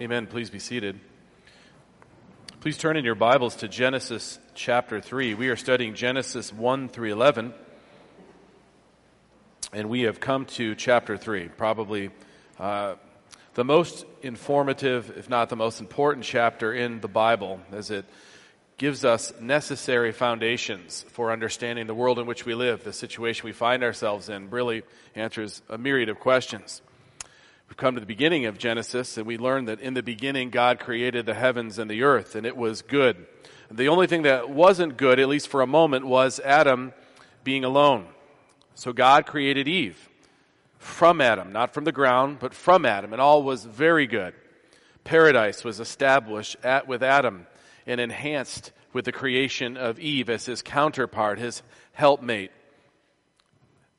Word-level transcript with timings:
Amen. 0.00 0.26
Please 0.26 0.50
be 0.50 0.58
seated. 0.58 0.98
Please 2.58 2.76
turn 2.76 2.96
in 2.96 3.04
your 3.04 3.14
Bibles 3.14 3.54
to 3.56 3.68
Genesis 3.68 4.40
chapter 4.52 5.00
3. 5.00 5.34
We 5.34 5.50
are 5.50 5.56
studying 5.56 5.94
Genesis 5.94 6.52
1 6.52 6.88
through 6.88 7.12
11. 7.12 7.54
And 9.72 9.88
we 9.88 10.02
have 10.02 10.18
come 10.18 10.46
to 10.46 10.74
chapter 10.74 11.16
3, 11.16 11.46
probably 11.46 12.10
uh, 12.58 12.96
the 13.54 13.64
most 13.64 14.04
informative, 14.20 15.16
if 15.16 15.30
not 15.30 15.48
the 15.48 15.54
most 15.54 15.78
important 15.78 16.24
chapter 16.24 16.74
in 16.74 17.00
the 17.00 17.06
Bible, 17.06 17.60
as 17.70 17.92
it 17.92 18.04
gives 18.78 19.04
us 19.04 19.32
necessary 19.40 20.10
foundations 20.10 21.04
for 21.10 21.30
understanding 21.30 21.86
the 21.86 21.94
world 21.94 22.18
in 22.18 22.26
which 22.26 22.44
we 22.44 22.56
live, 22.56 22.82
the 22.82 22.92
situation 22.92 23.44
we 23.44 23.52
find 23.52 23.84
ourselves 23.84 24.28
in, 24.28 24.50
really 24.50 24.82
answers 25.14 25.62
a 25.68 25.78
myriad 25.78 26.08
of 26.08 26.18
questions. 26.18 26.82
We've 27.68 27.76
come 27.76 27.94
to 27.94 28.00
the 28.00 28.06
beginning 28.06 28.46
of 28.46 28.58
Genesis 28.58 29.16
and 29.16 29.26
we 29.26 29.38
learn 29.38 29.64
that 29.64 29.80
in 29.80 29.94
the 29.94 30.02
beginning 30.02 30.50
God 30.50 30.78
created 30.78 31.26
the 31.26 31.34
heavens 31.34 31.78
and 31.78 31.90
the 31.90 32.02
earth 32.02 32.34
and 32.34 32.46
it 32.46 32.56
was 32.56 32.82
good. 32.82 33.26
The 33.70 33.88
only 33.88 34.06
thing 34.06 34.22
that 34.22 34.50
wasn't 34.50 34.96
good, 34.96 35.18
at 35.18 35.28
least 35.28 35.48
for 35.48 35.62
a 35.62 35.66
moment, 35.66 36.06
was 36.06 36.38
Adam 36.40 36.92
being 37.42 37.64
alone. 37.64 38.06
So 38.74 38.92
God 38.92 39.26
created 39.26 39.66
Eve 39.66 40.08
from 40.78 41.20
Adam, 41.20 41.52
not 41.52 41.72
from 41.72 41.84
the 41.84 41.92
ground, 41.92 42.38
but 42.38 42.52
from 42.52 42.84
Adam, 42.84 43.12
and 43.12 43.20
all 43.20 43.42
was 43.42 43.64
very 43.64 44.06
good. 44.06 44.34
Paradise 45.02 45.64
was 45.64 45.80
established 45.80 46.56
at, 46.62 46.86
with 46.86 47.02
Adam 47.02 47.46
and 47.86 48.00
enhanced 48.00 48.72
with 48.92 49.06
the 49.06 49.12
creation 49.12 49.76
of 49.76 49.98
Eve 49.98 50.28
as 50.28 50.46
his 50.46 50.62
counterpart, 50.62 51.38
his 51.38 51.62
helpmate. 51.92 52.52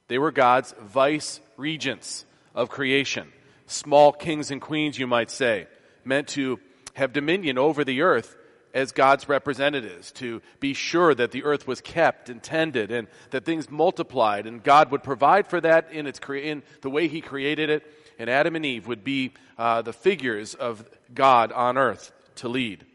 They 0.07 0.19
were 0.19 0.31
God's 0.31 0.73
vice 0.79 1.41
regents 1.57 2.25
of 2.53 2.69
creation 2.69 3.31
small 3.67 4.11
kings 4.11 4.51
and 4.51 4.61
queens, 4.61 4.97
you 4.97 5.07
might 5.07 5.31
say, 5.31 5.67
meant 6.03 6.27
to 6.29 6.59
have 6.93 7.13
dominion 7.13 7.57
over 7.57 7.83
the 7.83 8.01
earth 8.01 8.37
as 8.73 8.91
God's 8.91 9.29
representatives, 9.29 10.11
to 10.11 10.41
be 10.59 10.73
sure 10.73 11.15
that 11.15 11.31
the 11.31 11.45
earth 11.45 11.65
was 11.65 11.79
kept 11.79 12.29
and 12.29 12.43
tended 12.43 12.91
and 12.91 13.07
that 13.29 13.45
things 13.45 13.69
multiplied, 13.69 14.45
and 14.45 14.61
God 14.61 14.91
would 14.91 15.01
provide 15.01 15.47
for 15.47 15.61
that 15.61 15.93
in, 15.93 16.05
its 16.07 16.19
cre- 16.19 16.35
in 16.35 16.61
the 16.81 16.89
way 16.89 17.07
He 17.07 17.21
created 17.21 17.69
it, 17.69 17.89
and 18.19 18.29
Adam 18.29 18.55
and 18.55 18.65
Eve 18.65 18.85
would 18.85 19.03
be 19.03 19.31
uh, 19.57 19.81
the 19.81 19.93
figures 19.93 20.55
of 20.55 20.83
God 21.13 21.53
on 21.53 21.77
earth 21.77 22.11
to 22.35 22.49
lead. 22.49 22.85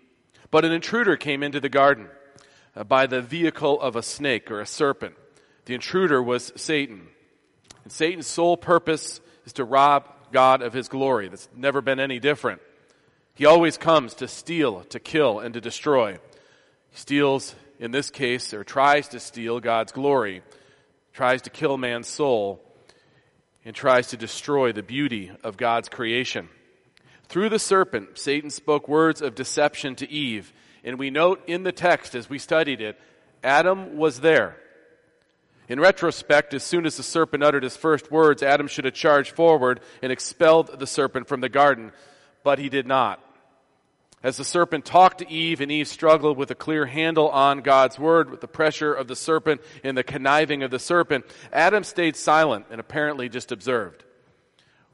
But 0.51 0.67
an 0.67 0.73
intruder 0.73 1.17
came 1.17 1.43
into 1.43 1.61
the 1.61 1.71
garden 1.71 2.09
uh, 2.77 2.85
by 2.85 3.07
the 3.07 3.23
vehicle 3.23 3.81
of 3.81 3.97
a 3.97 4.03
snake 4.03 4.51
or 4.51 4.61
a 4.61 4.67
serpent. 4.67 5.15
The 5.65 5.75
intruder 5.75 6.23
was 6.23 6.53
Satan. 6.57 7.09
And 7.85 7.93
Satan's 7.93 8.27
sole 8.27 8.59
purpose 8.59 9.21
is 9.47 9.55
to 9.55 9.65
rob 9.65 10.07
God 10.33 10.63
of 10.63 10.73
his 10.73 10.89
glory. 10.89 11.29
That's 11.29 11.49
never 11.55 11.81
been 11.81 12.01
any 12.01 12.19
different. 12.19 12.61
He 13.35 13.47
always 13.47 13.77
comes 13.77 14.15
to 14.15 14.29
steal, 14.29 14.83
to 14.85 15.01
kill, 15.01 15.41
and 15.41 15.55
to 15.55 15.61
destroy. 15.61 16.19
He 16.91 16.97
steals, 16.97 17.55
in 17.79 17.91
this 17.91 18.11
case, 18.11 18.53
or 18.53 18.65
tries 18.65 19.09
to 19.09 19.21
steal 19.21 19.61
God's 19.61 19.93
glory, 19.93 20.43
tries 21.13 21.43
to 21.43 21.51
kill 21.51 21.79
man's 21.79 22.09
soul, 22.09 22.61
and 23.65 23.75
tries 23.75 24.09
to 24.09 24.17
destroy 24.17 24.73
the 24.73 24.83
beauty 24.83 25.31
of 25.43 25.57
God's 25.57 25.89
creation. 25.89 26.49
Through 27.29 27.51
the 27.51 27.59
serpent, 27.59 28.19
Satan 28.19 28.51
spoke 28.51 28.89
words 28.89 29.23
of 29.23 29.35
deception 29.35 29.95
to 29.97 30.11
Eve. 30.11 30.53
And 30.83 30.99
we 30.99 31.11
note 31.11 31.43
in 31.47 31.63
the 31.63 31.73
text 31.73 32.15
as 32.15 32.29
we 32.29 32.39
studied 32.39 32.81
it, 32.81 32.99
Adam 33.45 33.97
was 33.97 34.21
there. 34.21 34.57
In 35.71 35.79
retrospect, 35.79 36.53
as 36.53 36.65
soon 36.65 36.85
as 36.85 36.97
the 36.97 37.05
serpent 37.05 37.45
uttered 37.45 37.63
his 37.63 37.77
first 37.77 38.11
words, 38.11 38.43
Adam 38.43 38.67
should 38.67 38.87
have 38.87 38.95
charged 38.95 39.31
forward 39.31 39.79
and 40.03 40.11
expelled 40.11 40.81
the 40.81 40.87
serpent 40.87 41.29
from 41.29 41.41
the 41.41 41.49
garden, 41.49 41.93
but 42.43 42.59
he 42.59 42.69
did 42.69 42.89
not. 42.89 43.25
As 44.21 44.37
the 44.37 44.45
serpent 44.45 44.85
talked 44.85 45.19
to 45.19 45.31
Eve 45.31 45.61
and 45.61 45.71
Eve 45.71 45.87
struggled 45.87 46.37
with 46.37 46.51
a 46.51 46.57
clear 46.57 46.87
handle 46.87 47.29
on 47.29 47.61
God's 47.61 48.01
word, 48.01 48.31
with 48.31 48.41
the 48.41 48.49
pressure 48.49 48.93
of 48.93 49.07
the 49.07 49.15
serpent 49.15 49.61
and 49.85 49.97
the 49.97 50.03
conniving 50.03 50.65
of 50.65 50.73
the 50.73 50.81
serpent, 50.81 51.25
Adam 51.53 51.85
stayed 51.85 52.17
silent 52.17 52.67
and 52.73 52.81
apparently 52.81 53.29
just 53.29 53.53
observed. 53.53 54.03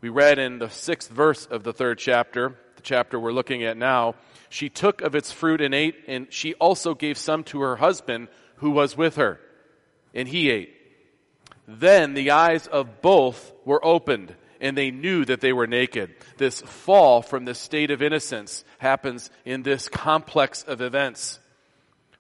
We 0.02 0.10
read 0.10 0.38
in 0.38 0.58
the 0.58 0.68
sixth 0.68 1.10
verse 1.10 1.46
of 1.46 1.64
the 1.64 1.72
third 1.72 1.96
chapter, 1.96 2.54
the 2.76 2.82
chapter 2.82 3.18
we're 3.18 3.32
looking 3.32 3.64
at 3.64 3.78
now, 3.78 4.14
she 4.50 4.68
took 4.68 5.00
of 5.00 5.14
its 5.14 5.32
fruit 5.32 5.62
and 5.62 5.74
ate, 5.74 6.04
and 6.06 6.30
she 6.30 6.52
also 6.56 6.94
gave 6.94 7.16
some 7.16 7.44
to 7.44 7.62
her 7.62 7.76
husband 7.76 8.28
who 8.56 8.72
was 8.72 8.94
with 8.94 9.16
her 9.16 9.40
and 10.16 10.26
he 10.26 10.50
ate. 10.50 10.74
Then 11.68 12.14
the 12.14 12.32
eyes 12.32 12.66
of 12.66 13.02
both 13.02 13.52
were 13.64 13.84
opened, 13.84 14.34
and 14.60 14.76
they 14.76 14.90
knew 14.90 15.24
that 15.24 15.40
they 15.40 15.52
were 15.52 15.66
naked. 15.66 16.14
This 16.38 16.62
fall 16.62 17.22
from 17.22 17.44
the 17.44 17.54
state 17.54 17.90
of 17.90 18.02
innocence 18.02 18.64
happens 18.78 19.30
in 19.44 19.62
this 19.62 19.88
complex 19.88 20.62
of 20.62 20.80
events. 20.80 21.38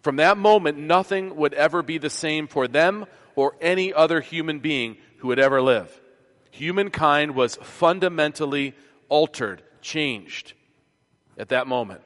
From 0.02 0.16
that 0.16 0.36
moment, 0.36 0.78
nothing 0.78 1.34
would 1.36 1.54
ever 1.54 1.82
be 1.82 1.98
the 1.98 2.10
same 2.10 2.46
for 2.46 2.68
them 2.68 3.06
or 3.34 3.56
any 3.60 3.92
other 3.92 4.20
human 4.20 4.60
being 4.60 4.98
who 5.18 5.28
would 5.28 5.38
ever 5.38 5.62
live. 5.62 6.00
Humankind 6.50 7.34
was 7.34 7.56
fundamentally 7.56 8.74
altered, 9.08 9.62
changed 9.80 10.52
at 11.38 11.48
that 11.48 11.66
moment. 11.66 12.02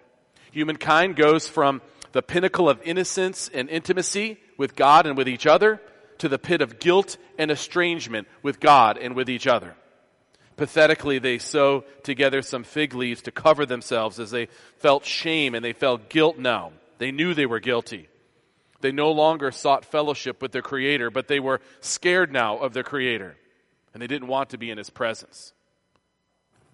Humankind 0.53 1.17
goes 1.17 1.49
from 1.49 1.81
the 2.13 2.23
pinnacle 2.23 2.69
of 2.69 2.81
innocence 2.83 3.51
and 3.53 3.69
intimacy 3.69 4.39
with 4.57 4.77
God 4.77 5.07
and 5.07 5.17
with 5.17 5.29
each 5.29 5.47
other 5.47 5.81
to 6.19 6.29
the 6.29 6.39
pit 6.39 6.61
of 6.61 6.79
guilt 6.79 7.17
and 7.39 7.51
estrangement 7.51 8.29
with 8.43 8.61
God 8.61 8.99
and 8.99 9.15
with 9.15 9.31
each 9.31 9.47
other. 9.47 9.75
Pathetically, 10.57 11.19
they 11.19 11.39
sew 11.39 11.85
together 12.03 12.43
some 12.43 12.65
fig 12.65 12.95
leaves 12.95 13.23
to 13.23 13.31
cover 13.31 13.65
themselves 13.65 14.21
as 14.21 14.31
they 14.31 14.49
felt 14.77 15.07
shame 15.07 15.55
and 15.55 15.65
they 15.65 15.73
felt 15.73 16.11
guilt 16.11 16.37
now. 16.37 16.73
They 16.99 17.13
knew 17.13 17.33
they 17.33 17.47
were 17.47 17.61
guilty. 17.61 18.09
They 18.81 18.93
no 18.93 19.11
longer 19.11 19.51
sought 19.51 19.85
fellowship 19.85 20.43
with 20.43 20.53
their 20.53 20.63
Creator, 20.63 21.11
but 21.11 21.29
they 21.29 21.41
were 21.41 21.61
scared 21.81 22.33
now 22.33 22.59
of 22.59 22.73
their 22.73 22.83
Creator, 22.83 23.37
and 23.93 24.03
they 24.03 24.07
didn't 24.07 24.29
want 24.29 24.51
to 24.51 24.59
be 24.59 24.71
in 24.71 24.79
His 24.79 24.91
presence. 24.91 25.53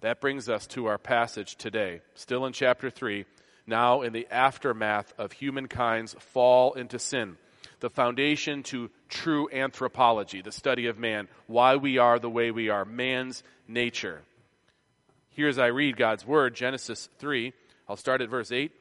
That 0.01 0.21
brings 0.21 0.47
us 0.47 0.67
to 0.67 0.85
our 0.85 0.97
passage 0.97 1.55
today, 1.55 2.01
still 2.13 2.45
in 2.45 2.53
chapter 2.53 2.89
3, 2.89 3.25
now 3.67 4.01
in 4.01 4.13
the 4.13 4.27
aftermath 4.31 5.13
of 5.17 5.33
humankind's 5.33 6.15
fall 6.19 6.73
into 6.73 6.97
sin 6.97 7.37
the 7.79 7.89
foundation 7.89 8.63
to 8.63 8.89
true 9.09 9.49
anthropology, 9.51 10.41
the 10.41 10.51
study 10.51 10.87
of 10.87 10.97
man, 10.97 11.27
why 11.45 11.75
we 11.75 11.97
are 11.97 12.19
the 12.19 12.29
way 12.29 12.51
we 12.51 12.69
are, 12.69 12.85
man's 12.85 13.43
nature. 13.67 14.21
Here, 15.29 15.47
as 15.47 15.59
I 15.59 15.67
read 15.67 15.97
God's 15.97 16.25
word, 16.25 16.55
Genesis 16.55 17.09
3, 17.19 17.53
I'll 17.87 17.97
start 17.97 18.21
at 18.21 18.29
verse 18.29 18.51
8 18.51 18.71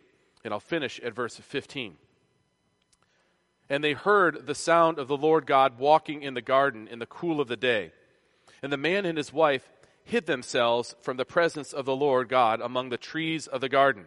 and 0.44 0.54
I'll 0.54 0.60
finish 0.60 0.98
at 1.00 1.14
verse 1.14 1.36
15. 1.36 1.96
And 3.68 3.82
they 3.82 3.92
heard 3.92 4.46
the 4.46 4.54
sound 4.54 4.98
of 4.98 5.08
the 5.08 5.16
Lord 5.16 5.44
God 5.44 5.78
walking 5.78 6.22
in 6.22 6.34
the 6.34 6.40
garden 6.40 6.88
in 6.88 6.98
the 6.98 7.06
cool 7.06 7.40
of 7.40 7.48
the 7.48 7.56
day. 7.56 7.92
And 8.62 8.72
the 8.72 8.76
man 8.76 9.04
and 9.04 9.18
his 9.18 9.32
wife 9.32 9.68
hid 10.04 10.26
themselves 10.26 10.94
from 11.02 11.16
the 11.16 11.24
presence 11.24 11.72
of 11.72 11.84
the 11.84 11.96
Lord 11.96 12.28
God 12.28 12.60
among 12.60 12.88
the 12.88 12.96
trees 12.96 13.48
of 13.48 13.60
the 13.60 13.68
garden. 13.68 14.06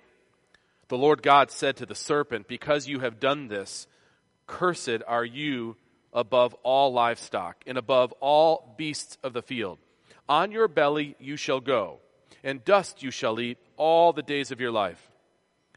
The 0.91 0.97
Lord 0.97 1.23
God 1.23 1.51
said 1.51 1.77
to 1.77 1.85
the 1.85 1.95
serpent, 1.95 2.49
Because 2.49 2.85
you 2.85 2.99
have 2.99 3.21
done 3.21 3.47
this, 3.47 3.87
Cursed 4.45 5.01
are 5.07 5.23
you 5.23 5.77
above 6.11 6.53
all 6.63 6.91
livestock 6.91 7.63
and 7.65 7.77
above 7.77 8.11
all 8.19 8.75
beasts 8.77 9.17
of 9.23 9.31
the 9.31 9.41
field. 9.41 9.77
On 10.27 10.51
your 10.51 10.67
belly 10.67 11.15
you 11.17 11.37
shall 11.37 11.61
go, 11.61 11.99
and 12.43 12.65
dust 12.65 13.01
you 13.03 13.09
shall 13.09 13.39
eat 13.39 13.57
all 13.77 14.11
the 14.11 14.21
days 14.21 14.51
of 14.51 14.59
your 14.59 14.71
life. 14.71 15.09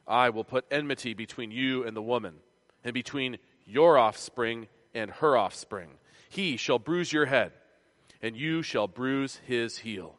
I 0.04 0.30
will 0.30 0.42
put 0.42 0.66
enmity 0.68 1.14
between 1.14 1.52
you 1.52 1.84
and 1.84 1.96
the 1.96 2.02
woman, 2.02 2.34
and 2.82 2.92
between 2.92 3.38
your 3.64 3.96
offspring 3.96 4.66
and 4.94 5.12
her 5.12 5.36
offspring. 5.36 5.90
He 6.28 6.56
shall 6.56 6.80
bruise 6.80 7.12
your 7.12 7.26
head, 7.26 7.52
and 8.20 8.36
you 8.36 8.62
shall 8.62 8.88
bruise 8.88 9.40
his 9.46 9.78
heel. 9.78 10.16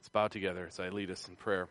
Let's 0.00 0.08
bow 0.08 0.26
together 0.26 0.66
as 0.66 0.80
I 0.80 0.88
lead 0.88 1.12
us 1.12 1.28
in 1.28 1.36
prayer. 1.36 1.68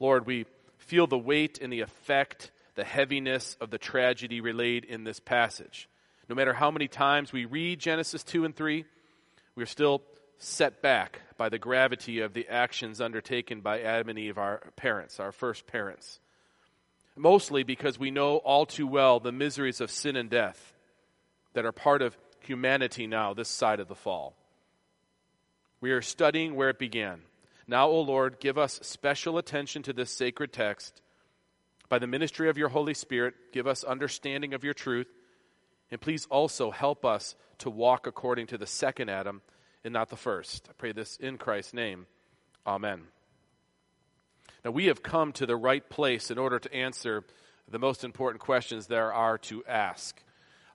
Lord, 0.00 0.24
we 0.26 0.46
feel 0.84 1.06
the 1.06 1.18
weight 1.18 1.58
and 1.60 1.72
the 1.72 1.80
effect 1.80 2.50
the 2.74 2.84
heaviness 2.84 3.56
of 3.60 3.70
the 3.70 3.78
tragedy 3.78 4.40
relayed 4.40 4.84
in 4.84 5.04
this 5.04 5.20
passage. 5.20 5.88
No 6.28 6.34
matter 6.34 6.52
how 6.52 6.70
many 6.70 6.88
times 6.88 7.32
we 7.32 7.44
read 7.44 7.78
Genesis 7.78 8.24
2 8.24 8.44
and 8.44 8.56
3, 8.56 8.84
we're 9.54 9.66
still 9.66 10.02
set 10.38 10.82
back 10.82 11.20
by 11.36 11.48
the 11.48 11.58
gravity 11.58 12.20
of 12.20 12.32
the 12.32 12.48
actions 12.48 13.00
undertaken 13.00 13.60
by 13.60 13.80
Adam 13.80 14.08
and 14.08 14.18
Eve, 14.18 14.38
our 14.38 14.60
parents, 14.76 15.20
our 15.20 15.32
first 15.32 15.66
parents. 15.66 16.20
Mostly 17.16 17.62
because 17.62 17.98
we 17.98 18.10
know 18.10 18.38
all 18.38 18.66
too 18.66 18.86
well 18.86 19.20
the 19.20 19.32
miseries 19.32 19.80
of 19.80 19.90
sin 19.90 20.16
and 20.16 20.28
death 20.28 20.74
that 21.52 21.64
are 21.64 21.72
part 21.72 22.02
of 22.02 22.16
humanity 22.40 23.06
now, 23.06 23.32
this 23.32 23.48
side 23.48 23.78
of 23.78 23.88
the 23.88 23.94
fall. 23.94 24.34
We 25.80 25.92
are 25.92 26.02
studying 26.02 26.56
where 26.56 26.70
it 26.70 26.78
began. 26.78 27.20
Now, 27.66 27.88
O 27.88 28.00
Lord, 28.00 28.40
give 28.40 28.58
us 28.58 28.78
special 28.82 29.38
attention 29.38 29.82
to 29.84 29.92
this 29.92 30.10
sacred 30.10 30.52
text. 30.52 31.00
By 31.88 31.98
the 31.98 32.06
ministry 32.06 32.48
of 32.48 32.58
your 32.58 32.68
Holy 32.68 32.94
Spirit, 32.94 33.34
give 33.52 33.66
us 33.66 33.84
understanding 33.84 34.52
of 34.54 34.64
your 34.64 34.74
truth. 34.74 35.06
And 35.90 36.00
please 36.00 36.26
also 36.30 36.70
help 36.70 37.04
us 37.04 37.34
to 37.58 37.70
walk 37.70 38.06
according 38.06 38.48
to 38.48 38.58
the 38.58 38.66
second 38.66 39.08
Adam 39.08 39.42
and 39.84 39.92
not 39.92 40.08
the 40.08 40.16
first. 40.16 40.66
I 40.68 40.72
pray 40.72 40.92
this 40.92 41.16
in 41.16 41.38
Christ's 41.38 41.74
name. 41.74 42.06
Amen. 42.66 43.02
Now, 44.64 44.70
we 44.70 44.86
have 44.86 45.02
come 45.02 45.32
to 45.32 45.46
the 45.46 45.56
right 45.56 45.88
place 45.88 46.30
in 46.30 46.38
order 46.38 46.58
to 46.58 46.74
answer 46.74 47.24
the 47.70 47.78
most 47.78 48.04
important 48.04 48.40
questions 48.40 48.86
there 48.86 49.12
are 49.12 49.38
to 49.38 49.64
ask. 49.66 50.22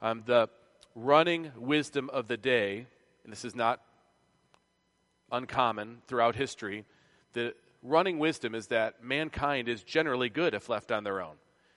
Um, 0.01 0.23
the 0.25 0.49
running 0.95 1.51
wisdom 1.57 2.09
of 2.11 2.27
the 2.27 2.37
day, 2.37 2.85
and 3.23 3.31
this 3.31 3.45
is 3.45 3.55
not 3.55 3.81
uncommon 5.31 6.01
throughout 6.07 6.35
history, 6.35 6.85
the 7.33 7.53
running 7.83 8.19
wisdom 8.19 8.55
is 8.55 8.67
that 8.67 9.03
mankind 9.03 9.67
is 9.67 9.83
generally 9.83 10.29
good 10.29 10.53
if 10.53 10.69
left 10.69 10.91
on 10.91 11.03
their 11.03 11.21
own. 11.21 11.35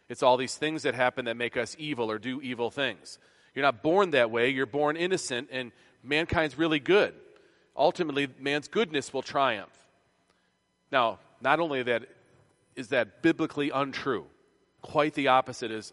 It's 0.08 0.22
all 0.22 0.36
these 0.36 0.56
things 0.56 0.82
that 0.82 0.94
happen 0.94 1.24
that 1.26 1.36
make 1.36 1.56
us 1.56 1.76
evil 1.78 2.10
or 2.10 2.18
do 2.18 2.40
evil 2.42 2.70
things. 2.70 3.18
You're 3.54 3.64
not 3.64 3.82
born 3.82 4.10
that 4.10 4.30
way, 4.30 4.50
you're 4.50 4.66
born 4.66 4.96
innocent, 4.96 5.48
and 5.52 5.72
mankind's 6.02 6.58
really 6.58 6.80
good. 6.80 7.14
Ultimately, 7.76 8.28
man's 8.38 8.68
goodness 8.68 9.12
will 9.12 9.22
triumph. 9.22 9.76
Now, 10.90 11.18
not 11.40 11.60
only 11.60 11.82
that 11.84 12.04
is 12.76 12.88
that 12.88 13.22
biblically 13.22 13.70
untrue, 13.70 14.26
quite 14.80 15.14
the 15.14 15.28
opposite 15.28 15.70
is 15.70 15.92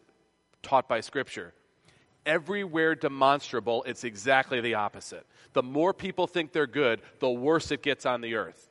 taught 0.62 0.88
by 0.88 1.02
Scripture. 1.02 1.54
Everywhere 2.26 2.96
demonstrable, 2.96 3.84
it's 3.84 4.04
exactly 4.04 4.62
the 4.62 4.76
opposite. 4.76 5.26
The 5.54 5.64
more 5.64 5.94
people 5.94 6.28
think 6.28 6.52
they're 6.52 6.68
good, 6.68 7.02
the 7.20 7.30
worse 7.30 7.72
it 7.72 7.82
gets 7.82 8.06
on 8.06 8.22
the 8.22 8.36
earth. 8.36 8.70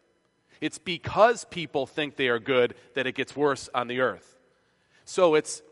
It's 0.61 0.79
because 0.79 1.45
people 1.45 1.87
think 1.87 2.17
they 2.17 2.29
are 2.29 2.39
good 2.39 2.75
that 2.95 3.06
it 3.06 3.15
gets 3.15 3.37
worse 3.37 3.69
on 3.75 3.89
the 3.89 4.00
earth. 4.00 4.37
So 5.05 5.35
it's 5.35 5.62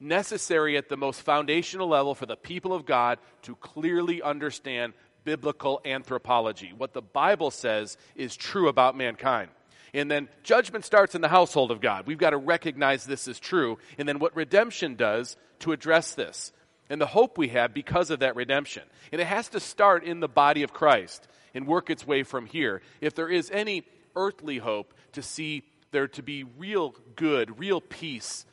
necessary 0.00 0.76
at 0.76 0.88
the 0.88 0.96
most 0.96 1.22
foundational 1.22 1.88
level 1.88 2.14
for 2.14 2.26
the 2.26 2.36
people 2.36 2.72
of 2.72 2.84
God 2.84 3.18
to 3.42 3.56
clearly 3.56 4.22
understand 4.22 4.92
biblical 5.24 5.80
anthropology. 5.84 6.72
What 6.76 6.92
the 6.92 7.02
Bible 7.02 7.50
says 7.50 7.96
is 8.14 8.36
true 8.36 8.68
about 8.68 8.96
mankind. 8.96 9.50
And 9.94 10.10
then 10.10 10.28
judgment 10.42 10.84
starts 10.84 11.14
in 11.14 11.20
the 11.20 11.28
household 11.28 11.70
of 11.70 11.80
God. 11.80 12.06
We've 12.06 12.18
got 12.18 12.30
to 12.30 12.36
recognize 12.36 13.04
this 13.04 13.26
is 13.26 13.40
true. 13.40 13.78
And 13.96 14.08
then 14.08 14.18
what 14.18 14.36
redemption 14.36 14.94
does 14.94 15.36
to 15.60 15.72
address 15.72 16.14
this. 16.14 16.52
And 16.90 17.00
the 17.00 17.06
hope 17.06 17.36
we 17.36 17.48
have 17.48 17.74
because 17.74 18.10
of 18.10 18.20
that 18.20 18.36
redemption. 18.36 18.82
And 19.12 19.20
it 19.20 19.26
has 19.26 19.48
to 19.50 19.60
start 19.60 20.04
in 20.04 20.20
the 20.20 20.28
body 20.28 20.62
of 20.62 20.72
Christ 20.72 21.28
and 21.54 21.66
work 21.66 21.90
its 21.90 22.06
way 22.06 22.22
from 22.22 22.46
here. 22.46 22.82
If 23.00 23.14
there 23.14 23.28
is 23.28 23.50
any 23.50 23.84
earthly 24.16 24.58
hope 24.58 24.94
to 25.12 25.22
see 25.22 25.64
there 25.90 26.08
to 26.08 26.22
be 26.22 26.44
real 26.44 26.94
good, 27.16 27.58
real 27.58 27.80
peace, 27.80 28.44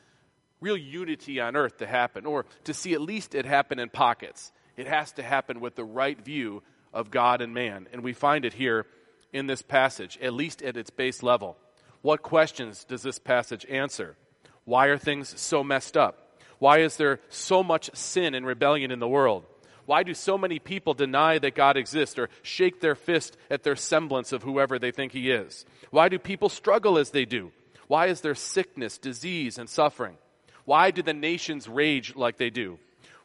real 0.60 0.76
unity 0.76 1.40
on 1.40 1.56
earth 1.56 1.78
to 1.78 1.86
happen, 1.86 2.26
or 2.26 2.46
to 2.64 2.74
see 2.74 2.94
at 2.94 3.00
least 3.00 3.34
it 3.34 3.44
happen 3.44 3.78
in 3.78 3.88
pockets. 3.88 4.52
It 4.76 4.86
has 4.86 5.12
to 5.12 5.22
happen 5.22 5.60
with 5.60 5.74
the 5.74 5.84
right 5.84 6.18
view 6.22 6.62
of 6.92 7.10
God 7.10 7.40
and 7.40 7.52
man. 7.54 7.88
And 7.92 8.02
we 8.02 8.12
find 8.12 8.44
it 8.44 8.54
here 8.54 8.86
in 9.32 9.46
this 9.46 9.62
passage, 9.62 10.18
at 10.22 10.32
least 10.32 10.62
at 10.62 10.76
its 10.76 10.90
base 10.90 11.22
level. 11.22 11.56
What 12.02 12.22
questions 12.22 12.84
does 12.84 13.02
this 13.02 13.18
passage 13.18 13.66
answer? 13.68 14.16
Why 14.64 14.86
are 14.86 14.98
things 14.98 15.38
so 15.40 15.62
messed 15.62 15.96
up? 15.96 16.25
Why 16.58 16.78
is 16.78 16.96
there 16.96 17.20
so 17.28 17.62
much 17.62 17.90
sin 17.94 18.34
and 18.34 18.46
rebellion 18.46 18.90
in 18.90 18.98
the 18.98 19.08
world? 19.08 19.44
Why 19.84 20.02
do 20.02 20.14
so 20.14 20.36
many 20.36 20.58
people 20.58 20.94
deny 20.94 21.38
that 21.38 21.54
God 21.54 21.76
exists 21.76 22.18
or 22.18 22.28
shake 22.42 22.80
their 22.80 22.96
fist 22.96 23.36
at 23.50 23.62
their 23.62 23.76
semblance 23.76 24.32
of 24.32 24.42
whoever 24.42 24.78
they 24.78 24.90
think 24.90 25.12
He 25.12 25.30
is? 25.30 25.64
Why 25.90 26.08
do 26.08 26.18
people 26.18 26.48
struggle 26.48 26.98
as 26.98 27.10
they 27.10 27.24
do? 27.24 27.52
Why 27.86 28.06
is 28.06 28.20
there 28.20 28.34
sickness, 28.34 28.98
disease, 28.98 29.58
and 29.58 29.68
suffering? 29.68 30.16
Why 30.64 30.90
do 30.90 31.02
the 31.02 31.14
nations 31.14 31.68
rage 31.68 32.16
like 32.16 32.36
they 32.36 32.50
do? 32.50 32.78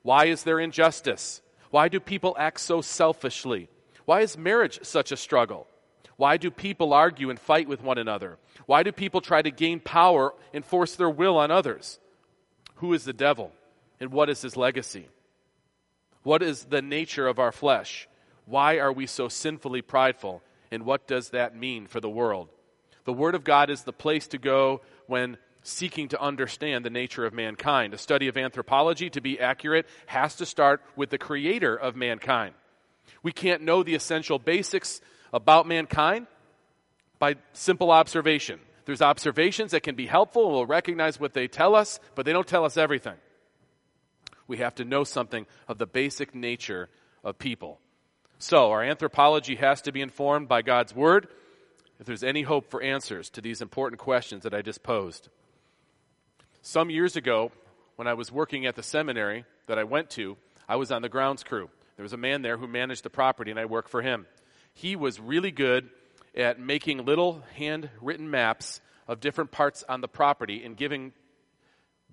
Why 0.04 0.25
is 0.25 0.44
there 0.44 0.60
injustice? 0.60 1.42
Why 1.72 1.88
do 1.88 2.00
people 2.00 2.36
act 2.38 2.60
so 2.60 2.81
selfishly? 2.81 3.69
Why 4.06 4.22
is 4.22 4.38
marriage 4.38 4.80
such 4.83 5.12
a 5.12 5.18
struggle? 5.18 5.68
Why 6.18 6.38
do 6.38 6.51
people 6.51 6.94
argue 6.94 7.31
and 7.31 7.39
fight 7.39 7.68
with 7.68 7.81
one 7.81 7.98
another? 7.98 8.38
Why 8.68 8.83
do 8.83 8.92
people 8.92 9.22
try 9.22 9.42
to 9.42 9.50
gain 9.50 9.80
power 9.80 10.36
and 10.54 10.63
force 10.63 10.95
their 10.95 11.10
will 11.10 11.38
on 11.38 11.50
others? 11.50 12.00
Who 12.81 12.94
is 12.94 13.04
the 13.04 13.13
devil 13.13 13.51
and 14.00 14.12
what 14.12 14.28
is 14.28 14.42
his 14.42 14.57
legacy? 14.57 15.07
What 16.24 16.42
is 16.42 16.66
the 16.66 16.81
nature 16.81 17.28
of 17.28 17.38
our 17.38 17.51
flesh? 17.51 18.07
Why 18.45 18.80
are 18.80 18.92
we 18.92 19.06
so 19.06 19.30
sinfully 19.30 19.83
prideful? 19.83 20.42
And 20.72 20.83
what 20.83 21.06
does 21.06 21.30
that 21.30 21.56
mean 21.56 21.86
for 21.86 22.00
the 22.00 22.10
world? 22.10 22.50
The 23.06 23.13
Word 23.13 23.36
of 23.36 23.44
God 23.44 23.69
is 23.69 23.83
the 23.83 23.94
place 23.94 24.28
to 24.30 24.39
go 24.39 24.81
when 25.06 25.38
seeking 25.62 26.07
to 26.07 26.19
understand 26.19 26.83
the 26.83 26.89
nature 26.89 27.24
of 27.24 27.33
mankind. 27.33 27.94
A 27.94 28.00
study 28.00 28.28
of 28.28 28.36
anthropology, 28.36 29.12
to 29.12 29.22
be 29.22 29.39
accurate, 29.39 29.86
has 30.07 30.36
to 30.38 30.45
start 30.48 30.81
with 30.95 31.12
the 31.12 31.19
creator 31.19 31.75
of 31.75 31.95
mankind. 31.95 32.56
We 33.22 33.31
can't 33.31 33.62
know 33.62 33.83
the 33.83 33.94
essential 33.94 34.39
basics 34.39 35.01
about 35.31 35.68
mankind 35.68 36.25
by 37.19 37.36
simple 37.54 37.92
observation. 37.92 38.60
There's 38.86 39.01
observations 39.01 39.72
that 39.72 39.83
can 39.83 39.95
be 39.95 40.07
helpful, 40.07 40.45
and 40.45 40.54
we'll 40.54 40.66
recognize 40.66 41.19
what 41.19 41.33
they 41.33 41.48
tell 41.48 41.75
us, 41.75 42.00
but 42.16 42.25
they 42.25 42.33
don't 42.33 42.48
tell 42.48 42.66
us 42.66 42.78
everything 42.78 43.16
we 44.51 44.57
have 44.57 44.75
to 44.75 44.83
know 44.83 45.06
something 45.06 45.45
of 45.69 45.78
the 45.78 45.88
basic 45.88 46.36
nature 46.36 46.89
of 47.24 47.39
people. 47.39 47.80
So, 48.38 48.72
our 48.72 48.83
anthropology 48.83 49.56
has 49.56 49.81
to 49.83 49.94
be 49.94 50.01
informed 50.01 50.50
by 50.50 50.62
God's 50.62 50.94
Word 50.94 51.30
if 52.01 52.06
there's 52.06 52.22
any 52.22 52.42
hope 52.42 52.69
for 52.69 52.81
answers 52.81 53.30
to 53.30 53.39
these 53.39 53.62
important 53.62 54.01
questions 54.01 54.44
that 54.44 54.54
I 54.54 54.62
just 54.62 54.83
posed. 54.83 55.30
Some 56.62 56.89
years 56.89 57.16
ago, 57.16 57.54
when 57.95 58.10
I 58.10 58.13
was 58.13 58.30
working 58.30 58.66
at 58.66 58.75
the 58.75 58.83
seminary 58.83 59.45
that 59.68 59.80
I 59.80 59.86
went 59.86 60.10
to, 60.12 60.36
I 60.68 60.75
was 60.75 60.92
on 60.92 61.01
the 61.01 61.07
grounds 61.07 61.45
crew. 61.45 61.69
There 61.95 62.04
was 62.04 62.12
a 62.12 62.18
man 62.18 62.42
there 62.42 62.57
who 62.57 62.68
managed 62.68 63.04
the 63.04 63.10
property, 63.10 63.51
and 63.51 63.60
I 63.60 63.66
worked 63.66 63.89
for 63.89 64.01
him. 64.01 64.25
He 64.74 64.98
was 64.98 65.18
really 65.18 65.51
good 65.51 65.89
at 66.36 66.60
making 66.60 67.06
little 67.06 67.44
handwritten 67.56 68.30
maps 68.30 68.81
of 69.07 69.19
different 69.19 69.52
parts 69.52 69.83
on 69.90 70.02
the 70.02 70.07
property 70.07 70.64
and 70.64 70.78
giving 70.78 71.14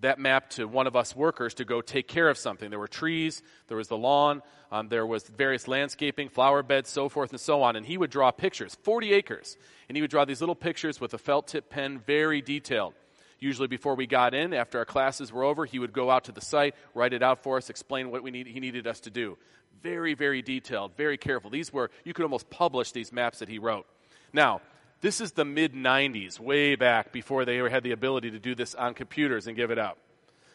that 0.00 0.18
map 0.18 0.50
to 0.50 0.66
one 0.66 0.87
of 0.87 0.94
us 0.94 1.14
workers 1.14 1.54
to 1.54 1.64
go 1.64 1.80
take 1.80 2.06
care 2.06 2.28
of 2.28 2.38
something. 2.38 2.70
There 2.70 2.78
were 2.78 2.88
trees, 2.88 3.42
there 3.66 3.76
was 3.76 3.88
the 3.88 3.96
lawn, 3.96 4.42
um, 4.70 4.88
there 4.88 5.06
was 5.06 5.25
various 5.25 5.66
landscaping, 5.66 6.28
flower 6.28 6.62
beds, 6.62 6.88
so 6.88 7.08
forth 7.08 7.30
and 7.30 7.40
so 7.40 7.62
on. 7.62 7.75
And 7.75 7.84
he 7.84 7.98
would 7.98 8.10
draw 8.10 8.30
pictures, 8.30 8.76
40 8.82 9.12
acres. 9.12 9.56
And 9.88 9.96
he 9.96 10.02
would 10.02 10.10
draw 10.10 10.25
these 10.25 10.40
little 10.40 10.54
pictures 10.54 11.00
with 11.00 11.14
a 11.14 11.18
felt 11.18 11.48
tip 11.48 11.70
pen, 11.70 12.00
very 12.06 12.40
detailed. 12.40 12.94
Usually, 13.40 13.68
before 13.68 13.94
we 13.94 14.06
got 14.06 14.34
in, 14.34 14.52
after 14.52 14.78
our 14.78 14.84
classes 14.84 15.32
were 15.32 15.44
over, 15.44 15.64
he 15.64 15.78
would 15.78 15.92
go 15.92 16.10
out 16.10 16.25
to 16.25 16.32
the 16.32 16.40
site, 16.40 16.75
write 16.94 17.12
it 17.12 17.22
out 17.22 17.42
for 17.42 17.56
us, 17.56 17.70
explain 17.70 18.10
what 18.10 18.22
we 18.22 18.32
need, 18.32 18.48
he 18.48 18.58
needed 18.58 18.87
us 18.87 19.00
to 19.00 19.10
do. 19.10 19.38
Very, 19.80 20.14
very 20.14 20.42
detailed, 20.42 20.96
very 20.96 21.16
careful. 21.16 21.48
These 21.48 21.72
were, 21.72 21.90
you 22.04 22.12
could 22.12 22.25
almost 22.25 22.50
publish 22.50 22.90
these 22.90 23.12
maps 23.12 23.38
that 23.38 23.48
he 23.48 23.60
wrote. 23.60 23.87
Now, 24.32 24.61
this 25.00 25.20
is 25.20 25.32
the 25.32 25.44
mid 25.44 25.75
90s, 25.75 26.40
way 26.40 26.75
back 26.75 27.12
before 27.12 27.44
they 27.44 27.58
ever 27.58 27.68
had 27.68 27.82
the 27.82 27.92
ability 27.92 28.32
to 28.32 28.38
do 28.38 28.54
this 28.54 28.75
on 28.75 28.94
computers 28.94 29.47
and 29.47 29.56
give 29.56 29.70
it 29.70 29.78
out. 29.78 29.99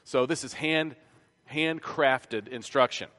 So 0.04 0.26
this 0.26 0.44
is 0.44 0.54
hand 0.54 0.96
handcrafted 1.52 2.48
instruction. 2.48 3.10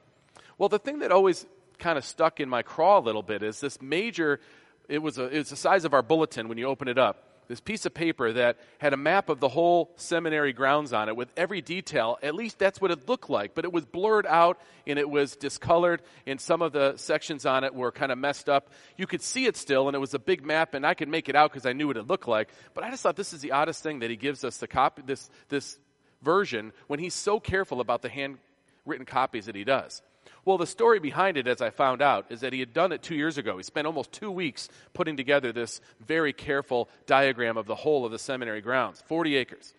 Well, 0.58 0.68
the 0.68 0.78
thing 0.78 1.00
that 1.00 1.12
always 1.12 1.46
kind 1.78 1.98
of 1.98 2.04
stuck 2.04 2.40
in 2.40 2.48
my 2.48 2.62
craw 2.62 2.98
a 2.98 3.00
little 3.00 3.22
bit 3.22 3.42
is 3.42 3.60
this 3.60 3.80
major 3.82 4.40
it 4.88 4.98
was 4.98 5.18
a, 5.18 5.24
it's 5.24 5.50
the 5.50 5.56
size 5.56 5.84
of 5.84 5.94
our 5.94 6.02
bulletin 6.02 6.48
when 6.48 6.58
you 6.58 6.66
open 6.66 6.88
it 6.88 6.98
up 6.98 7.23
this 7.48 7.60
piece 7.60 7.86
of 7.86 7.94
paper 7.94 8.32
that 8.32 8.58
had 8.78 8.92
a 8.92 8.96
map 8.96 9.28
of 9.28 9.40
the 9.40 9.48
whole 9.48 9.90
seminary 9.96 10.52
grounds 10.52 10.92
on 10.92 11.08
it 11.08 11.16
with 11.16 11.28
every 11.36 11.60
detail. 11.60 12.18
At 12.22 12.34
least 12.34 12.58
that's 12.58 12.80
what 12.80 12.90
it 12.90 13.08
looked 13.08 13.30
like, 13.30 13.54
but 13.54 13.64
it 13.64 13.72
was 13.72 13.84
blurred 13.84 14.26
out 14.26 14.60
and 14.86 14.98
it 14.98 15.08
was 15.08 15.36
discolored, 15.36 16.02
and 16.26 16.40
some 16.40 16.62
of 16.62 16.72
the 16.72 16.96
sections 16.96 17.46
on 17.46 17.64
it 17.64 17.74
were 17.74 17.90
kind 17.90 18.12
of 18.12 18.18
messed 18.18 18.48
up. 18.48 18.70
You 18.96 19.06
could 19.06 19.22
see 19.22 19.46
it 19.46 19.56
still, 19.56 19.88
and 19.88 19.94
it 19.94 20.00
was 20.00 20.14
a 20.14 20.18
big 20.18 20.44
map, 20.44 20.74
and 20.74 20.86
I 20.86 20.94
could 20.94 21.08
make 21.08 21.28
it 21.28 21.36
out 21.36 21.50
because 21.50 21.66
I 21.66 21.72
knew 21.72 21.86
what 21.86 21.96
it 21.96 22.06
looked 22.06 22.28
like. 22.28 22.48
But 22.74 22.84
I 22.84 22.90
just 22.90 23.02
thought 23.02 23.16
this 23.16 23.32
is 23.32 23.40
the 23.40 23.52
oddest 23.52 23.82
thing 23.82 24.00
that 24.00 24.10
he 24.10 24.16
gives 24.16 24.44
us 24.44 24.58
the 24.58 24.68
copy, 24.68 25.02
this 25.04 25.30
this 25.48 25.78
version 26.22 26.72
when 26.86 26.98
he's 26.98 27.14
so 27.14 27.38
careful 27.38 27.80
about 27.80 28.02
the 28.02 28.08
handwritten 28.08 29.06
copies 29.06 29.46
that 29.46 29.54
he 29.54 29.64
does. 29.64 30.02
Well, 30.44 30.58
the 30.58 30.66
story 30.66 30.98
behind 30.98 31.36
it, 31.36 31.46
as 31.46 31.62
I 31.62 31.70
found 31.70 32.02
out, 32.02 32.26
is 32.28 32.40
that 32.40 32.52
he 32.52 32.60
had 32.60 32.74
done 32.74 32.92
it 32.92 33.02
two 33.02 33.14
years 33.14 33.38
ago. 33.38 33.56
He 33.56 33.62
spent 33.62 33.86
almost 33.86 34.12
two 34.12 34.30
weeks 34.30 34.68
putting 34.92 35.16
together 35.16 35.52
this 35.52 35.80
very 36.06 36.32
careful 36.32 36.88
diagram 37.06 37.56
of 37.56 37.66
the 37.66 37.74
whole 37.74 38.04
of 38.04 38.12
the 38.12 38.18
seminary 38.18 38.60
grounds 38.60 39.02
40 39.06 39.36
acres. 39.36 39.72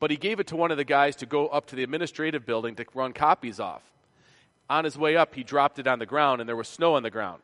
But 0.00 0.12
he 0.12 0.16
gave 0.16 0.38
it 0.38 0.46
to 0.48 0.56
one 0.56 0.70
of 0.70 0.76
the 0.76 0.84
guys 0.84 1.16
to 1.16 1.26
go 1.26 1.48
up 1.48 1.66
to 1.66 1.76
the 1.76 1.82
administrative 1.82 2.46
building 2.46 2.76
to 2.76 2.86
run 2.94 3.12
copies 3.12 3.58
off. 3.58 3.82
On 4.70 4.84
his 4.84 4.96
way 4.96 5.16
up, 5.16 5.34
he 5.34 5.42
dropped 5.42 5.78
it 5.80 5.88
on 5.88 5.98
the 5.98 6.06
ground, 6.06 6.40
and 6.40 6.48
there 6.48 6.54
was 6.54 6.68
snow 6.68 6.94
on 6.94 7.02
the 7.02 7.10
ground. 7.10 7.42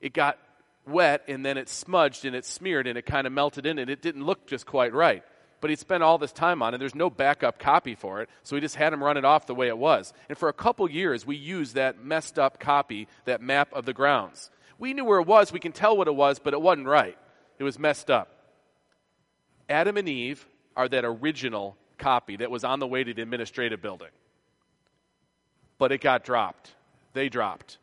it 0.00 0.12
got 0.14 0.38
wet 0.86 1.22
and 1.28 1.44
then 1.44 1.58
it 1.58 1.68
smudged 1.68 2.24
and 2.24 2.34
it 2.34 2.44
smeared 2.44 2.86
and 2.86 2.98
it 2.98 3.04
kind 3.04 3.26
of 3.26 3.32
melted 3.32 3.66
in 3.66 3.78
and 3.78 3.90
it 3.90 4.00
didn't 4.02 4.24
look 4.24 4.46
just 4.46 4.66
quite 4.66 4.92
right. 4.92 5.22
But 5.60 5.70
he'd 5.70 5.78
spent 5.78 6.02
all 6.02 6.18
this 6.18 6.32
time 6.32 6.62
on 6.62 6.74
it. 6.74 6.78
There's 6.78 6.94
no 6.94 7.10
backup 7.10 7.58
copy 7.58 7.94
for 7.94 8.22
it, 8.22 8.28
so 8.44 8.54
he 8.54 8.60
just 8.60 8.76
had 8.76 8.92
him 8.92 9.02
run 9.02 9.16
it 9.16 9.24
off 9.24 9.46
the 9.46 9.54
way 9.54 9.68
it 9.68 9.78
was. 9.78 10.12
And 10.28 10.38
for 10.38 10.48
a 10.48 10.52
couple 10.52 10.88
years, 10.88 11.26
we 11.26 11.36
used 11.36 11.74
that 11.74 12.02
messed 12.02 12.38
up 12.38 12.60
copy, 12.60 13.08
that 13.24 13.42
map 13.42 13.72
of 13.72 13.84
the 13.84 13.92
grounds. 13.92 14.50
We 14.78 14.94
knew 14.94 15.04
where 15.04 15.18
it 15.18 15.26
was. 15.26 15.52
We 15.52 15.58
can 15.58 15.72
tell 15.72 15.96
what 15.96 16.06
it 16.06 16.14
was, 16.14 16.38
but 16.38 16.54
it 16.54 16.62
wasn't 16.62 16.86
right. 16.86 17.18
It 17.58 17.64
was 17.64 17.78
messed 17.78 18.10
up. 18.10 18.30
Adam 19.68 19.96
and 19.96 20.08
Eve 20.08 20.46
are 20.76 20.88
that 20.88 21.04
original 21.04 21.76
copy 21.98 22.36
that 22.36 22.50
was 22.50 22.62
on 22.62 22.78
the 22.78 22.86
way 22.86 23.02
to 23.02 23.12
the 23.12 23.22
administrative 23.22 23.82
building. 23.82 24.08
But 25.78 25.90
it 25.90 26.00
got 26.00 26.24
dropped. 26.24 26.72
They 27.12 27.28
dropped. 27.28 27.78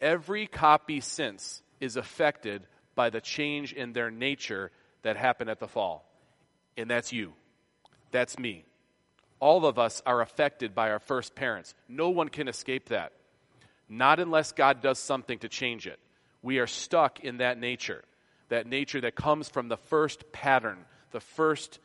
Every 0.00 0.46
copy 0.46 1.00
since 1.00 1.62
is 1.80 1.96
affected 1.96 2.62
by 2.94 3.08
the 3.08 3.20
change 3.20 3.72
in 3.72 3.94
their 3.94 4.10
nature 4.10 4.70
that 5.02 5.16
happened 5.16 5.48
at 5.48 5.58
the 5.58 5.68
fall. 5.68 6.04
And 6.76 6.90
that's 6.90 7.12
you. 7.12 7.32
That's 8.10 8.38
me. 8.38 8.64
All 9.40 9.66
of 9.66 9.78
us 9.78 10.02
are 10.06 10.20
affected 10.20 10.74
by 10.74 10.90
our 10.90 11.00
first 11.00 11.34
parents. 11.34 11.74
No 11.88 12.10
one 12.10 12.28
can 12.28 12.46
escape 12.48 12.90
that. 12.90 13.12
Not 13.88 14.20
unless 14.20 14.52
God 14.52 14.82
does 14.82 14.98
something 14.98 15.38
to 15.40 15.48
change 15.48 15.86
it. 15.86 15.98
We 16.42 16.58
are 16.58 16.66
stuck 16.66 17.20
in 17.20 17.38
that 17.38 17.58
nature, 17.58 18.04
that 18.48 18.66
nature 18.66 19.00
that 19.00 19.14
comes 19.14 19.48
from 19.48 19.68
the 19.68 19.76
first 19.76 20.32
pattern, 20.32 20.78
the 21.10 21.20
first, 21.20 21.78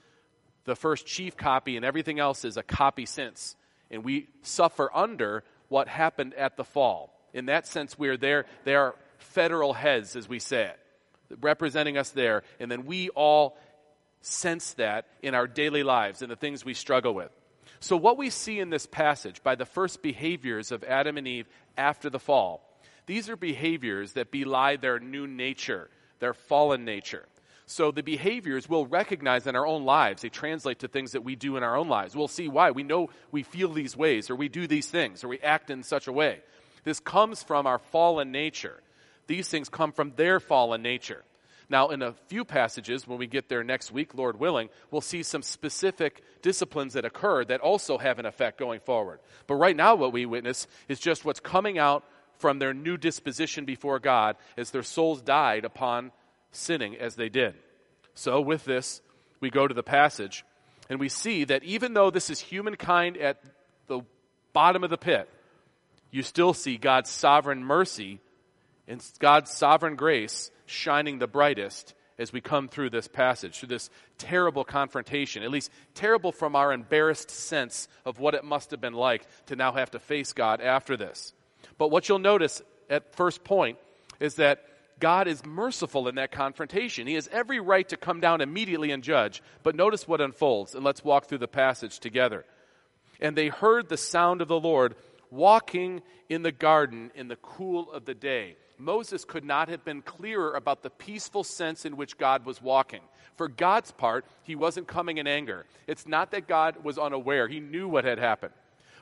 the 0.65 0.75
first 0.75 1.06
chief 1.06 1.36
copy, 1.36 1.75
and 1.75 1.86
everything 1.86 2.20
else 2.20 2.46
is 2.46 2.58
a 2.58 2.63
copy 2.63 3.06
since. 3.06 3.56
And 3.89 4.03
we 4.03 4.27
suffer 4.41 4.89
under 4.94 5.44
what 5.70 5.88
happened 5.88 6.34
at 6.36 6.58
the 6.58 6.63
fall. 6.63 7.13
In 7.34 7.48
that 7.48 7.67
sense, 7.67 7.98
we're 7.98 8.17
there. 8.17 8.46
They 8.63 8.75
are 8.75 8.96
federal 9.17 9.74
heads, 9.74 10.15
as 10.15 10.29
we 10.29 10.39
say 10.39 10.65
it, 10.65 10.79
representing 11.41 11.98
us 11.98 12.12
there. 12.12 12.44
And 12.60 12.72
then 12.72 12.86
we 12.86 13.10
all 13.10 13.58
sense 14.27 14.74
that 14.74 15.07
in 15.22 15.36
our 15.36 15.48
daily 15.48 15.84
lives 15.84 16.22
and 16.22 16.31
the 16.31 16.36
things 16.36 16.65
we 16.65 16.74
struggle 16.74 17.13
with. 17.13 17.31
So, 17.79 17.96
what 17.96 18.17
we 18.17 18.29
see 18.29 18.60
in 18.60 18.69
this 18.69 18.86
passage 18.86 19.43
by 19.43 19.55
the 19.55 19.65
first 19.65 20.01
behaviors 20.01 20.72
of 20.72 20.84
Adam 20.84 21.17
and 21.17 21.27
Eve 21.27 21.48
after 21.77 22.10
the 22.10 22.19
fall, 22.19 22.63
these 23.05 23.29
are 23.29 23.36
behaviors 23.36 24.13
that 24.13 24.31
belie 24.31 24.77
their 24.77 25.00
new 25.00 25.27
nature, 25.27 25.89
their 26.19 26.34
fallen 26.34 26.86
nature. 26.86 27.25
So, 27.67 27.91
the 27.91 28.01
behaviors 28.01 28.67
we'll 28.67 28.86
recognize 28.86 29.46
in 29.46 29.55
our 29.55 29.67
own 29.67 29.84
lives. 29.84 30.22
They 30.22 30.29
translate 30.29 30.79
to 30.79 30.88
things 30.88 31.12
that 31.12 31.24
we 31.24 31.36
do 31.36 31.57
in 31.57 31.63
our 31.63 31.75
own 31.75 31.89
lives. 31.89 32.15
We'll 32.15 32.27
see 32.27 32.48
why. 32.48 32.72
We 32.72 32.84
know 32.84 33.10
we 33.31 33.43
feel 33.43 33.72
these 33.74 33.96
ways, 33.96 34.29
or 34.29 34.36
we 34.36 34.50
do 34.50 34.65
these 34.65 34.88
things, 34.88 35.24
or 35.24 35.27
we 35.27 35.39
act 35.39 35.69
in 35.69 35.84
such 35.84 36.07
a 36.07 36.13
way. 36.13 36.41
This 36.84 37.00
comes 37.00 37.43
from 37.43 37.67
our 37.67 37.79
fallen 37.79 38.31
nature. 38.31 38.81
These 39.27 39.50
things 39.50 39.67
come 39.67 39.91
from 39.91 40.13
their 40.15 40.39
fallen 40.39 40.81
nature. 40.81 41.24
Now, 41.69 41.89
in 41.89 42.01
a 42.01 42.13
few 42.27 42.45
passages, 42.45 43.07
when 43.07 43.17
we 43.17 43.27
get 43.27 43.50
there 43.50 43.63
next 43.63 43.91
week, 43.91 44.13
Lord 44.13 44.39
willing, 44.39 44.69
we'll 44.89 45.01
see 45.01 45.21
some 45.21 45.41
specific 45.41 46.24
disciplines 46.41 46.93
that 46.93 47.03
occur 47.03 47.43
that 47.45 47.59
also 47.59 47.97
have 47.97 48.19
an 48.19 48.25
effect 48.25 48.57
going 48.57 48.79
forward. 48.79 49.19
But 49.47 49.55
right 49.55 49.75
now, 49.75 49.95
what 49.95 50.13
we 50.13 50.25
witness 50.25 50.67
is 50.88 51.00
just 51.00 51.25
what's 51.25 51.41
coming 51.41 51.77
out 51.77 52.05
from 52.39 52.59
their 52.59 52.74
new 52.74 52.95
disposition 52.95 53.65
before 53.65 54.00
God 54.00 54.38
as 54.55 54.71
their 54.71 54.83
souls 54.83 55.21
died 55.21 55.65
upon 55.65 56.12
sinning 56.51 56.95
as 56.95 57.15
they 57.15 57.27
did. 57.27 57.55
So, 58.13 58.39
with 58.39 58.63
this, 58.63 59.01
we 59.41 59.50
go 59.50 59.67
to 59.67 59.74
the 59.74 59.83
passage 59.83 60.45
and 60.89 61.00
we 61.00 61.09
see 61.09 61.43
that 61.43 61.63
even 61.63 61.93
though 61.93 62.09
this 62.09 62.29
is 62.29 62.39
humankind 62.39 63.17
at 63.17 63.41
the 63.88 64.01
bottom 64.53 64.83
of 64.83 64.89
the 64.89 64.97
pit, 64.97 65.29
you 66.12 66.24
still 66.24 66.53
see 66.53 66.77
God's 66.77 67.09
sovereign 67.09 67.63
mercy 67.63 68.21
and 68.88 69.03
God's 69.19 69.51
sovereign 69.51 69.95
grace 69.95 70.50
shining 70.67 71.19
the 71.19 71.27
brightest 71.27 71.93
as 72.19 72.33
we 72.33 72.41
come 72.41 72.67
through 72.67 72.89
this 72.89 73.07
passage, 73.07 73.59
through 73.59 73.69
this 73.69 73.89
terrible 74.17 74.63
confrontation, 74.63 75.43
at 75.43 75.51
least 75.51 75.71
terrible 75.93 76.31
from 76.31 76.55
our 76.55 76.74
embarrassed 76.74 77.29
sense 77.29 77.88
of 78.05 78.19
what 78.19 78.33
it 78.33 78.43
must 78.43 78.71
have 78.71 78.81
been 78.81 78.93
like 78.93 79.25
to 79.47 79.55
now 79.55 79.71
have 79.71 79.91
to 79.91 80.00
face 80.00 80.33
God 80.33 80.62
after 80.62 80.97
this. 80.97 81.33
But 81.77 81.89
what 81.89 82.09
you'll 82.09 82.19
notice 82.19 82.62
at 82.89 83.15
first 83.15 83.43
point 83.43 83.77
is 84.19 84.36
that 84.36 84.63
God 85.00 85.27
is 85.27 85.45
merciful 85.45 86.07
in 86.07 86.15
that 86.15 86.31
confrontation. 86.31 87.05
He 87.05 87.13
has 87.13 87.29
every 87.31 87.59
right 87.59 87.88
to 87.89 87.97
come 87.97 88.19
down 88.19 88.41
immediately 88.41 88.91
and 88.91 89.03
judge. 89.03 89.43
But 89.62 89.75
notice 89.75 90.07
what 90.07 90.21
unfolds, 90.21 90.74
and 90.74 90.83
let's 90.83 91.03
walk 91.03 91.27
through 91.27 91.38
the 91.38 91.47
passage 91.47 92.00
together. 92.00 92.45
And 93.19 93.36
they 93.36 93.50
heard 93.50 93.89
the 93.89 93.97
sound 93.97 94.41
of 94.41 94.47
the 94.47 94.59
Lord 94.59 94.95
walking 95.29 96.01
in 96.29 96.41
the 96.41 96.51
garden 96.51 97.12
in 97.13 97.27
the 97.27 97.36
cool 97.36 97.91
of 97.91 98.05
the 98.05 98.15
day. 98.15 98.55
Moses 98.77 99.25
could 99.25 99.43
not 99.43 99.69
have 99.69 99.84
been 99.84 100.01
clearer 100.01 100.53
about 100.53 100.84
the 100.84 100.89
peaceful 100.89 101.43
sense 101.43 101.86
in 101.86 101.98
which 101.98 102.17
God 102.17 102.46
was 102.46 102.62
walking. 102.62 103.01
For 103.36 103.48
God's 103.48 103.91
part, 103.91 104.25
he 104.43 104.55
wasn't 104.55 104.88
coming 104.88 105.17
in 105.17 105.27
anger. 105.27 105.65
It's 105.88 106.07
not 106.07 106.31
that 106.31 106.48
God 106.48 106.84
was 106.84 106.98
unaware, 106.98 107.48
he 107.48 107.60
knew 107.60 107.88
what 107.88 108.05
had 108.05 108.19
happened. 108.19 108.53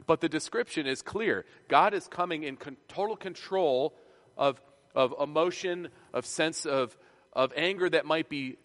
But 0.07 0.21
the 0.21 0.29
description 0.29 0.85
is 0.85 1.01
clear. 1.01 1.45
God 1.67 1.93
is 1.93 2.07
coming 2.07 2.43
in 2.43 2.57
con- 2.57 2.77
total 2.87 3.15
control 3.15 3.93
of, 4.37 4.61
of 4.93 5.13
emotion, 5.19 5.89
of 6.13 6.25
sense 6.25 6.65
of, 6.65 6.95
of 7.33 7.51
anger 7.55 7.89
that 7.89 8.05
might 8.05 8.29
be 8.29 8.57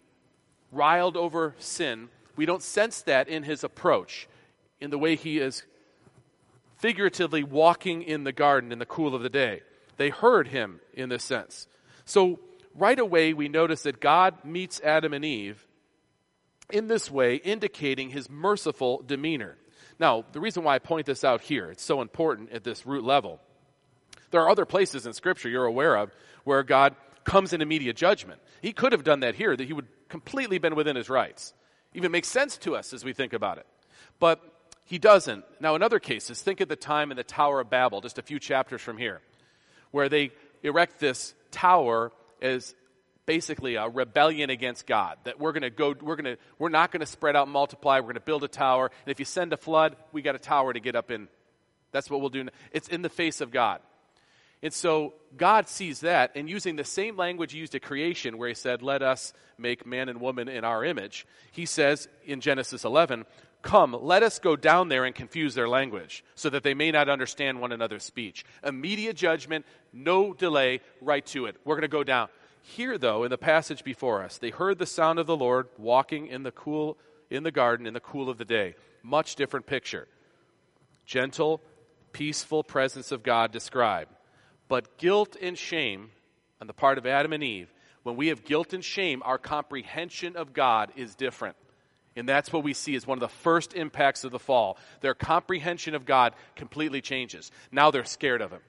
riled 0.71 1.17
over 1.17 1.55
sin. 1.57 2.09
We 2.35 2.45
don't 2.45 2.61
sense 2.63 3.01
that 3.03 3.27
in 3.27 3.43
his 3.43 3.63
approach, 3.63 4.27
in 4.79 4.89
the 4.91 4.97
way 4.97 5.15
he 5.15 5.39
is 5.39 5.63
figuratively 6.77 7.43
walking 7.43 8.01
in 8.01 8.23
the 8.23 8.31
garden 8.31 8.71
in 8.71 8.79
the 8.79 8.85
cool 8.85 9.15
of 9.15 9.23
the 9.23 9.29
day. 9.29 9.61
They 10.01 10.09
heard 10.09 10.47
him 10.47 10.79
in 10.95 11.09
this 11.09 11.23
sense. 11.23 11.67
So, 12.05 12.39
right 12.73 12.97
away, 12.97 13.33
we 13.35 13.49
notice 13.49 13.83
that 13.83 14.01
God 14.01 14.43
meets 14.43 14.81
Adam 14.81 15.13
and 15.13 15.23
Eve 15.23 15.63
in 16.71 16.87
this 16.87 17.11
way, 17.11 17.35
indicating 17.35 18.09
his 18.09 18.27
merciful 18.27 19.03
demeanor. 19.05 19.57
Now, 19.99 20.25
the 20.31 20.39
reason 20.39 20.63
why 20.63 20.73
I 20.73 20.79
point 20.79 21.05
this 21.05 21.23
out 21.23 21.41
here, 21.41 21.69
it's 21.69 21.83
so 21.83 22.01
important 22.01 22.51
at 22.51 22.63
this 22.63 22.83
root 22.83 23.03
level. 23.03 23.39
There 24.31 24.41
are 24.41 24.49
other 24.49 24.65
places 24.65 25.05
in 25.05 25.13
Scripture 25.13 25.49
you're 25.49 25.65
aware 25.65 25.95
of 25.95 26.11
where 26.45 26.63
God 26.63 26.95
comes 27.23 27.53
in 27.53 27.61
immediate 27.61 27.95
judgment. 27.95 28.41
He 28.59 28.73
could 28.73 28.93
have 28.93 29.03
done 29.03 29.19
that 29.19 29.35
here, 29.35 29.55
that 29.55 29.67
he 29.67 29.73
would 29.73 29.87
completely 30.09 30.57
been 30.57 30.73
within 30.73 30.95
his 30.95 31.11
rights. 31.11 31.53
Even 31.93 32.11
makes 32.11 32.27
sense 32.27 32.57
to 32.57 32.75
us 32.75 32.91
as 32.91 33.05
we 33.05 33.13
think 33.13 33.33
about 33.33 33.59
it. 33.59 33.67
But 34.19 34.41
he 34.83 34.97
doesn't. 34.97 35.45
Now, 35.59 35.75
in 35.75 35.83
other 35.83 35.99
cases, 35.99 36.41
think 36.41 36.59
of 36.59 36.69
the 36.69 36.75
time 36.75 37.11
in 37.11 37.17
the 37.17 37.23
Tower 37.23 37.59
of 37.59 37.69
Babel, 37.69 38.01
just 38.01 38.17
a 38.17 38.23
few 38.23 38.39
chapters 38.39 38.81
from 38.81 38.97
here 38.97 39.21
where 39.91 40.09
they 40.09 40.31
erect 40.63 40.99
this 40.99 41.33
tower 41.51 42.11
as 42.41 42.75
basically 43.25 43.75
a 43.75 43.87
rebellion 43.87 44.49
against 44.49 44.87
God. 44.87 45.17
That 45.25 45.39
we're 45.39 45.51
going 45.51 45.63
to 45.63 45.69
go, 45.69 45.95
we're 46.01 46.15
going 46.15 46.35
to, 46.35 46.37
we're 46.57 46.69
not 46.69 46.91
going 46.91 47.01
to 47.01 47.05
spread 47.05 47.35
out 47.35 47.47
and 47.47 47.53
multiply. 47.53 47.97
We're 47.97 48.03
going 48.03 48.15
to 48.15 48.21
build 48.21 48.43
a 48.43 48.47
tower. 48.47 48.91
And 49.05 49.11
if 49.11 49.19
you 49.19 49.25
send 49.25 49.53
a 49.53 49.57
flood, 49.57 49.95
we 50.11 50.21
got 50.21 50.35
a 50.35 50.39
tower 50.39 50.73
to 50.73 50.79
get 50.79 50.95
up 50.95 51.11
in. 51.11 51.27
That's 51.91 52.09
what 52.09 52.21
we'll 52.21 52.29
do. 52.29 52.47
It's 52.71 52.87
in 52.87 53.01
the 53.01 53.09
face 53.09 53.41
of 53.41 53.51
God. 53.51 53.81
And 54.63 54.73
so 54.73 55.13
God 55.37 55.67
sees 55.67 56.01
that, 56.01 56.31
and 56.35 56.47
using 56.47 56.75
the 56.75 56.83
same 56.83 57.17
language 57.17 57.53
used 57.53 57.73
at 57.73 57.81
creation, 57.81 58.37
where 58.37 58.47
He 58.47 58.53
said, 58.53 58.83
Let 58.83 59.01
us 59.01 59.33
make 59.57 59.85
man 59.85 60.07
and 60.07 60.21
woman 60.21 60.47
in 60.47 60.63
our 60.63 60.85
image, 60.85 61.25
He 61.51 61.65
says 61.65 62.07
in 62.25 62.41
Genesis 62.41 62.85
11, 62.85 63.25
Come, 63.61 63.95
let 64.01 64.23
us 64.23 64.39
go 64.39 64.55
down 64.55 64.89
there 64.89 65.05
and 65.05 65.13
confuse 65.13 65.53
their 65.53 65.69
language, 65.69 66.23
so 66.35 66.49
that 66.49 66.63
they 66.63 66.73
may 66.73 66.91
not 66.91 67.09
understand 67.09 67.61
one 67.61 67.71
another's 67.71 68.03
speech. 68.03 68.43
Immediate 68.63 69.15
judgment, 69.15 69.65
no 69.93 70.33
delay, 70.33 70.81
right 70.99 71.25
to 71.27 71.45
it. 71.45 71.57
We're 71.63 71.75
going 71.75 71.83
to 71.83 71.87
go 71.87 72.03
down. 72.03 72.29
Here, 72.63 72.97
though, 72.97 73.23
in 73.23 73.29
the 73.29 73.37
passage 73.37 73.83
before 73.83 74.23
us, 74.23 74.37
they 74.37 74.49
heard 74.49 74.79
the 74.79 74.85
sound 74.85 75.19
of 75.19 75.27
the 75.27 75.37
Lord 75.37 75.67
walking 75.77 76.27
in 76.27 76.43
the 76.43 76.51
cool 76.51 76.97
in 77.29 77.43
the 77.43 77.51
garden 77.51 77.87
in 77.87 77.93
the 77.93 77.99
cool 77.99 78.29
of 78.29 78.37
the 78.37 78.45
day. 78.45 78.75
Much 79.01 79.35
different 79.35 79.65
picture. 79.65 80.07
Gentle, 81.05 81.61
peaceful 82.11 82.63
presence 82.63 83.11
of 83.11 83.23
God 83.23 83.51
described. 83.51 84.11
But 84.67 84.97
guilt 84.97 85.37
and 85.41 85.57
shame 85.57 86.11
on 86.59 86.67
the 86.67 86.73
part 86.73 86.97
of 86.97 87.05
Adam 87.05 87.33
and 87.33 87.43
Eve, 87.43 87.73
when 88.03 88.15
we 88.15 88.27
have 88.27 88.43
guilt 88.43 88.73
and 88.73 88.83
shame, 88.83 89.21
our 89.23 89.37
comprehension 89.37 90.35
of 90.35 90.53
God 90.53 90.91
is 90.95 91.15
different. 91.15 91.55
And 92.15 92.27
that's 92.27 92.51
what 92.51 92.63
we 92.63 92.73
see 92.73 92.95
as 92.95 93.07
one 93.07 93.17
of 93.17 93.21
the 93.21 93.29
first 93.29 93.73
impacts 93.73 94.23
of 94.23 94.31
the 94.31 94.39
fall. 94.39 94.77
Their 94.99 95.13
comprehension 95.13 95.95
of 95.95 96.05
God 96.05 96.33
completely 96.55 97.01
changes. 97.01 97.51
Now 97.71 97.91
they're 97.91 98.03
scared 98.03 98.41
of 98.41 98.51
him. 98.51 98.59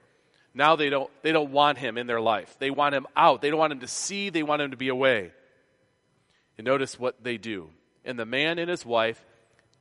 Now 0.53 0.75
they 0.75 0.89
don't, 0.89 1.09
they 1.23 1.31
don't 1.31 1.51
want 1.51 1.77
him 1.77 1.97
in 1.97 2.07
their 2.07 2.21
life. 2.21 2.55
They 2.59 2.69
want 2.69 2.95
him 2.95 3.07
out. 3.15 3.41
They 3.41 3.49
don't 3.49 3.59
want 3.59 3.73
him 3.73 3.79
to 3.81 3.87
see. 3.87 4.29
They 4.29 4.43
want 4.43 4.61
him 4.61 4.71
to 4.71 4.77
be 4.77 4.89
away. 4.89 5.31
And 6.57 6.65
notice 6.65 6.99
what 6.99 7.23
they 7.23 7.37
do. 7.37 7.69
And 8.05 8.17
the 8.17 8.25
man 8.25 8.59
and 8.59 8.69
his 8.69 8.85
wife 8.85 9.23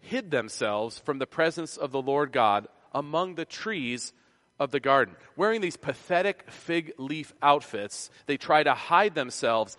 hid 0.00 0.30
themselves 0.30 0.98
from 0.98 1.18
the 1.18 1.26
presence 1.26 1.76
of 1.76 1.92
the 1.92 2.02
Lord 2.02 2.32
God 2.32 2.66
among 2.92 3.34
the 3.34 3.44
trees 3.44 4.12
of 4.58 4.70
the 4.70 4.80
garden. 4.80 5.14
Wearing 5.36 5.60
these 5.60 5.76
pathetic 5.76 6.50
fig 6.50 6.94
leaf 6.98 7.32
outfits, 7.42 8.10
they 8.26 8.36
try 8.36 8.62
to 8.62 8.74
hide 8.74 9.14
themselves. 9.14 9.76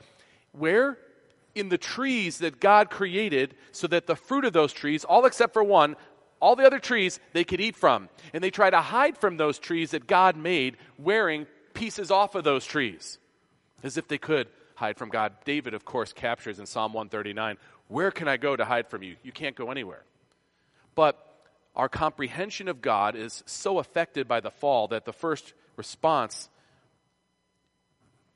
Where? 0.52 0.98
In 1.56 1.70
the 1.70 1.78
trees 1.78 2.40
that 2.40 2.60
God 2.60 2.90
created 2.90 3.56
so 3.72 3.88
that 3.88 4.08
the 4.08 4.16
fruit 4.16 4.46
of 4.46 4.54
those 4.54 4.74
trees, 4.74 5.04
all 5.04 5.26
except 5.26 5.54
for 5.54 5.64
one, 5.64 5.96
all 6.40 6.56
the 6.56 6.66
other 6.66 6.80
trees 6.80 7.20
they 7.32 7.44
could 7.44 7.62
eat 7.62 7.76
from. 7.76 8.10
And 8.34 8.44
they 8.44 8.52
try 8.52 8.70
to 8.70 8.82
hide 8.82 9.18
from 9.18 9.38
those 9.38 9.60
trees 9.60 9.92
that 9.92 10.08
God 10.08 10.36
made 10.36 10.78
wearing 10.98 11.48
pieces 11.74 12.12
off 12.12 12.36
of 12.36 12.44
those 12.44 12.66
trees. 12.66 13.18
as 13.84 13.98
if 13.98 14.08
they 14.08 14.18
could 14.18 14.48
hide 14.76 14.98
from 14.98 15.10
God. 15.10 15.34
David, 15.46 15.74
of 15.74 15.86
course, 15.86 16.14
captures 16.14 16.60
in 16.60 16.66
Psalm 16.66 16.94
139 16.94 17.58
Where 17.88 18.12
can 18.12 18.28
I 18.28 18.38
go 18.38 18.56
to 18.56 18.66
hide 18.66 18.88
from 18.88 19.04
you? 19.04 19.18
You 19.24 19.32
can't 19.32 19.56
go 19.56 19.72
anywhere. 19.72 20.04
But 20.96 21.18
our 21.76 21.90
comprehension 21.90 22.68
of 22.68 22.82
God 22.82 23.16
is 23.16 23.44
so 23.46 23.80
affected 23.80 24.28
by 24.28 24.40
the 24.40 24.52
fall 24.52 24.88
that 24.90 25.06
the 25.06 25.14
first 25.14 25.54
response 25.76 26.50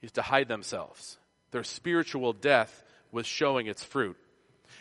is 0.02 0.12
to 0.14 0.22
hide 0.22 0.48
themselves. 0.48 1.18
Their 1.52 1.64
spiritual 1.64 2.34
death 2.34 2.84
was 3.12 3.26
showing 3.26 3.68
its 3.68 3.84
fruit. 3.84 4.18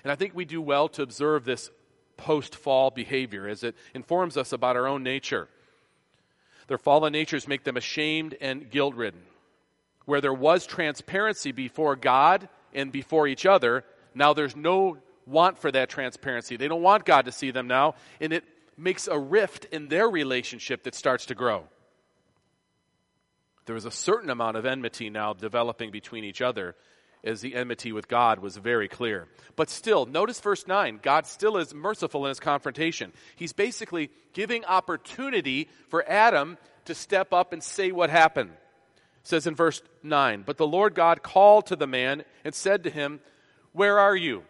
And 0.02 0.12
I 0.12 0.14
think 0.14 0.34
we 0.34 0.44
do 0.44 0.60
well 0.60 0.88
to 0.90 1.02
observe 1.02 1.44
this 1.44 1.70
post 2.16 2.54
fall 2.54 2.90
behavior 2.90 3.48
as 3.48 3.62
it 3.62 3.74
informs 3.94 4.36
us 4.36 4.52
about 4.52 4.76
our 4.76 4.86
own 4.86 5.02
nature. 5.02 5.48
Their 6.68 6.78
fallen 6.78 7.12
natures 7.12 7.46
make 7.46 7.64
them 7.64 7.76
ashamed 7.76 8.36
and 8.40 8.70
guilt 8.70 8.94
ridden. 8.94 9.22
Where 10.04 10.20
there 10.20 10.34
was 10.34 10.66
transparency 10.66 11.52
before 11.52 11.96
God 11.96 12.48
and 12.72 12.92
before 12.92 13.26
each 13.28 13.46
other, 13.46 13.84
now 14.14 14.32
there's 14.32 14.56
no 14.56 14.98
want 15.26 15.58
for 15.58 15.70
that 15.72 15.88
transparency. 15.88 16.56
They 16.56 16.68
don't 16.68 16.82
want 16.82 17.04
God 17.04 17.24
to 17.24 17.32
see 17.32 17.50
them 17.50 17.66
now, 17.66 17.94
and 18.20 18.32
it 18.32 18.44
makes 18.76 19.08
a 19.08 19.18
rift 19.18 19.66
in 19.66 19.88
their 19.88 20.08
relationship 20.08 20.84
that 20.84 20.94
starts 20.94 21.26
to 21.26 21.34
grow. 21.34 21.64
There 23.66 23.76
is 23.76 23.84
a 23.84 23.90
certain 23.90 24.30
amount 24.30 24.56
of 24.56 24.64
enmity 24.64 25.10
now 25.10 25.32
developing 25.32 25.90
between 25.90 26.24
each 26.24 26.40
other 26.40 26.76
as 27.26 27.40
the 27.40 27.54
enmity 27.54 27.92
with 27.92 28.08
God 28.08 28.38
was 28.38 28.56
very 28.56 28.88
clear. 28.88 29.26
But 29.56 29.68
still, 29.68 30.06
notice 30.06 30.40
verse 30.40 30.66
9. 30.66 31.00
God 31.02 31.26
still 31.26 31.56
is 31.56 31.74
merciful 31.74 32.24
in 32.24 32.30
his 32.30 32.40
confrontation. 32.40 33.12
He's 33.34 33.52
basically 33.52 34.10
giving 34.32 34.64
opportunity 34.64 35.68
for 35.88 36.08
Adam 36.08 36.56
to 36.84 36.94
step 36.94 37.32
up 37.32 37.52
and 37.52 37.62
say 37.62 37.90
what 37.90 38.10
happened. 38.10 38.50
It 38.50 39.28
says 39.28 39.46
in 39.46 39.54
verse 39.54 39.82
9, 40.02 40.44
But 40.46 40.56
the 40.56 40.66
Lord 40.66 40.94
God 40.94 41.22
called 41.22 41.66
to 41.66 41.76
the 41.76 41.86
man 41.86 42.24
and 42.44 42.54
said 42.54 42.84
to 42.84 42.90
him, 42.90 43.20
Where 43.72 43.98
are 43.98 44.16
you? 44.16 44.44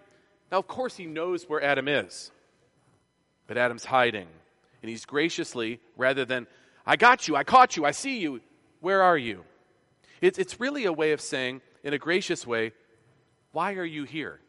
Now, 0.52 0.58
of 0.58 0.68
course, 0.68 0.96
he 0.96 1.06
knows 1.06 1.44
where 1.44 1.62
Adam 1.62 1.88
is. 1.88 2.30
But 3.46 3.56
Adam's 3.56 3.84
hiding. 3.84 4.28
And 4.82 4.90
he's 4.90 5.06
graciously, 5.06 5.80
rather 5.96 6.24
than, 6.24 6.46
I 6.84 6.96
got 6.96 7.26
you, 7.26 7.36
I 7.36 7.42
caught 7.42 7.76
you, 7.76 7.84
I 7.84 7.90
see 7.90 8.18
you, 8.18 8.40
where 8.80 9.02
are 9.02 9.18
you? 9.18 9.44
It's, 10.20 10.38
it's 10.38 10.60
really 10.60 10.84
a 10.84 10.92
way 10.92 11.12
of 11.12 11.20
saying, 11.20 11.60
in 11.86 11.94
a 11.94 11.98
gracious 11.98 12.44
way, 12.44 12.72
Why 13.52 13.74
are 13.74 13.84
you 13.84 14.02
here? 14.02 14.40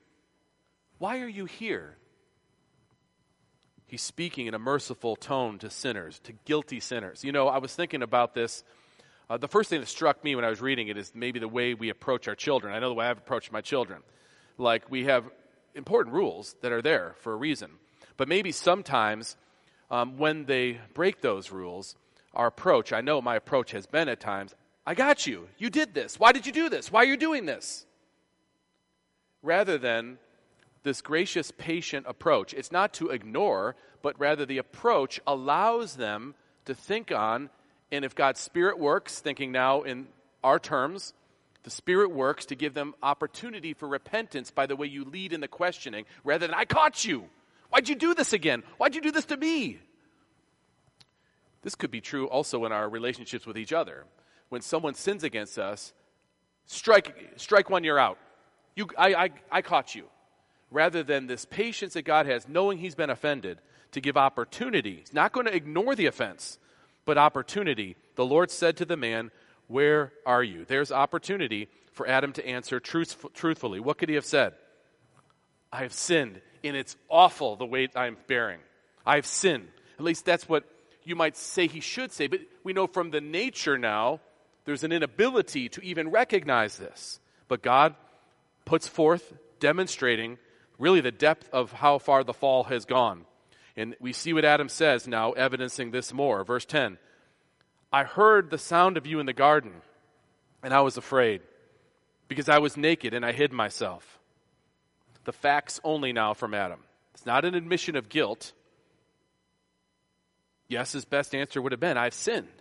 Why 0.97 1.19
are 1.19 1.27
you 1.27 1.45
here? 1.45 1.95
He's 3.85 4.01
speaking 4.01 4.47
in 4.47 4.55
a 4.55 4.59
merciful 4.59 5.15
tone 5.15 5.59
to 5.59 5.69
sinners, 5.69 6.19
to 6.23 6.33
guilty 6.45 6.79
sinners. 6.79 7.23
You 7.23 7.31
know, 7.31 7.47
I 7.47 7.59
was 7.59 7.73
thinking 7.73 8.01
about 8.01 8.33
this. 8.33 8.63
Uh, 9.29 9.37
the 9.37 9.47
first 9.47 9.69
thing 9.69 9.79
that 9.79 9.85
struck 9.85 10.23
me 10.23 10.35
when 10.35 10.43
I 10.43 10.49
was 10.49 10.61
reading 10.61 10.87
it 10.87 10.97
is 10.97 11.11
maybe 11.13 11.39
the 11.39 11.47
way 11.47 11.75
we 11.75 11.89
approach 11.89 12.27
our 12.27 12.33
children. 12.35 12.73
I 12.73 12.79
know 12.79 12.89
the 12.89 12.95
way 12.95 13.05
I've 13.05 13.19
approached 13.19 13.51
my 13.51 13.61
children. 13.61 14.01
Like, 14.57 14.89
we 14.89 15.05
have 15.05 15.29
important 15.75 16.15
rules 16.15 16.55
that 16.61 16.71
are 16.71 16.81
there 16.81 17.15
for 17.19 17.33
a 17.33 17.37
reason. 17.37 17.69
But 18.17 18.27
maybe 18.27 18.51
sometimes 18.51 19.37
um, 19.91 20.17
when 20.17 20.45
they 20.45 20.79
break 20.95 21.21
those 21.21 21.51
rules, 21.51 21.95
our 22.33 22.47
approach, 22.47 22.91
I 22.91 23.01
know 23.01 23.21
my 23.21 23.35
approach 23.35 23.71
has 23.71 23.85
been 23.85 24.09
at 24.09 24.19
times, 24.19 24.55
I 24.87 24.93
got 24.93 25.27
you. 25.27 25.49
You 25.57 25.69
did 25.69 25.93
this. 25.93 26.17
Why 26.17 26.31
did 26.31 26.45
you 26.45 26.53
do 26.53 26.69
this? 26.69 26.89
Why 26.89 27.01
are 27.01 27.07
you 27.07 27.17
doing 27.17 27.45
this? 27.45 27.85
Rather 29.43 29.77
than 29.77 30.17
this 30.83 31.01
gracious, 31.01 31.51
patient 31.51 32.05
approach. 32.07 32.53
It's 32.53 32.71
not 32.71 32.93
to 32.93 33.09
ignore, 33.09 33.75
but 34.01 34.17
rather 34.17 34.45
the 34.45 34.59
approach 34.59 35.19
allows 35.27 35.97
them 35.97 36.35
to 36.63 36.73
think 36.73 37.11
on, 37.11 37.49
and 37.91 38.05
if 38.05 38.15
God's 38.15 38.39
Spirit 38.39 38.79
works, 38.79 39.19
thinking 39.19 39.51
now 39.51 39.81
in 39.81 40.07
our 40.41 40.57
terms, 40.57 41.13
the 41.63 41.69
Spirit 41.69 42.11
works 42.11 42.45
to 42.45 42.55
give 42.55 42.73
them 42.73 42.95
opportunity 43.03 43.73
for 43.73 43.89
repentance 43.89 44.51
by 44.51 44.67
the 44.67 44.77
way 44.77 44.87
you 44.87 45.03
lead 45.03 45.33
in 45.33 45.41
the 45.41 45.49
questioning, 45.49 46.05
rather 46.23 46.47
than, 46.47 46.55
I 46.55 46.63
caught 46.63 47.03
you. 47.03 47.25
Why'd 47.69 47.89
you 47.89 47.95
do 47.95 48.13
this 48.13 48.31
again? 48.31 48.63
Why'd 48.77 48.95
you 48.95 49.01
do 49.01 49.11
this 49.11 49.25
to 49.25 49.35
me? 49.35 49.79
This 51.61 51.75
could 51.75 51.91
be 51.91 51.99
true 51.99 52.29
also 52.29 52.63
in 52.63 52.71
our 52.71 52.87
relationships 52.87 53.45
with 53.45 53.57
each 53.57 53.73
other. 53.73 54.05
When 54.49 54.61
someone 54.61 54.93
sins 54.93 55.23
against 55.23 55.59
us, 55.59 55.93
strike, 56.65 57.33
strike 57.35 57.69
one, 57.69 57.83
you're 57.83 57.99
out. 57.99 58.17
You, 58.75 58.87
I, 58.97 59.13
I, 59.13 59.29
I 59.51 59.61
caught 59.61 59.95
you. 59.95 60.05
Rather 60.69 61.01
than 61.03 61.27
this 61.27 61.45
patience 61.45 61.93
that 61.93 62.03
God 62.03 62.25
has, 62.25 62.47
knowing 62.47 62.77
he's 62.77 62.95
been 62.95 63.09
offended, 63.09 63.59
to 63.91 64.01
give 64.01 64.17
opportunity. 64.17 64.97
He's 64.97 65.13
not 65.13 65.31
going 65.31 65.45
to 65.45 65.55
ignore 65.55 65.95
the 65.95 66.05
offense, 66.05 66.59
but 67.05 67.17
opportunity. 67.17 67.95
The 68.15 68.25
Lord 68.25 68.51
said 68.51 68.77
to 68.77 68.85
the 68.85 68.97
man, 68.97 69.31
Where 69.67 70.13
are 70.25 70.43
you? 70.43 70.65
There's 70.65 70.91
opportunity 70.91 71.69
for 71.91 72.07
Adam 72.07 72.33
to 72.33 72.45
answer 72.45 72.79
truth, 72.79 73.25
truthfully. 73.33 73.79
What 73.79 73.97
could 73.97 74.09
he 74.09 74.15
have 74.15 74.25
said? 74.25 74.53
I 75.71 75.77
have 75.77 75.93
sinned, 75.93 76.41
and 76.63 76.75
it's 76.75 76.95
awful 77.09 77.55
the 77.55 77.65
weight 77.65 77.91
I'm 77.95 78.17
bearing. 78.27 78.59
I 79.05 79.15
have 79.15 79.25
sinned. 79.25 79.67
At 79.97 80.05
least 80.05 80.25
that's 80.25 80.47
what 80.47 80.63
you 81.03 81.15
might 81.15 81.37
say 81.37 81.67
he 81.67 81.79
should 81.79 82.11
say, 82.11 82.27
but 82.27 82.41
we 82.63 82.73
know 82.73 82.87
from 82.87 83.11
the 83.11 83.21
nature 83.21 83.77
now, 83.77 84.19
there's 84.67 84.83
an 84.83 84.91
inability 84.91 85.69
to 85.69 85.81
even 85.81 86.11
recognize 86.11 86.77
this. 86.77 87.21
But 87.47 87.63
God 87.63 87.95
puts 88.65 88.85
forth, 88.85 89.33
demonstrating 89.61 90.37
really 90.77 90.99
the 90.99 91.09
depth 91.09 91.49
of 91.53 91.71
how 91.71 91.99
far 91.99 92.25
the 92.25 92.33
fall 92.33 92.65
has 92.65 92.83
gone. 92.83 93.23
And 93.77 93.95
we 94.01 94.11
see 94.11 94.33
what 94.33 94.43
Adam 94.43 94.67
says 94.67 95.07
now, 95.07 95.31
evidencing 95.31 95.91
this 95.91 96.11
more. 96.11 96.43
Verse 96.43 96.65
10 96.65 96.97
I 97.93 98.03
heard 98.03 98.49
the 98.49 98.57
sound 98.57 98.97
of 98.97 99.07
you 99.07 99.21
in 99.21 99.25
the 99.25 99.31
garden, 99.31 99.71
and 100.61 100.73
I 100.73 100.81
was 100.81 100.97
afraid, 100.97 101.43
because 102.27 102.49
I 102.49 102.59
was 102.59 102.75
naked 102.75 103.13
and 103.13 103.25
I 103.25 103.31
hid 103.31 103.53
myself. 103.53 104.19
The 105.23 105.31
facts 105.31 105.79
only 105.85 106.11
now 106.11 106.33
from 106.33 106.53
Adam. 106.53 106.81
It's 107.13 107.25
not 107.25 107.45
an 107.45 107.55
admission 107.55 107.95
of 107.95 108.09
guilt, 108.09 108.51
Yes, 110.67 110.91
his 110.91 111.05
best 111.05 111.33
answer 111.33 111.61
would 111.61 111.71
have 111.71 111.79
been, 111.79 111.97
I've 111.97 112.13
sinned. 112.13 112.56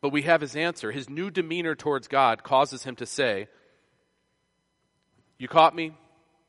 But 0.00 0.10
we 0.10 0.22
have 0.22 0.40
his 0.40 0.56
answer. 0.56 0.92
His 0.92 1.08
new 1.08 1.30
demeanor 1.30 1.74
towards 1.74 2.08
God 2.08 2.42
causes 2.42 2.84
him 2.84 2.96
to 2.96 3.06
say, 3.06 3.48
You 5.38 5.48
caught 5.48 5.74
me. 5.74 5.96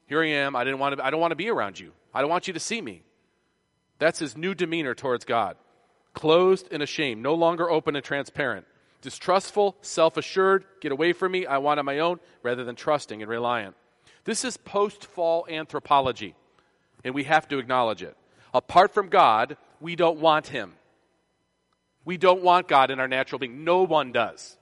Here 0.07 0.21
I 0.21 0.27
am. 0.27 0.55
I, 0.55 0.63
didn't 0.63 0.79
want 0.79 0.97
to, 0.97 1.05
I 1.05 1.09
don't 1.09 1.19
want 1.19 1.31
to 1.31 1.35
be 1.35 1.49
around 1.49 1.79
you. 1.79 1.91
I 2.13 2.21
don't 2.21 2.29
want 2.29 2.47
you 2.47 2.53
to 2.53 2.59
see 2.59 2.81
me. 2.81 3.03
That's 3.99 4.19
his 4.19 4.37
new 4.37 4.53
demeanor 4.53 4.95
towards 4.95 5.25
God. 5.25 5.57
Closed 6.13 6.67
and 6.71 6.81
ashamed, 6.81 7.21
no 7.21 7.33
longer 7.33 7.69
open 7.69 7.95
and 7.95 8.03
transparent. 8.03 8.65
Distrustful, 9.01 9.75
self 9.81 10.17
assured, 10.17 10.65
get 10.81 10.91
away 10.91 11.13
from 11.13 11.31
me, 11.31 11.45
I 11.45 11.59
want 11.59 11.79
on 11.79 11.85
my 11.85 11.99
own, 11.99 12.19
rather 12.41 12.63
than 12.63 12.75
trusting 12.75 13.21
and 13.21 13.29
reliant. 13.29 13.75
This 14.23 14.43
is 14.43 14.57
post 14.57 15.05
fall 15.05 15.45
anthropology, 15.49 16.35
and 17.03 17.13
we 17.13 17.25
have 17.25 17.47
to 17.49 17.59
acknowledge 17.59 18.01
it. 18.01 18.17
Apart 18.53 18.93
from 18.93 19.09
God, 19.09 19.57
we 19.79 19.95
don't 19.95 20.19
want 20.19 20.47
him. 20.47 20.73
We 22.07 22.15
don't 22.15 22.41
want 22.41 22.69
God 22.69 22.89
in 22.89 23.01
our 23.01 23.07
natural 23.09 23.37
being. 23.37 23.65
No 23.65 23.83
one 23.83 24.13
does. 24.13 24.55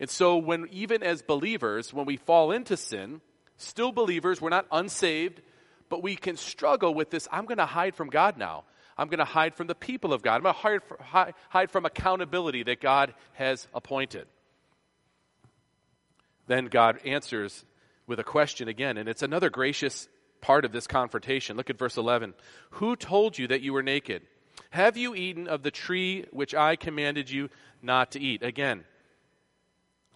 And 0.00 0.08
so, 0.08 0.38
when 0.38 0.66
even 0.72 1.02
as 1.02 1.20
believers, 1.20 1.92
when 1.92 2.06
we 2.06 2.16
fall 2.16 2.52
into 2.52 2.74
sin, 2.78 3.20
still 3.58 3.92
believers, 3.92 4.40
we're 4.40 4.48
not 4.48 4.66
unsaved, 4.72 5.42
but 5.90 6.02
we 6.02 6.16
can 6.16 6.38
struggle 6.38 6.94
with 6.94 7.10
this 7.10 7.28
I'm 7.30 7.44
going 7.44 7.58
to 7.58 7.66
hide 7.66 7.94
from 7.94 8.08
God 8.08 8.38
now. 8.38 8.64
I'm 8.96 9.08
going 9.08 9.18
to 9.18 9.26
hide 9.26 9.54
from 9.56 9.66
the 9.66 9.74
people 9.74 10.14
of 10.14 10.22
God. 10.22 10.36
I'm 10.36 10.42
going 10.44 10.54
to 10.54 10.60
hide, 10.60 10.80
hide, 11.00 11.34
hide 11.50 11.70
from 11.70 11.84
accountability 11.84 12.62
that 12.62 12.80
God 12.80 13.12
has 13.34 13.68
appointed. 13.74 14.26
Then 16.46 16.64
God 16.64 16.98
answers 17.04 17.66
with 18.06 18.20
a 18.20 18.24
question 18.24 18.68
again, 18.68 18.96
and 18.96 19.06
it's 19.06 19.22
another 19.22 19.50
gracious 19.50 20.08
part 20.40 20.64
of 20.64 20.72
this 20.72 20.86
confrontation. 20.86 21.58
Look 21.58 21.68
at 21.68 21.78
verse 21.78 21.98
11. 21.98 22.32
Who 22.70 22.96
told 22.96 23.36
you 23.36 23.48
that 23.48 23.60
you 23.60 23.74
were 23.74 23.82
naked? 23.82 24.22
Have 24.70 24.96
you 24.96 25.14
eaten 25.14 25.48
of 25.48 25.62
the 25.62 25.70
tree 25.70 26.26
which 26.30 26.54
I 26.54 26.76
commanded 26.76 27.30
you 27.30 27.48
not 27.82 28.12
to 28.12 28.20
eat? 28.20 28.42
Again, 28.42 28.84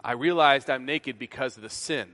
I 0.03 0.13
realized 0.13 0.69
I'm 0.69 0.85
naked 0.85 1.19
because 1.19 1.57
of 1.57 1.63
the 1.63 1.69
sin. 1.69 2.09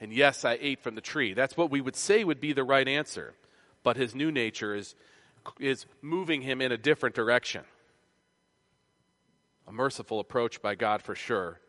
And 0.00 0.12
yes, 0.12 0.44
I 0.44 0.58
ate 0.60 0.82
from 0.82 0.94
the 0.94 1.00
tree. 1.00 1.34
That's 1.34 1.56
what 1.56 1.70
we 1.70 1.80
would 1.80 1.96
say 1.96 2.24
would 2.24 2.40
be 2.40 2.52
the 2.52 2.64
right 2.64 2.88
answer. 2.88 3.34
But 3.82 3.96
his 3.96 4.14
new 4.14 4.32
nature 4.32 4.74
is, 4.74 4.94
is 5.58 5.86
moving 6.00 6.42
him 6.42 6.60
in 6.60 6.72
a 6.72 6.78
different 6.78 7.14
direction. 7.14 7.64
A 9.68 9.72
merciful 9.72 10.20
approach 10.20 10.62
by 10.62 10.74
God 10.74 11.02
for 11.02 11.14
sure. 11.14 11.60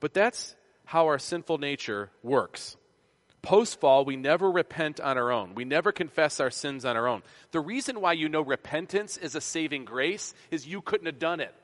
But 0.00 0.14
that's 0.14 0.54
how 0.84 1.06
our 1.06 1.18
sinful 1.18 1.58
nature 1.58 2.10
works. 2.22 2.76
Post 3.46 3.78
fall, 3.78 4.04
we 4.04 4.16
never 4.16 4.50
repent 4.50 4.98
on 4.98 5.16
our 5.16 5.30
own. 5.30 5.54
We 5.54 5.64
never 5.64 5.92
confess 5.92 6.40
our 6.40 6.50
sins 6.50 6.84
on 6.84 6.96
our 6.96 7.06
own. 7.06 7.22
The 7.52 7.60
reason 7.60 8.00
why 8.00 8.14
you 8.14 8.28
know 8.28 8.40
repentance 8.40 9.16
is 9.16 9.36
a 9.36 9.40
saving 9.40 9.84
grace 9.84 10.34
is 10.50 10.66
you 10.66 10.80
couldn't 10.80 11.06
have 11.06 11.20
done 11.20 11.38
it. 11.38 11.54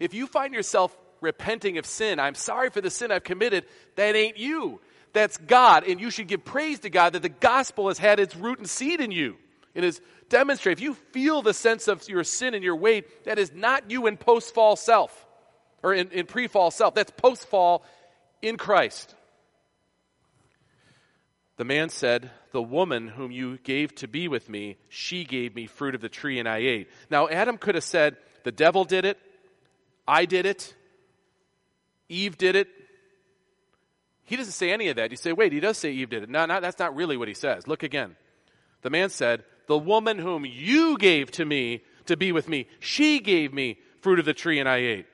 If 0.00 0.12
you 0.12 0.26
find 0.26 0.52
yourself 0.52 0.92
repenting 1.20 1.78
of 1.78 1.86
sin, 1.86 2.18
I'm 2.18 2.34
sorry 2.34 2.70
for 2.70 2.80
the 2.80 2.90
sin 2.90 3.12
I've 3.12 3.22
committed, 3.22 3.64
that 3.94 4.16
ain't 4.16 4.38
you. 4.38 4.80
That's 5.12 5.36
God. 5.36 5.84
And 5.84 6.00
you 6.00 6.10
should 6.10 6.26
give 6.26 6.44
praise 6.44 6.80
to 6.80 6.90
God 6.90 7.12
that 7.12 7.22
the 7.22 7.28
gospel 7.28 7.86
has 7.86 7.98
had 7.98 8.18
its 8.18 8.34
root 8.34 8.58
and 8.58 8.68
seed 8.68 9.00
in 9.00 9.12
you. 9.12 9.36
It 9.72 9.84
is 9.84 10.00
demonstrated. 10.30 10.80
If 10.80 10.82
you 10.82 10.94
feel 11.12 11.42
the 11.42 11.54
sense 11.54 11.86
of 11.86 12.08
your 12.08 12.24
sin 12.24 12.54
and 12.54 12.64
your 12.64 12.74
weight, 12.74 13.24
that 13.24 13.38
is 13.38 13.52
not 13.54 13.88
you 13.88 14.08
in 14.08 14.16
post 14.16 14.52
fall 14.52 14.74
self. 14.74 15.28
or 15.80 15.94
in, 15.94 16.10
in 16.10 16.26
pre 16.26 16.48
fall 16.48 16.72
self. 16.72 16.92
That's 16.96 17.12
post 17.12 17.46
fall 17.46 17.84
in 18.42 18.56
Christ. 18.56 19.14
The 21.56 21.64
man 21.64 21.88
said, 21.88 22.30
The 22.52 22.62
woman 22.62 23.08
whom 23.08 23.30
you 23.30 23.58
gave 23.58 23.94
to 23.96 24.08
be 24.08 24.28
with 24.28 24.48
me, 24.48 24.76
she 24.88 25.24
gave 25.24 25.54
me 25.54 25.66
fruit 25.66 25.94
of 25.94 26.00
the 26.00 26.08
tree 26.08 26.38
and 26.38 26.48
I 26.48 26.58
ate. 26.58 26.90
Now, 27.10 27.28
Adam 27.28 27.58
could 27.58 27.74
have 27.74 27.84
said, 27.84 28.16
The 28.42 28.52
devil 28.52 28.84
did 28.84 29.04
it, 29.04 29.18
I 30.06 30.24
did 30.24 30.46
it, 30.46 30.74
Eve 32.08 32.36
did 32.36 32.56
it. 32.56 32.68
He 34.24 34.36
doesn't 34.36 34.52
say 34.52 34.72
any 34.72 34.88
of 34.88 34.96
that. 34.96 35.10
You 35.10 35.16
say, 35.16 35.32
Wait, 35.32 35.52
he 35.52 35.60
does 35.60 35.78
say 35.78 35.92
Eve 35.92 36.10
did 36.10 36.22
it. 36.24 36.30
No, 36.30 36.46
no, 36.46 36.60
that's 36.60 36.78
not 36.78 36.96
really 36.96 37.16
what 37.16 37.28
he 37.28 37.34
says. 37.34 37.68
Look 37.68 37.82
again. 37.82 38.16
The 38.82 38.90
man 38.90 39.10
said, 39.10 39.44
The 39.66 39.78
woman 39.78 40.18
whom 40.18 40.44
you 40.44 40.98
gave 40.98 41.30
to 41.32 41.44
me 41.44 41.82
to 42.06 42.16
be 42.16 42.32
with 42.32 42.48
me, 42.48 42.66
she 42.80 43.20
gave 43.20 43.52
me 43.52 43.78
fruit 44.00 44.18
of 44.18 44.24
the 44.24 44.34
tree 44.34 44.60
and 44.60 44.68
I 44.68 44.76
ate. 44.76 45.06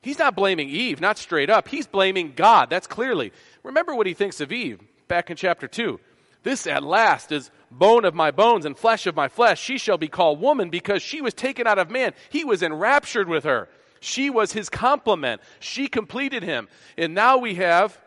He's 0.00 0.18
not 0.18 0.36
blaming 0.36 0.68
Eve, 0.68 1.00
not 1.00 1.18
straight 1.18 1.50
up. 1.50 1.68
He's 1.68 1.86
blaming 1.86 2.32
God. 2.34 2.70
That's 2.70 2.86
clearly. 2.86 3.32
Remember 3.62 3.94
what 3.94 4.06
he 4.06 4.14
thinks 4.14 4.40
of 4.40 4.52
Eve 4.52 4.80
back 5.08 5.30
in 5.30 5.36
chapter 5.36 5.66
2. 5.66 5.98
This 6.44 6.66
at 6.66 6.84
last 6.84 7.32
is 7.32 7.50
bone 7.70 8.04
of 8.04 8.14
my 8.14 8.30
bones 8.30 8.64
and 8.64 8.78
flesh 8.78 9.06
of 9.06 9.16
my 9.16 9.28
flesh. 9.28 9.60
She 9.60 9.76
shall 9.76 9.98
be 9.98 10.08
called 10.08 10.40
woman 10.40 10.70
because 10.70 11.02
she 11.02 11.20
was 11.20 11.34
taken 11.34 11.66
out 11.66 11.78
of 11.78 11.90
man. 11.90 12.12
He 12.30 12.44
was 12.44 12.62
enraptured 12.62 13.28
with 13.28 13.44
her. 13.44 13.68
She 14.00 14.30
was 14.30 14.52
his 14.52 14.68
complement. 14.68 15.40
She 15.58 15.88
completed 15.88 16.42
him. 16.42 16.68
And 16.96 17.14
now 17.14 17.38
we 17.38 17.56
have 17.56 17.98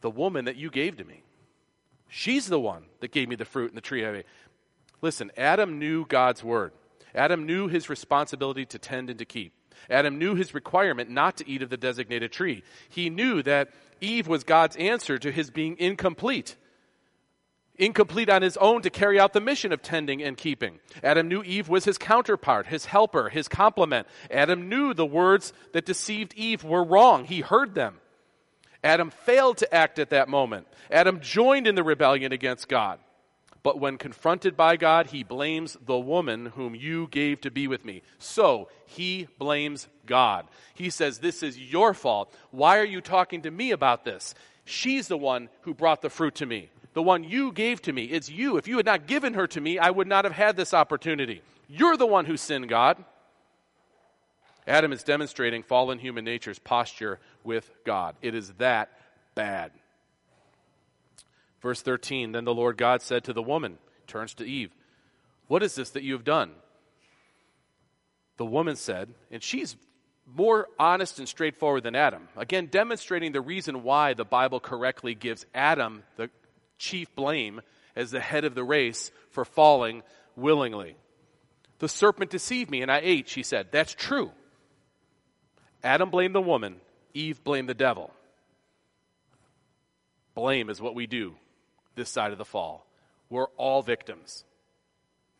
the 0.00 0.10
woman 0.10 0.46
that 0.46 0.56
you 0.56 0.70
gave 0.70 0.96
to 0.96 1.04
me. 1.04 1.22
She's 2.08 2.46
the 2.46 2.60
one 2.60 2.84
that 3.00 3.12
gave 3.12 3.28
me 3.28 3.36
the 3.36 3.44
fruit 3.44 3.70
and 3.70 3.76
the 3.76 3.82
tree. 3.82 4.06
I 4.06 4.24
Listen, 5.00 5.30
Adam 5.36 5.78
knew 5.78 6.06
God's 6.06 6.42
word. 6.42 6.72
Adam 7.14 7.44
knew 7.44 7.68
his 7.68 7.90
responsibility 7.90 8.64
to 8.66 8.78
tend 8.78 9.10
and 9.10 9.18
to 9.18 9.24
keep. 9.24 9.52
Adam 9.90 10.18
knew 10.18 10.34
his 10.34 10.54
requirement 10.54 11.10
not 11.10 11.36
to 11.36 11.48
eat 11.48 11.62
of 11.62 11.70
the 11.70 11.76
designated 11.76 12.32
tree. 12.32 12.62
He 12.88 13.10
knew 13.10 13.42
that 13.42 13.70
Eve 14.00 14.26
was 14.26 14.44
God's 14.44 14.76
answer 14.76 15.18
to 15.18 15.30
his 15.30 15.50
being 15.50 15.76
incomplete. 15.78 16.56
Incomplete 17.76 18.28
on 18.28 18.42
his 18.42 18.56
own 18.58 18.82
to 18.82 18.90
carry 18.90 19.18
out 19.18 19.32
the 19.32 19.40
mission 19.40 19.72
of 19.72 19.82
tending 19.82 20.22
and 20.22 20.36
keeping. 20.36 20.78
Adam 21.02 21.28
knew 21.28 21.42
Eve 21.42 21.68
was 21.68 21.84
his 21.84 21.98
counterpart, 21.98 22.66
his 22.66 22.84
helper, 22.84 23.28
his 23.28 23.48
complement. 23.48 24.06
Adam 24.30 24.68
knew 24.68 24.92
the 24.92 25.06
words 25.06 25.52
that 25.72 25.86
deceived 25.86 26.34
Eve 26.34 26.64
were 26.64 26.84
wrong. 26.84 27.24
He 27.24 27.40
heard 27.40 27.74
them. 27.74 27.98
Adam 28.84 29.10
failed 29.10 29.58
to 29.58 29.74
act 29.74 29.98
at 29.98 30.10
that 30.10 30.28
moment. 30.28 30.66
Adam 30.90 31.20
joined 31.20 31.66
in 31.66 31.74
the 31.74 31.84
rebellion 31.84 32.32
against 32.32 32.68
God. 32.68 32.98
But 33.62 33.78
when 33.78 33.96
confronted 33.96 34.56
by 34.56 34.76
God, 34.76 35.08
he 35.08 35.22
blames 35.22 35.76
the 35.84 35.98
woman 35.98 36.46
whom 36.46 36.74
you 36.74 37.06
gave 37.10 37.40
to 37.42 37.50
be 37.50 37.68
with 37.68 37.84
me. 37.84 38.02
So 38.18 38.68
he 38.86 39.28
blames 39.38 39.86
God. 40.04 40.46
He 40.74 40.90
says, 40.90 41.18
This 41.18 41.42
is 41.42 41.58
your 41.58 41.94
fault. 41.94 42.34
Why 42.50 42.78
are 42.78 42.84
you 42.84 43.00
talking 43.00 43.42
to 43.42 43.50
me 43.50 43.70
about 43.70 44.04
this? 44.04 44.34
She's 44.64 45.08
the 45.08 45.18
one 45.18 45.48
who 45.62 45.74
brought 45.74 46.02
the 46.02 46.10
fruit 46.10 46.34
to 46.36 46.46
me. 46.46 46.70
The 46.94 47.02
one 47.02 47.24
you 47.24 47.52
gave 47.52 47.80
to 47.82 47.92
me. 47.92 48.04
It's 48.04 48.28
you. 48.28 48.56
If 48.56 48.68
you 48.68 48.76
had 48.76 48.86
not 48.86 49.06
given 49.06 49.34
her 49.34 49.46
to 49.48 49.60
me, 49.60 49.78
I 49.78 49.90
would 49.90 50.08
not 50.08 50.24
have 50.24 50.34
had 50.34 50.56
this 50.56 50.74
opportunity. 50.74 51.40
You're 51.68 51.96
the 51.96 52.06
one 52.06 52.26
who 52.26 52.36
sinned, 52.36 52.68
God. 52.68 53.02
Adam 54.66 54.92
is 54.92 55.02
demonstrating 55.02 55.62
fallen 55.62 55.98
human 55.98 56.24
nature's 56.24 56.58
posture 56.58 57.18
with 57.44 57.70
God. 57.84 58.14
It 58.22 58.34
is 58.34 58.50
that 58.54 58.90
bad. 59.34 59.72
Verse 61.62 61.80
13 61.80 62.32
Then 62.32 62.44
the 62.44 62.54
Lord 62.54 62.76
God 62.76 63.00
said 63.00 63.24
to 63.24 63.32
the 63.32 63.42
woman, 63.42 63.78
turns 64.06 64.34
to 64.34 64.44
Eve, 64.44 64.70
What 65.46 65.62
is 65.62 65.74
this 65.74 65.90
that 65.90 66.02
you 66.02 66.12
have 66.12 66.24
done? 66.24 66.50
The 68.36 68.44
woman 68.44 68.76
said, 68.76 69.08
and 69.30 69.42
she's 69.42 69.76
more 70.26 70.68
honest 70.78 71.18
and 71.18 71.28
straightforward 71.28 71.84
than 71.84 71.94
Adam. 71.94 72.28
Again, 72.36 72.66
demonstrating 72.66 73.32
the 73.32 73.40
reason 73.40 73.82
why 73.82 74.14
the 74.14 74.24
Bible 74.24 74.60
correctly 74.60 75.14
gives 75.14 75.46
Adam 75.54 76.02
the 76.16 76.30
chief 76.78 77.14
blame 77.14 77.60
as 77.94 78.10
the 78.10 78.20
head 78.20 78.44
of 78.44 78.54
the 78.54 78.64
race 78.64 79.10
for 79.30 79.44
falling 79.44 80.02
willingly. 80.36 80.96
The 81.78 81.88
serpent 81.88 82.30
deceived 82.30 82.70
me 82.70 82.82
and 82.82 82.90
I 82.90 83.00
ate, 83.02 83.28
she 83.28 83.42
said. 83.42 83.68
That's 83.70 83.94
true. 83.94 84.32
Adam 85.84 86.10
blamed 86.10 86.34
the 86.34 86.40
woman, 86.40 86.76
Eve 87.12 87.42
blamed 87.44 87.68
the 87.68 87.74
devil. 87.74 88.12
Blame 90.34 90.70
is 90.70 90.80
what 90.80 90.94
we 90.94 91.06
do 91.06 91.34
this 91.94 92.10
side 92.10 92.32
of 92.32 92.38
the 92.38 92.44
fall. 92.44 92.86
We're 93.30 93.48
all 93.56 93.82
victims. 93.82 94.44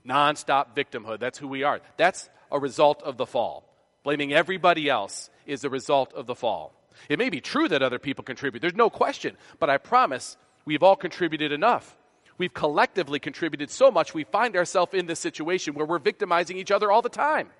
Nonstop 0.07 0.75
victimhood. 0.77 1.21
That's 1.21 1.39
who 1.39 1.49
we 1.49 1.63
are. 1.63 1.81
That's 1.97 2.29
a 2.51 2.59
result 2.59 3.03
of 3.03 3.17
the 3.17 3.27
fall. 3.27 3.69
Blaming 4.03 4.33
everybody 4.33 4.89
else 4.89 5.31
is 5.47 5.65
a 5.65 5.71
result 5.71 6.13
of 6.15 6.27
the 6.27 6.35
fall. 6.35 6.75
It 7.09 7.19
may 7.19 7.31
be 7.31 7.41
true 7.41 7.69
that 7.69 7.83
other 7.83 7.99
people 7.99 8.25
contribute, 8.25 8.61
there's 8.61 8.75
no 8.75 8.91
question, 8.91 9.37
but 9.59 9.71
I 9.71 9.79
promise 9.79 10.37
we've 10.65 10.83
all 10.83 10.97
contributed 10.97 11.53
enough. 11.53 11.97
We've 12.39 12.53
collectively 12.53 13.19
contributed 13.19 13.71
so 13.71 13.91
much 13.91 14.15
we 14.15 14.25
find 14.25 14.57
ourselves 14.57 14.95
in 14.95 15.07
this 15.07 15.21
situation 15.21 15.75
where 15.75 15.87
we're 15.87 15.99
victimizing 15.99 16.57
each 16.57 16.71
other 16.71 16.91
all 16.91 17.03
the 17.03 17.09
time. 17.09 17.51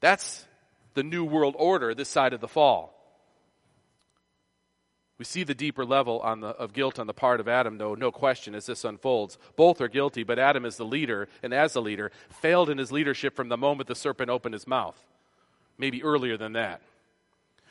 That's 0.00 0.44
the 0.94 1.02
new 1.02 1.24
world 1.24 1.54
order 1.58 1.94
this 1.94 2.08
side 2.08 2.32
of 2.32 2.40
the 2.40 2.48
fall. 2.48 2.94
We 5.16 5.24
see 5.24 5.44
the 5.44 5.54
deeper 5.54 5.84
level 5.84 6.20
the, 6.40 6.48
of 6.48 6.72
guilt 6.72 6.98
on 6.98 7.06
the 7.06 7.14
part 7.14 7.38
of 7.38 7.46
Adam, 7.46 7.78
though, 7.78 7.94
no 7.94 8.10
question, 8.10 8.54
as 8.54 8.66
this 8.66 8.84
unfolds. 8.84 9.38
Both 9.54 9.80
are 9.80 9.88
guilty, 9.88 10.24
but 10.24 10.40
Adam, 10.40 10.64
as 10.64 10.76
the 10.76 10.84
leader, 10.84 11.28
and 11.42 11.54
as 11.54 11.72
the 11.72 11.82
leader, 11.82 12.10
failed 12.28 12.68
in 12.68 12.78
his 12.78 12.90
leadership 12.90 13.36
from 13.36 13.48
the 13.48 13.56
moment 13.56 13.86
the 13.86 13.94
serpent 13.94 14.30
opened 14.30 14.54
his 14.54 14.66
mouth. 14.66 15.00
Maybe 15.78 16.02
earlier 16.02 16.36
than 16.36 16.54
that. 16.54 16.82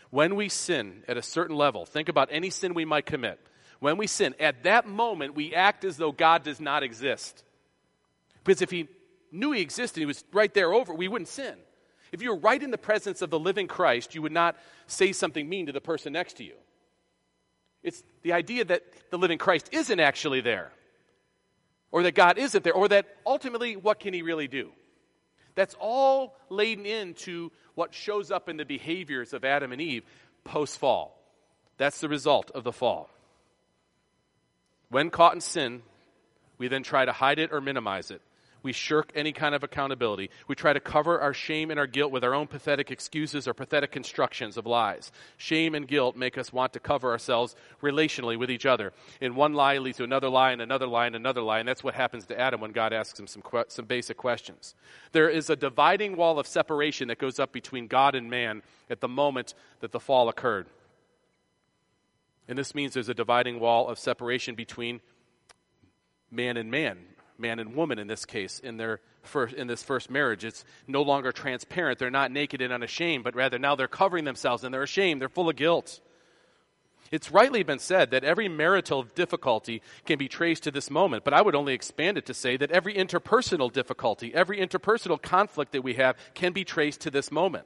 When 0.10 0.36
we 0.36 0.48
sin 0.48 1.04
at 1.08 1.18
a 1.18 1.22
certain 1.22 1.56
level, 1.56 1.86
think 1.86 2.08
about 2.08 2.30
any 2.32 2.50
sin 2.50 2.74
we 2.74 2.86
might 2.86 3.06
commit. 3.06 3.40
When 3.80 3.98
we 3.98 4.08
sin, 4.08 4.36
at 4.40 4.64
that 4.64 4.88
moment, 4.88 5.36
we 5.36 5.54
act 5.54 5.84
as 5.84 5.98
though 5.98 6.14
God 6.14 6.44
does 6.44 6.62
not 6.62 6.84
exist. 6.84 7.44
Because 8.44 8.62
if 8.62 8.72
he 8.72 8.88
knew 9.32 9.52
he 9.52 9.62
existed, 9.62 10.00
he 10.00 10.06
was 10.06 10.24
right 10.32 10.54
there 10.54 10.74
over, 10.74 10.94
we 10.94 11.10
wouldn't 11.10 11.28
sin. 11.28 11.56
If 12.14 12.22
you 12.22 12.30
were 12.30 12.40
right 12.40 12.62
in 12.62 12.72
the 12.72 12.78
presence 12.78 13.22
of 13.22 13.32
the 13.32 13.40
living 13.40 13.68
Christ, 13.68 14.16
you 14.16 14.22
would 14.22 14.32
not 14.32 14.56
say 14.88 15.12
something 15.12 15.50
mean 15.50 15.66
to 15.66 15.72
the 15.72 15.82
person 15.82 16.14
next 16.14 16.38
to 16.38 16.44
you. 16.44 16.54
It's 17.84 18.02
the 18.22 18.34
idea 18.34 18.66
that 18.66 18.84
the 19.12 19.18
living 19.18 19.38
Christ 19.38 19.70
isn't 19.72 20.00
actually 20.00 20.42
there, 20.42 20.72
or 21.92 22.04
that 22.04 22.16
God 22.16 22.38
isn't 22.38 22.64
there, 22.64 22.74
or 22.74 22.88
that 22.88 23.06
ultimately, 23.26 23.76
what 23.76 24.00
can 24.00 24.14
he 24.14 24.22
really 24.22 24.48
do? 24.48 24.72
That's 25.56 25.76
all 25.80 26.36
laden 26.50 26.86
into 26.86 27.52
what 27.76 27.94
shows 27.94 28.32
up 28.32 28.50
in 28.50 28.58
the 28.58 28.66
behaviors 28.66 29.34
of 29.34 29.44
Adam 29.44 29.72
and 29.72 29.82
Eve 29.82 30.04
post 30.44 30.80
fall. 30.80 31.20
That's 31.78 32.00
the 32.00 32.10
result 32.10 32.52
of 32.52 32.64
the 32.64 32.72
fall. 32.72 33.10
When 34.90 35.10
caught 35.10 35.34
in 35.34 35.42
sin, 35.42 35.82
we 36.58 36.68
then 36.68 36.84
try 36.84 37.06
to 37.06 37.12
hide 37.12 37.40
it 37.40 37.52
or 37.52 37.62
minimize 37.62 38.12
it. 38.12 38.22
We 38.64 38.72
shirk 38.72 39.12
any 39.14 39.34
kind 39.34 39.54
of 39.54 39.64
accountability. 39.64 40.30
We 40.48 40.56
try 40.56 40.72
to 40.72 40.80
cover 40.80 41.20
our 41.20 41.34
shame 41.34 41.70
and 41.70 41.80
our 41.80 41.86
guilt 41.86 42.12
with 42.14 42.24
our 42.24 42.34
own 42.34 42.48
pathetic 42.48 42.90
excuses 42.90 43.48
or 43.48 43.54
pathetic 43.54 43.92
constructions 43.92 44.56
of 44.56 44.66
lies. 44.66 45.12
Shame 45.38 45.76
and 45.76 45.86
guilt 45.88 46.16
make 46.16 46.38
us 46.38 46.54
want 46.54 46.72
to 46.74 46.80
cover 46.80 47.12
ourselves 47.12 47.56
relationally 47.82 48.40
with 48.40 48.50
each 48.50 48.66
other. 48.66 48.94
And 49.20 49.36
one 49.36 49.54
lie 49.54 49.78
leads 49.80 49.98
to 49.98 50.06
another 50.06 50.30
lie 50.30 50.52
and 50.52 50.62
another 50.62 50.88
lie 50.88 51.08
and 51.08 51.16
another 51.16 51.42
lie. 51.42 51.60
And 51.60 51.68
that's 51.68 51.84
what 51.84 51.94
happens 51.94 52.26
to 52.28 52.40
Adam 52.40 52.62
when 52.62 52.72
God 52.72 52.94
asks 52.94 53.20
him 53.20 53.28
some, 53.28 53.42
que- 53.42 53.66
some 53.68 53.86
basic 53.86 54.16
questions. 54.16 54.76
There 55.12 55.30
is 55.30 55.50
a 55.50 55.58
dividing 55.58 56.16
wall 56.16 56.40
of 56.40 56.48
separation 56.48 57.10
that 57.10 57.20
goes 57.20 57.40
up 57.40 57.52
between 57.52 57.88
God 57.88 58.16
and 58.16 58.30
man 58.30 58.64
at 58.90 59.02
the 59.02 59.10
moment 59.10 59.54
that 59.82 59.92
the 59.92 60.00
fall 60.00 60.30
occurred. 60.30 60.68
And 62.48 62.58
this 62.58 62.74
means 62.74 62.94
there's 62.94 63.10
a 63.10 63.14
dividing 63.14 63.60
wall 63.60 63.90
of 63.90 64.00
separation 64.00 64.56
between 64.56 65.02
man 66.32 66.58
and 66.58 66.72
man, 66.72 66.98
man 67.38 67.60
and 67.60 67.76
woman 67.76 68.00
in 68.00 68.08
this 68.08 68.26
case, 68.26 68.60
in 68.60 68.78
their 68.78 69.00
first, 69.24 69.54
in 69.56 69.68
this 69.68 69.84
first 69.84 70.10
marriage. 70.10 70.44
It's 70.44 70.66
no 70.88 71.02
longer 71.02 71.32
transparent. 71.32 72.00
They're 72.00 72.12
not 72.12 72.32
naked 72.32 72.62
and 72.62 72.74
unashamed, 72.74 73.24
but 73.24 73.36
rather 73.36 73.60
now 73.60 73.76
they're 73.76 73.88
covering 73.88 74.26
themselves 74.26 74.64
and 74.64 74.74
they're 74.74 74.84
ashamed. 74.84 75.22
They're 75.22 75.30
full 75.30 75.50
of 75.50 75.56
guilt. 75.56 76.00
It's 77.12 77.32
rightly 77.32 77.62
been 77.62 77.80
said 77.80 78.10
that 78.12 78.24
every 78.24 78.48
marital 78.48 79.04
difficulty 79.04 79.84
can 80.06 80.18
be 80.18 80.28
traced 80.28 80.64
to 80.64 80.72
this 80.72 80.90
moment, 80.90 81.24
but 81.24 81.34
I 81.34 81.44
would 81.44 81.54
only 81.54 81.74
expand 81.74 82.18
it 82.18 82.26
to 82.26 82.34
say 82.34 82.58
that 82.58 82.72
every 82.72 82.96
interpersonal 82.96 83.72
difficulty, 83.72 84.34
every 84.34 84.58
interpersonal 84.58 85.22
conflict 85.22 85.74
that 85.74 85.84
we 85.84 85.94
have 85.94 86.18
can 86.34 86.54
be 86.54 86.64
traced 86.64 87.02
to 87.02 87.12
this 87.12 87.32
moment. 87.32 87.66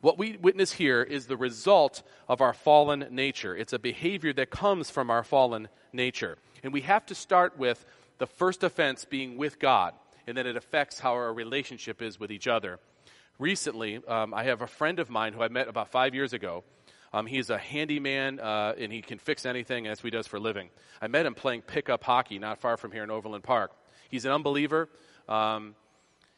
What 0.00 0.18
we 0.18 0.36
witness 0.36 0.72
here 0.72 1.00
is 1.00 1.26
the 1.26 1.36
result 1.36 2.02
of 2.28 2.40
our 2.40 2.52
fallen 2.52 3.06
nature. 3.10 3.56
It's 3.56 3.72
a 3.72 3.78
behavior 3.78 4.32
that 4.34 4.50
comes 4.50 4.90
from 4.90 5.10
our 5.10 5.22
fallen 5.22 5.68
nature. 5.92 6.36
And 6.62 6.72
we 6.72 6.80
have 6.80 7.06
to 7.06 7.14
start 7.14 7.56
with 7.56 7.86
the 8.18 8.26
first 8.26 8.62
offense 8.62 9.04
being 9.04 9.36
with 9.36 9.58
God, 9.58 9.94
and 10.26 10.36
then 10.36 10.46
it 10.46 10.56
affects 10.56 11.00
how 11.00 11.12
our 11.12 11.32
relationship 11.32 12.02
is 12.02 12.18
with 12.18 12.30
each 12.30 12.46
other. 12.46 12.78
Recently, 13.38 14.00
um, 14.06 14.32
I 14.32 14.44
have 14.44 14.62
a 14.62 14.66
friend 14.66 14.98
of 15.00 15.10
mine 15.10 15.32
who 15.32 15.42
I 15.42 15.48
met 15.48 15.68
about 15.68 15.90
five 15.90 16.14
years 16.14 16.32
ago. 16.32 16.62
Um, 17.12 17.26
he's 17.26 17.50
a 17.50 17.58
handyman 17.58 18.40
uh, 18.40 18.74
and 18.78 18.92
he 18.92 19.00
can 19.02 19.18
fix 19.18 19.46
anything, 19.46 19.86
as 19.86 20.00
he 20.00 20.10
does 20.10 20.26
for 20.26 20.36
a 20.36 20.40
living. 20.40 20.70
I 21.00 21.06
met 21.08 21.26
him 21.26 21.34
playing 21.34 21.62
pickup 21.62 22.02
hockey 22.02 22.38
not 22.38 22.58
far 22.58 22.76
from 22.76 22.92
here 22.92 23.04
in 23.04 23.10
Overland 23.10 23.44
Park. 23.44 23.72
He's 24.08 24.24
an 24.24 24.32
unbeliever. 24.32 24.88
Um, 25.28 25.74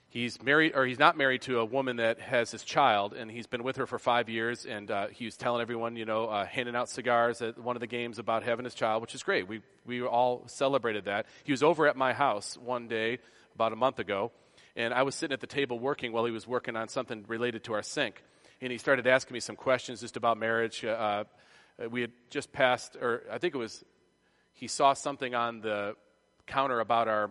he's 0.08 0.42
married 0.42 0.72
or 0.74 0.86
he's 0.86 0.98
not 0.98 1.16
married 1.16 1.42
to 1.42 1.58
a 1.58 1.64
woman 1.64 1.96
that 1.96 2.20
has 2.20 2.50
his 2.50 2.62
child 2.62 3.12
and 3.12 3.30
he's 3.30 3.46
been 3.46 3.62
with 3.62 3.76
her 3.76 3.86
for 3.86 3.98
five 3.98 4.28
years 4.28 4.64
and 4.64 4.90
uh, 4.90 5.08
he 5.08 5.24
was 5.24 5.36
telling 5.36 5.60
everyone 5.60 5.96
you 5.96 6.04
know 6.04 6.26
uh, 6.26 6.44
handing 6.46 6.76
out 6.76 6.88
cigars 6.88 7.42
at 7.42 7.58
one 7.58 7.76
of 7.76 7.80
the 7.80 7.86
games 7.86 8.18
about 8.18 8.42
having 8.42 8.64
his 8.64 8.74
child 8.74 9.02
which 9.02 9.14
is 9.14 9.22
great. 9.22 9.48
We, 9.48 9.62
we 9.84 10.02
all 10.02 10.44
celebrated 10.46 11.06
that. 11.06 11.26
He 11.44 11.52
was 11.52 11.62
over 11.62 11.86
at 11.86 11.96
my 11.96 12.12
house 12.12 12.56
one 12.56 12.88
day 12.88 13.18
about 13.54 13.72
a 13.72 13.76
month 13.76 13.98
ago 13.98 14.32
and 14.76 14.92
i 14.92 15.02
was 15.02 15.14
sitting 15.14 15.32
at 15.32 15.40
the 15.40 15.46
table 15.46 15.78
working 15.78 16.12
while 16.12 16.24
he 16.24 16.30
was 16.30 16.46
working 16.46 16.76
on 16.76 16.88
something 16.88 17.24
related 17.26 17.64
to 17.64 17.72
our 17.72 17.82
sink 17.82 18.22
and 18.60 18.70
he 18.70 18.78
started 18.78 19.06
asking 19.06 19.34
me 19.34 19.40
some 19.40 19.56
questions 19.56 20.00
just 20.00 20.16
about 20.16 20.38
marriage. 20.38 20.84
Uh, 20.84 20.88
uh 20.88 21.88
we 21.90 22.00
had 22.00 22.12
just 22.30 22.52
passed 22.52 22.96
or 22.96 23.22
i 23.30 23.38
think 23.38 23.54
it 23.54 23.58
was 23.58 23.84
he 24.54 24.66
saw 24.66 24.94
something 24.94 25.34
on 25.34 25.60
the 25.60 25.94
counter 26.46 26.80
about 26.80 27.08
our 27.08 27.30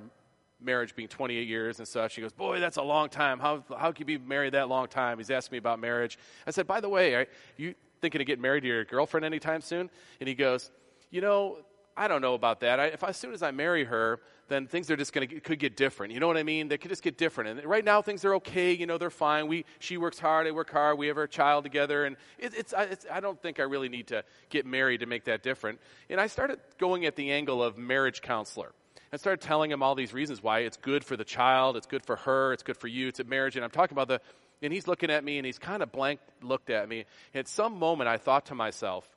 marriage 0.65 0.95
being 0.95 1.07
28 1.07 1.47
years 1.47 1.79
and 1.79 1.87
such. 1.87 2.15
He 2.15 2.21
goes, 2.21 2.33
Boy, 2.33 2.59
that's 2.59 2.77
a 2.77 2.83
long 2.83 3.09
time. 3.09 3.39
How, 3.39 3.63
how 3.77 3.91
can 3.91 4.07
you 4.07 4.19
be 4.19 4.25
married 4.25 4.53
that 4.53 4.67
long 4.67 4.87
time? 4.87 5.17
He's 5.17 5.29
asking 5.31 5.55
me 5.55 5.59
about 5.59 5.79
marriage. 5.79 6.17
I 6.45 6.51
said, 6.51 6.67
By 6.67 6.81
the 6.81 6.89
way, 6.89 7.13
are 7.15 7.27
you 7.57 7.75
thinking 8.01 8.21
of 8.21 8.27
getting 8.27 8.41
married 8.41 8.61
to 8.61 8.67
your 8.67 8.85
girlfriend 8.85 9.25
anytime 9.25 9.61
soon? 9.61 9.89
And 10.19 10.27
he 10.27 10.35
goes, 10.35 10.71
You 11.11 11.21
know, 11.21 11.59
I 11.97 12.07
don't 12.07 12.21
know 12.21 12.33
about 12.33 12.59
that. 12.59 12.79
I, 12.79 12.85
if 12.87 13.03
as 13.03 13.15
soon 13.15 13.33
as 13.33 13.41
I 13.41 13.51
marry 13.51 13.85
her, 13.85 14.19
then 14.47 14.67
things 14.67 14.91
are 14.91 14.97
just 14.97 15.13
going 15.13 15.27
to 15.27 15.39
could 15.39 15.59
get 15.59 15.77
different. 15.77 16.13
You 16.13 16.19
know 16.19 16.27
what 16.27 16.37
I 16.37 16.43
mean? 16.43 16.67
They 16.67 16.77
could 16.77 16.89
just 16.89 17.01
get 17.01 17.17
different. 17.17 17.57
And 17.57 17.67
right 17.67 17.85
now 17.85 18.01
things 18.01 18.25
are 18.25 18.35
okay. 18.35 18.73
You 18.73 18.85
know, 18.85 18.97
they're 18.97 19.09
fine. 19.09 19.47
We 19.47 19.65
she 19.79 19.97
works 19.97 20.19
hard, 20.19 20.45
I 20.45 20.51
work 20.51 20.69
hard. 20.69 20.97
We 20.97 21.07
have 21.07 21.17
our 21.17 21.27
child 21.27 21.63
together, 21.63 22.05
and 22.05 22.17
it, 22.37 22.53
it's, 22.53 22.73
it's 22.77 23.05
I 23.11 23.19
don't 23.21 23.41
think 23.41 23.59
I 23.59 23.63
really 23.63 23.89
need 23.89 24.07
to 24.07 24.23
get 24.49 24.65
married 24.65 24.99
to 24.99 25.05
make 25.05 25.23
that 25.25 25.41
different. 25.41 25.79
And 26.09 26.19
I 26.19 26.27
started 26.27 26.59
going 26.77 27.05
at 27.05 27.15
the 27.15 27.31
angle 27.31 27.63
of 27.63 27.77
marriage 27.77 28.21
counselor 28.21 28.73
and 29.15 29.19
started 29.21 29.39
telling 29.39 29.71
him 29.71 29.81
all 29.81 29.95
these 29.95 30.13
reasons 30.13 30.43
why 30.43 30.59
it's 30.59 30.75
good 30.75 31.01
for 31.01 31.15
the 31.15 31.23
child, 31.23 31.77
it's 31.77 31.87
good 31.87 32.05
for 32.05 32.17
her, 32.17 32.51
it's 32.51 32.63
good 32.63 32.75
for 32.75 32.89
you, 32.89 33.07
it's 33.07 33.21
a 33.21 33.23
marriage. 33.23 33.55
And 33.55 33.63
I'm 33.63 33.71
talking 33.71 33.95
about 33.95 34.09
the, 34.09 34.19
and 34.61 34.73
he's 34.73 34.89
looking 34.89 35.09
at 35.09 35.23
me 35.23 35.37
and 35.37 35.45
he's 35.45 35.57
kind 35.57 35.81
of 35.81 35.89
blank 35.93 36.19
looked 36.41 36.69
at 36.69 36.89
me. 36.89 37.05
And 37.33 37.39
at 37.39 37.47
some 37.47 37.79
moment, 37.79 38.09
I 38.09 38.17
thought 38.17 38.47
to 38.47 38.55
myself, 38.55 39.09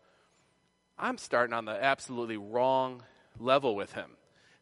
I'm 0.96 1.18
starting 1.18 1.52
on 1.52 1.64
the 1.64 1.72
absolutely 1.72 2.37
wrong 2.37 3.02
level 3.40 3.74
with 3.74 3.92
him. 3.92 4.12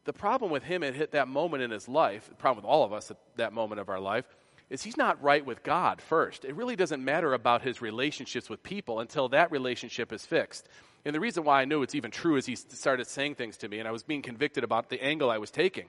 The 0.04 0.14
problem 0.14 0.50
with 0.50 0.62
him 0.62 0.82
at 0.82 1.10
that 1.10 1.28
moment 1.28 1.62
in 1.62 1.70
his 1.70 1.86
life, 1.86 2.26
the 2.30 2.34
problem 2.36 2.64
with 2.64 2.70
all 2.70 2.84
of 2.84 2.94
us 2.94 3.10
at 3.10 3.18
that 3.36 3.52
moment 3.52 3.78
of 3.78 3.90
our 3.90 4.00
life, 4.00 4.24
is 4.70 4.82
he's 4.82 4.96
not 4.96 5.22
right 5.22 5.44
with 5.44 5.62
God 5.62 6.00
first. 6.00 6.46
It 6.46 6.56
really 6.56 6.76
doesn't 6.76 7.04
matter 7.04 7.34
about 7.34 7.60
his 7.60 7.82
relationships 7.82 8.48
with 8.48 8.62
people 8.62 9.00
until 9.00 9.28
that 9.28 9.52
relationship 9.52 10.14
is 10.14 10.24
fixed. 10.24 10.66
And 11.06 11.14
the 11.14 11.20
reason 11.20 11.44
why 11.44 11.62
I 11.62 11.66
know 11.66 11.82
it's 11.82 11.94
even 11.94 12.10
true 12.10 12.34
is 12.34 12.46
he 12.46 12.56
started 12.56 13.06
saying 13.06 13.36
things 13.36 13.56
to 13.58 13.68
me, 13.68 13.78
and 13.78 13.86
I 13.86 13.92
was 13.92 14.02
being 14.02 14.22
convicted 14.22 14.64
about 14.64 14.88
the 14.88 15.00
angle 15.00 15.30
I 15.30 15.38
was 15.38 15.52
taking. 15.52 15.84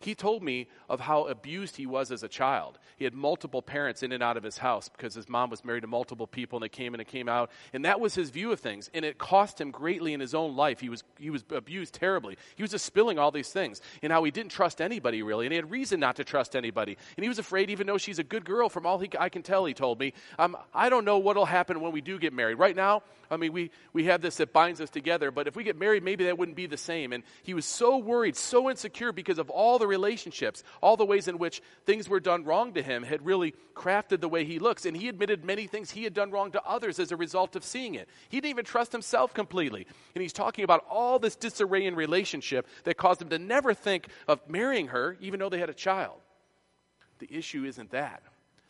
He 0.00 0.14
told 0.14 0.44
me 0.44 0.68
of 0.88 1.00
how 1.00 1.24
abused 1.24 1.76
he 1.76 1.86
was 1.86 2.12
as 2.12 2.22
a 2.22 2.28
child. 2.28 2.78
He 2.96 3.04
had 3.04 3.14
multiple 3.14 3.62
parents 3.62 4.04
in 4.04 4.12
and 4.12 4.22
out 4.22 4.36
of 4.36 4.44
his 4.44 4.58
house 4.58 4.88
because 4.88 5.12
his 5.12 5.28
mom 5.28 5.50
was 5.50 5.64
married 5.64 5.80
to 5.80 5.88
multiple 5.88 6.28
people 6.28 6.58
and 6.58 6.62
they 6.62 6.68
came 6.68 6.94
in 6.94 7.00
and 7.00 7.08
came 7.08 7.28
out. 7.28 7.50
And 7.72 7.84
that 7.84 7.98
was 7.98 8.14
his 8.14 8.30
view 8.30 8.52
of 8.52 8.60
things. 8.60 8.90
And 8.94 9.04
it 9.04 9.18
cost 9.18 9.60
him 9.60 9.72
greatly 9.72 10.12
in 10.12 10.20
his 10.20 10.34
own 10.34 10.54
life. 10.54 10.78
He 10.78 10.88
was, 10.88 11.02
he 11.18 11.30
was 11.30 11.44
abused 11.50 11.94
terribly. 11.94 12.36
He 12.54 12.62
was 12.62 12.70
just 12.70 12.84
spilling 12.84 13.18
all 13.18 13.32
these 13.32 13.50
things 13.50 13.80
and 14.00 14.12
how 14.12 14.22
he 14.22 14.30
didn't 14.30 14.52
trust 14.52 14.80
anybody 14.80 15.22
really. 15.22 15.46
And 15.46 15.52
he 15.52 15.56
had 15.56 15.70
reason 15.70 15.98
not 15.98 16.16
to 16.16 16.24
trust 16.24 16.54
anybody. 16.54 16.96
And 17.16 17.24
he 17.24 17.28
was 17.28 17.40
afraid, 17.40 17.68
even 17.70 17.88
though 17.88 17.98
she's 17.98 18.20
a 18.20 18.24
good 18.24 18.44
girl, 18.44 18.68
from 18.68 18.86
all 18.86 18.98
he, 18.98 19.10
I 19.18 19.28
can 19.28 19.42
tell, 19.42 19.64
he 19.64 19.74
told 19.74 19.98
me, 19.98 20.12
um, 20.38 20.56
I 20.72 20.90
don't 20.90 21.04
know 21.04 21.18
what 21.18 21.36
will 21.36 21.44
happen 21.44 21.80
when 21.80 21.90
we 21.90 22.00
do 22.00 22.20
get 22.20 22.32
married. 22.32 22.54
Right 22.58 22.76
now, 22.76 23.02
I 23.30 23.36
mean, 23.36 23.52
we, 23.52 23.72
we 23.92 24.04
have 24.04 24.20
this 24.20 24.36
that 24.36 24.52
binds 24.52 24.80
us 24.80 24.90
together, 24.90 25.32
but 25.32 25.48
if 25.48 25.56
we 25.56 25.64
get 25.64 25.76
married, 25.76 26.04
maybe 26.04 26.24
that 26.24 26.38
wouldn't 26.38 26.56
be 26.56 26.66
the 26.66 26.76
same. 26.76 27.12
And 27.12 27.24
he 27.42 27.52
was 27.52 27.66
so 27.66 27.98
worried, 27.98 28.36
so 28.36 28.70
insecure 28.70 29.12
because 29.12 29.38
of 29.38 29.50
all 29.50 29.78
the 29.78 29.87
relationships, 29.88 30.62
all 30.80 30.96
the 30.96 31.04
ways 31.04 31.26
in 31.26 31.38
which 31.38 31.60
things 31.84 32.08
were 32.08 32.20
done 32.20 32.44
wrong 32.44 32.74
to 32.74 32.82
him 32.82 33.02
had 33.02 33.26
really 33.26 33.54
crafted 33.74 34.20
the 34.20 34.28
way 34.28 34.44
he 34.44 34.58
looks. 34.58 34.86
And 34.86 34.96
he 34.96 35.08
admitted 35.08 35.44
many 35.44 35.66
things 35.66 35.90
he 35.90 36.04
had 36.04 36.14
done 36.14 36.30
wrong 36.30 36.52
to 36.52 36.62
others 36.62 37.00
as 37.00 37.10
a 37.10 37.16
result 37.16 37.56
of 37.56 37.64
seeing 37.64 37.94
it. 37.96 38.08
He 38.28 38.36
didn't 38.36 38.50
even 38.50 38.64
trust 38.64 38.92
himself 38.92 39.34
completely. 39.34 39.86
And 40.14 40.22
he's 40.22 40.32
talking 40.32 40.64
about 40.64 40.84
all 40.88 41.18
this 41.18 41.34
disarray 41.34 41.86
in 41.86 41.96
relationship 41.96 42.66
that 42.84 42.96
caused 42.96 43.20
him 43.20 43.30
to 43.30 43.38
never 43.38 43.74
think 43.74 44.08
of 44.28 44.40
marrying 44.48 44.88
her, 44.88 45.16
even 45.20 45.40
though 45.40 45.48
they 45.48 45.58
had 45.58 45.70
a 45.70 45.74
child. 45.74 46.18
The 47.18 47.28
issue 47.30 47.64
isn't 47.64 47.90
that. 47.90 48.22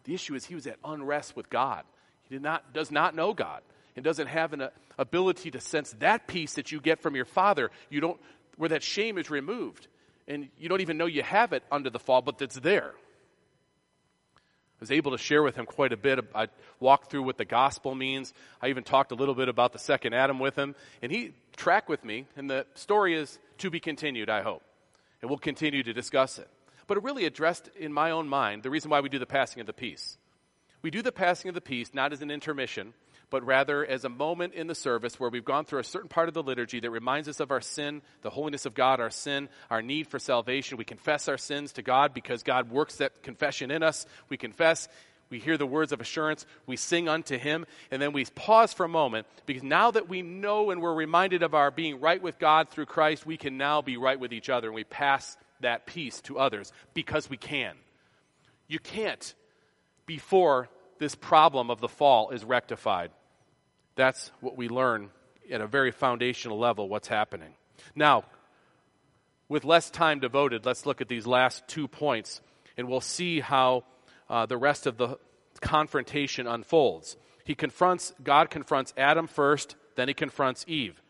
The 0.04 0.14
issue 0.14 0.34
is 0.34 0.46
he 0.46 0.54
was 0.54 0.66
at 0.66 0.78
unrest 0.84 1.36
with 1.36 1.50
God. 1.50 1.84
He 2.24 2.34
did 2.34 2.42
not, 2.42 2.72
does 2.72 2.90
not 2.90 3.14
know 3.14 3.34
God 3.34 3.62
and 3.94 4.04
doesn't 4.04 4.28
have 4.28 4.52
an 4.52 4.62
uh, 4.62 4.70
ability 4.96 5.50
to 5.50 5.60
sense 5.60 5.94
that 5.98 6.26
peace 6.26 6.54
that 6.54 6.72
you 6.72 6.80
get 6.80 7.00
from 7.00 7.16
your 7.16 7.24
father. 7.24 7.70
You 7.90 8.00
don't, 8.00 8.20
where 8.56 8.68
that 8.70 8.82
shame 8.82 9.18
is 9.18 9.28
removed 9.28 9.88
and 10.28 10.48
you 10.58 10.68
don't 10.68 10.82
even 10.82 10.98
know 10.98 11.06
you 11.06 11.22
have 11.22 11.52
it 11.52 11.64
under 11.72 11.90
the 11.90 11.98
fall, 11.98 12.22
but 12.22 12.40
it's 12.40 12.54
there. 12.60 12.92
I 14.36 14.80
was 14.80 14.92
able 14.92 15.10
to 15.10 15.18
share 15.18 15.42
with 15.42 15.56
him 15.56 15.66
quite 15.66 15.92
a 15.92 15.96
bit. 15.96 16.20
I 16.36 16.46
walked 16.78 17.10
through 17.10 17.24
what 17.24 17.36
the 17.36 17.44
gospel 17.44 17.96
means. 17.96 18.32
I 18.62 18.68
even 18.68 18.84
talked 18.84 19.10
a 19.10 19.16
little 19.16 19.34
bit 19.34 19.48
about 19.48 19.72
the 19.72 19.78
second 19.80 20.12
Adam 20.12 20.38
with 20.38 20.54
him, 20.54 20.76
and 21.02 21.10
he 21.10 21.32
tracked 21.56 21.88
with 21.88 22.04
me. 22.04 22.26
And 22.36 22.48
the 22.48 22.64
story 22.74 23.14
is 23.14 23.40
to 23.58 23.70
be 23.70 23.80
continued, 23.80 24.30
I 24.30 24.42
hope. 24.42 24.62
And 25.20 25.28
we'll 25.28 25.38
continue 25.38 25.82
to 25.82 25.92
discuss 25.92 26.38
it. 26.38 26.48
But 26.86 26.96
it 26.96 27.02
really 27.02 27.24
addressed 27.24 27.68
in 27.76 27.92
my 27.92 28.12
own 28.12 28.28
mind 28.28 28.62
the 28.62 28.70
reason 28.70 28.90
why 28.90 29.00
we 29.00 29.08
do 29.08 29.18
the 29.18 29.26
passing 29.26 29.60
of 29.60 29.66
the 29.66 29.72
peace. 29.72 30.16
We 30.80 30.92
do 30.92 31.02
the 31.02 31.10
passing 31.10 31.48
of 31.48 31.56
the 31.56 31.60
peace 31.60 31.92
not 31.92 32.12
as 32.12 32.22
an 32.22 32.30
intermission, 32.30 32.94
but 33.30 33.44
rather 33.44 33.84
as 33.84 34.04
a 34.04 34.08
moment 34.08 34.54
in 34.54 34.66
the 34.66 34.74
service 34.74 35.20
where 35.20 35.30
we've 35.30 35.44
gone 35.44 35.64
through 35.64 35.80
a 35.80 35.84
certain 35.84 36.08
part 36.08 36.28
of 36.28 36.34
the 36.34 36.42
liturgy 36.42 36.80
that 36.80 36.90
reminds 36.90 37.28
us 37.28 37.40
of 37.40 37.50
our 37.50 37.60
sin, 37.60 38.02
the 38.22 38.30
holiness 38.30 38.66
of 38.66 38.74
God, 38.74 39.00
our 39.00 39.10
sin, 39.10 39.48
our 39.70 39.82
need 39.82 40.06
for 40.06 40.18
salvation. 40.18 40.78
We 40.78 40.84
confess 40.84 41.28
our 41.28 41.36
sins 41.36 41.72
to 41.72 41.82
God 41.82 42.14
because 42.14 42.42
God 42.42 42.70
works 42.70 42.96
that 42.96 43.22
confession 43.22 43.70
in 43.70 43.82
us. 43.82 44.06
We 44.28 44.36
confess. 44.36 44.88
We 45.30 45.38
hear 45.38 45.58
the 45.58 45.66
words 45.66 45.92
of 45.92 46.00
assurance. 46.00 46.46
We 46.66 46.76
sing 46.76 47.08
unto 47.08 47.36
Him. 47.36 47.66
And 47.90 48.00
then 48.00 48.12
we 48.12 48.24
pause 48.24 48.72
for 48.72 48.84
a 48.84 48.88
moment 48.88 49.26
because 49.44 49.62
now 49.62 49.90
that 49.90 50.08
we 50.08 50.22
know 50.22 50.70
and 50.70 50.80
we're 50.80 50.94
reminded 50.94 51.42
of 51.42 51.54
our 51.54 51.70
being 51.70 52.00
right 52.00 52.22
with 52.22 52.38
God 52.38 52.70
through 52.70 52.86
Christ, 52.86 53.26
we 53.26 53.36
can 53.36 53.58
now 53.58 53.82
be 53.82 53.98
right 53.98 54.18
with 54.18 54.32
each 54.32 54.48
other. 54.48 54.68
And 54.68 54.74
we 54.74 54.84
pass 54.84 55.36
that 55.60 55.86
peace 55.86 56.20
to 56.22 56.38
others 56.38 56.72
because 56.94 57.28
we 57.28 57.36
can. 57.36 57.74
You 58.68 58.78
can't 58.78 59.34
before 60.06 60.68
this 60.98 61.14
problem 61.14 61.70
of 61.70 61.80
the 61.80 61.88
fall 61.88 62.30
is 62.30 62.44
rectified. 62.44 63.10
That's 63.98 64.30
what 64.40 64.56
we 64.56 64.68
learn 64.68 65.10
at 65.50 65.60
a 65.60 65.66
very 65.66 65.90
foundational 65.90 66.56
level 66.56 66.88
what's 66.88 67.08
happening. 67.08 67.54
Now, 67.96 68.22
with 69.48 69.64
less 69.64 69.90
time 69.90 70.20
devoted, 70.20 70.64
let's 70.64 70.86
look 70.86 71.00
at 71.00 71.08
these 71.08 71.26
last 71.26 71.66
two 71.66 71.88
points 71.88 72.40
and 72.76 72.88
we'll 72.88 73.00
see 73.00 73.40
how 73.40 73.82
uh, 74.30 74.46
the 74.46 74.56
rest 74.56 74.86
of 74.86 74.98
the 74.98 75.18
confrontation 75.60 76.46
unfolds. 76.46 77.16
He 77.42 77.56
confronts, 77.56 78.12
God 78.22 78.50
confronts 78.50 78.94
Adam 78.96 79.26
first, 79.26 79.74
then 79.96 80.06
he 80.06 80.14
confronts 80.14 80.64
Eve. 80.68 81.02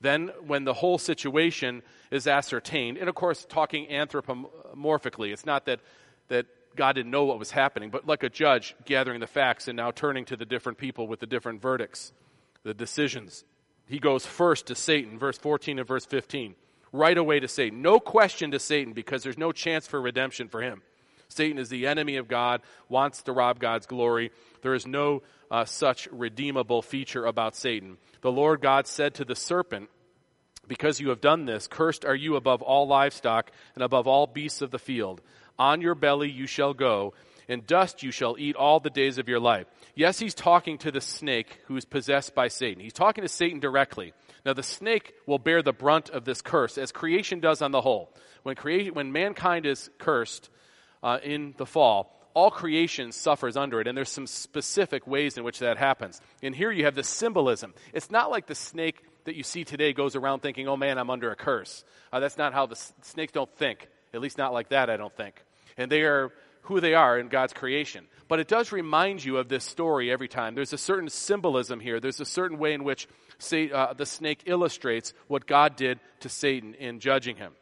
Then, 0.00 0.32
when 0.44 0.64
the 0.64 0.74
whole 0.74 0.98
situation 0.98 1.84
is 2.10 2.26
ascertained, 2.26 2.98
and 2.98 3.08
of 3.08 3.14
course, 3.14 3.46
talking 3.48 3.86
anthropomorphically, 3.86 5.32
it's 5.32 5.46
not 5.46 5.66
that, 5.66 5.78
that 6.26 6.46
God 6.74 6.94
didn't 6.94 7.12
know 7.12 7.22
what 7.22 7.38
was 7.38 7.52
happening, 7.52 7.90
but 7.90 8.04
like 8.04 8.24
a 8.24 8.28
judge 8.28 8.74
gathering 8.84 9.20
the 9.20 9.28
facts 9.28 9.68
and 9.68 9.76
now 9.76 9.92
turning 9.92 10.24
to 10.24 10.36
the 10.36 10.44
different 10.44 10.78
people 10.78 11.06
with 11.06 11.20
the 11.20 11.26
different 11.26 11.62
verdicts 11.62 12.12
the 12.64 12.74
decisions. 12.74 13.44
He 13.86 13.98
goes 13.98 14.24
first 14.24 14.66
to 14.66 14.74
Satan, 14.74 15.18
verse 15.18 15.38
14 15.38 15.78
and 15.78 15.88
verse 15.88 16.06
15. 16.06 16.54
Right 16.92 17.16
away 17.16 17.40
to 17.40 17.48
Satan. 17.48 17.82
No 17.82 17.98
question 18.00 18.50
to 18.50 18.58
Satan 18.58 18.92
because 18.92 19.22
there's 19.22 19.38
no 19.38 19.52
chance 19.52 19.86
for 19.86 20.00
redemption 20.00 20.48
for 20.48 20.60
him. 20.60 20.82
Satan 21.28 21.58
is 21.58 21.68
the 21.68 21.86
enemy 21.86 22.16
of 22.16 22.28
God, 22.28 22.60
wants 22.88 23.22
to 23.22 23.32
rob 23.32 23.58
God's 23.58 23.86
glory. 23.86 24.30
There 24.60 24.74
is 24.74 24.86
no 24.86 25.22
uh, 25.50 25.64
such 25.64 26.06
redeemable 26.12 26.82
feature 26.82 27.24
about 27.24 27.56
Satan. 27.56 27.96
The 28.20 28.32
Lord 28.32 28.60
God 28.60 28.86
said 28.86 29.14
to 29.14 29.24
the 29.24 29.34
serpent, 29.34 29.88
Because 30.68 31.00
you 31.00 31.08
have 31.08 31.20
done 31.20 31.46
this, 31.46 31.66
cursed 31.66 32.04
are 32.04 32.14
you 32.14 32.36
above 32.36 32.62
all 32.62 32.86
livestock 32.86 33.50
and 33.74 33.82
above 33.82 34.06
all 34.06 34.26
beasts 34.26 34.62
of 34.62 34.70
the 34.70 34.78
field. 34.78 35.20
On 35.58 35.80
your 35.80 35.94
belly 35.94 36.30
you 36.30 36.46
shall 36.46 36.74
go, 36.74 37.14
and 37.48 37.66
dust 37.66 38.02
you 38.02 38.10
shall 38.10 38.36
eat 38.38 38.56
all 38.56 38.80
the 38.80 38.90
days 38.90 39.18
of 39.18 39.28
your 39.28 39.40
life. 39.40 39.66
Yes, 39.94 40.18
he's 40.18 40.34
talking 40.34 40.78
to 40.78 40.90
the 40.90 41.00
snake 41.00 41.58
who 41.66 41.76
is 41.76 41.84
possessed 41.84 42.34
by 42.34 42.48
Satan. 42.48 42.82
He's 42.82 42.92
talking 42.92 43.22
to 43.22 43.28
Satan 43.28 43.60
directly. 43.60 44.12
Now, 44.44 44.52
the 44.54 44.62
snake 44.62 45.14
will 45.26 45.38
bear 45.38 45.62
the 45.62 45.72
brunt 45.72 46.10
of 46.10 46.24
this 46.24 46.42
curse, 46.42 46.78
as 46.78 46.92
creation 46.92 47.40
does 47.40 47.62
on 47.62 47.70
the 47.70 47.80
whole. 47.80 48.12
When, 48.42 48.56
creation, 48.56 48.94
when 48.94 49.12
mankind 49.12 49.66
is 49.66 49.90
cursed 49.98 50.50
uh, 51.02 51.18
in 51.22 51.54
the 51.58 51.66
fall, 51.66 52.18
all 52.34 52.50
creation 52.50 53.12
suffers 53.12 53.56
under 53.56 53.80
it, 53.80 53.86
and 53.86 53.96
there's 53.96 54.08
some 54.08 54.26
specific 54.26 55.06
ways 55.06 55.36
in 55.36 55.44
which 55.44 55.58
that 55.58 55.76
happens. 55.76 56.20
And 56.42 56.54
here 56.54 56.70
you 56.70 56.86
have 56.86 56.94
the 56.94 57.04
symbolism. 57.04 57.74
It's 57.92 58.10
not 58.10 58.30
like 58.30 58.46
the 58.46 58.54
snake 58.54 59.02
that 59.24 59.36
you 59.36 59.42
see 59.42 59.64
today 59.64 59.92
goes 59.92 60.16
around 60.16 60.40
thinking, 60.40 60.66
oh 60.68 60.76
man, 60.76 60.98
I'm 60.98 61.10
under 61.10 61.30
a 61.30 61.36
curse. 61.36 61.84
Uh, 62.12 62.20
that's 62.20 62.38
not 62.38 62.52
how 62.52 62.66
the 62.66 62.74
s- 62.74 62.92
snakes 63.02 63.32
don't 63.32 63.52
think. 63.56 63.88
At 64.14 64.20
least 64.20 64.38
not 64.38 64.52
like 64.52 64.70
that, 64.70 64.90
I 64.90 64.96
don't 64.96 65.14
think. 65.14 65.42
And 65.76 65.90
they 65.90 66.02
are 66.02 66.32
who 66.62 66.80
they 66.80 66.94
are 66.94 67.18
in 67.18 67.28
God's 67.28 67.52
creation. 67.52 68.06
But 68.28 68.40
it 68.40 68.48
does 68.48 68.72
remind 68.72 69.24
you 69.24 69.36
of 69.36 69.48
this 69.48 69.64
story 69.64 70.10
every 70.10 70.28
time. 70.28 70.54
There's 70.54 70.72
a 70.72 70.78
certain 70.78 71.08
symbolism 71.08 71.80
here. 71.80 72.00
There's 72.00 72.20
a 72.20 72.24
certain 72.24 72.58
way 72.58 72.72
in 72.72 72.84
which 72.84 73.08
say, 73.38 73.70
uh, 73.70 73.92
the 73.92 74.06
snake 74.06 74.44
illustrates 74.46 75.12
what 75.26 75.46
God 75.46 75.76
did 75.76 76.00
to 76.20 76.28
Satan 76.28 76.74
in 76.74 77.00
judging 77.00 77.36
him. 77.36 77.52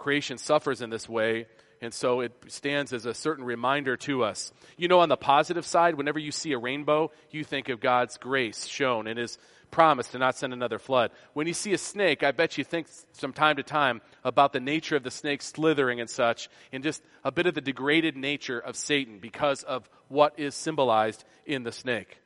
creation 0.00 0.38
suffers 0.38 0.82
in 0.82 0.90
this 0.90 1.08
way, 1.08 1.46
and 1.80 1.94
so 1.94 2.20
it 2.20 2.32
stands 2.48 2.92
as 2.92 3.06
a 3.06 3.14
certain 3.14 3.44
reminder 3.44 3.96
to 3.98 4.24
us. 4.24 4.50
You 4.76 4.88
know, 4.88 5.00
on 5.00 5.08
the 5.08 5.16
positive 5.16 5.64
side, 5.64 5.94
whenever 5.94 6.18
you 6.18 6.32
see 6.32 6.52
a 6.52 6.58
rainbow, 6.58 7.12
you 7.30 7.44
think 7.44 7.68
of 7.68 7.80
God's 7.80 8.16
grace 8.16 8.66
shown 8.66 9.06
and 9.06 9.18
His 9.18 9.38
promise 9.70 10.08
to 10.08 10.18
not 10.18 10.36
send 10.36 10.52
another 10.52 10.78
flood. 10.78 11.10
When 11.32 11.46
you 11.46 11.54
see 11.54 11.72
a 11.72 11.78
snake, 11.78 12.22
I 12.22 12.32
bet 12.32 12.58
you 12.58 12.64
think 12.64 12.88
from 13.14 13.32
time 13.32 13.56
to 13.56 13.62
time 13.62 14.00
about 14.24 14.52
the 14.52 14.60
nature 14.60 14.96
of 14.96 15.02
the 15.02 15.10
snake 15.10 15.42
slithering 15.42 16.00
and 16.00 16.10
such, 16.10 16.48
and 16.72 16.82
just 16.82 17.02
a 17.24 17.32
bit 17.32 17.46
of 17.46 17.54
the 17.54 17.60
degraded 17.60 18.16
nature 18.16 18.58
of 18.58 18.76
Satan 18.76 19.18
because 19.18 19.62
of 19.62 19.88
what 20.08 20.38
is 20.38 20.54
symbolized 20.54 21.24
in 21.46 21.62
the 21.62 21.72
snake. 21.72 22.18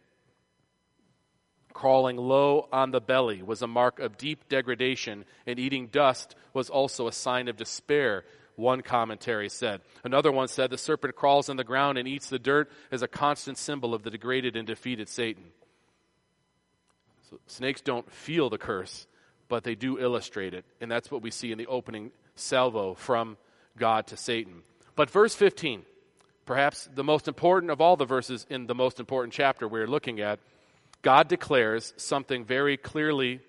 Crawling 1.72 2.16
low 2.16 2.68
on 2.72 2.92
the 2.92 3.00
belly 3.00 3.42
was 3.42 3.60
a 3.62 3.66
mark 3.66 3.98
of 3.98 4.16
deep 4.16 4.48
degradation, 4.48 5.24
and 5.46 5.58
eating 5.58 5.88
dust 5.88 6.36
was 6.52 6.70
also 6.70 7.08
a 7.08 7.12
sign 7.12 7.48
of 7.48 7.56
despair, 7.56 8.24
one 8.54 8.80
commentary 8.80 9.48
said. 9.48 9.80
Another 10.04 10.30
one 10.30 10.46
said 10.46 10.70
the 10.70 10.78
serpent 10.78 11.16
crawls 11.16 11.48
on 11.48 11.56
the 11.56 11.64
ground 11.64 11.98
and 11.98 12.06
eats 12.06 12.28
the 12.28 12.38
dirt 12.38 12.70
as 12.92 13.02
a 13.02 13.08
constant 13.08 13.58
symbol 13.58 13.92
of 13.92 14.04
the 14.04 14.10
degraded 14.10 14.54
and 14.54 14.68
defeated 14.68 15.08
Satan. 15.08 15.44
Snakes 17.46 17.80
don't 17.80 18.10
feel 18.10 18.50
the 18.50 18.58
curse, 18.58 19.06
but 19.48 19.64
they 19.64 19.74
do 19.74 19.98
illustrate 19.98 20.54
it. 20.54 20.64
And 20.80 20.90
that's 20.90 21.10
what 21.10 21.22
we 21.22 21.30
see 21.30 21.52
in 21.52 21.58
the 21.58 21.66
opening 21.66 22.10
salvo 22.34 22.94
from 22.94 23.36
God 23.76 24.06
to 24.08 24.16
Satan. 24.16 24.62
But 24.96 25.10
verse 25.10 25.34
15, 25.34 25.82
perhaps 26.46 26.88
the 26.94 27.04
most 27.04 27.28
important 27.28 27.70
of 27.70 27.80
all 27.80 27.96
the 27.96 28.04
verses 28.04 28.46
in 28.48 28.66
the 28.66 28.74
most 28.74 29.00
important 29.00 29.32
chapter 29.32 29.66
we're 29.66 29.86
looking 29.86 30.20
at, 30.20 30.38
God 31.02 31.28
declares 31.28 31.92
something 31.96 32.44
very 32.44 32.76
clearly 32.76 33.40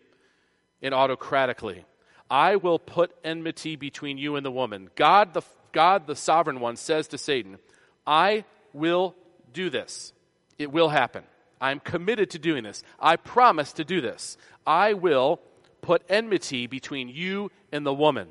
and 0.82 0.94
autocratically. 0.94 1.86
I 2.30 2.56
will 2.58 2.80
put 2.80 3.16
enmity 3.24 3.76
between 3.76 4.18
you 4.18 4.36
and 4.36 4.46
the 4.46 4.52
woman. 4.52 4.90
God 4.96 5.34
the, 5.34 5.44
God, 5.72 6.08
the 6.08 6.16
sovereign 6.16 6.60
one, 6.60 6.76
says 6.76 7.08
to 7.10 7.18
Satan, 7.18 7.58
I 8.06 8.46
will 8.74 9.16
do 9.54 9.70
this. 9.70 10.12
It 10.58 10.72
will 10.72 10.90
happen. 10.90 11.24
I'm 11.60 11.80
committed 11.80 12.32
to 12.32 12.40
doing 12.40 12.64
this. 12.64 12.84
I 13.00 13.16
promise 13.16 13.74
to 13.74 13.84
do 13.84 14.02
this. 14.02 14.38
I 14.66 14.94
will 14.94 15.40
put 15.82 16.04
enmity 16.10 16.68
between 16.68 17.10
you 17.10 17.52
and 17.72 17.86
the 17.86 17.94
woman. 17.94 18.28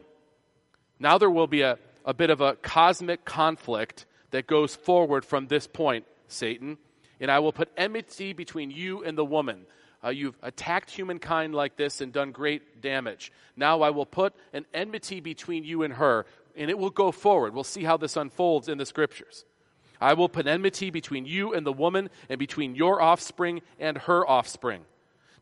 Now 0.98 1.18
there 1.18 1.30
will 1.30 1.46
be 1.46 1.62
a, 1.62 1.78
a 2.04 2.14
bit 2.14 2.30
of 2.30 2.40
a 2.40 2.56
cosmic 2.56 3.24
conflict 3.24 4.06
that 4.30 4.46
goes 4.46 4.74
forward 4.74 5.24
from 5.24 5.46
this 5.46 5.66
point, 5.66 6.04
Satan. 6.28 6.78
And 7.20 7.30
I 7.30 7.38
will 7.38 7.52
put 7.52 7.70
enmity 7.76 8.32
between 8.32 8.70
you 8.70 9.04
and 9.04 9.16
the 9.16 9.24
woman. 9.24 9.66
Uh, 10.04 10.10
you've 10.10 10.36
attacked 10.42 10.90
humankind 10.90 11.54
like 11.54 11.76
this 11.76 12.00
and 12.00 12.12
done 12.12 12.32
great 12.32 12.82
damage. 12.82 13.32
Now 13.56 13.80
I 13.80 13.90
will 13.90 14.04
put 14.04 14.34
an 14.52 14.66
enmity 14.74 15.20
between 15.20 15.64
you 15.64 15.82
and 15.82 15.94
her, 15.94 16.26
and 16.56 16.70
it 16.70 16.78
will 16.78 16.90
go 16.90 17.10
forward. 17.10 17.54
We'll 17.54 17.64
see 17.64 17.84
how 17.84 17.96
this 17.96 18.16
unfolds 18.16 18.68
in 18.68 18.76
the 18.76 18.84
scriptures. 18.84 19.44
I 20.04 20.12
will 20.12 20.28
put 20.28 20.46
enmity 20.46 20.90
between 20.90 21.24
you 21.24 21.54
and 21.54 21.64
the 21.64 21.72
woman, 21.72 22.10
and 22.28 22.38
between 22.38 22.74
your 22.74 23.00
offspring 23.00 23.62
and 23.80 23.96
her 23.96 24.28
offspring. 24.28 24.84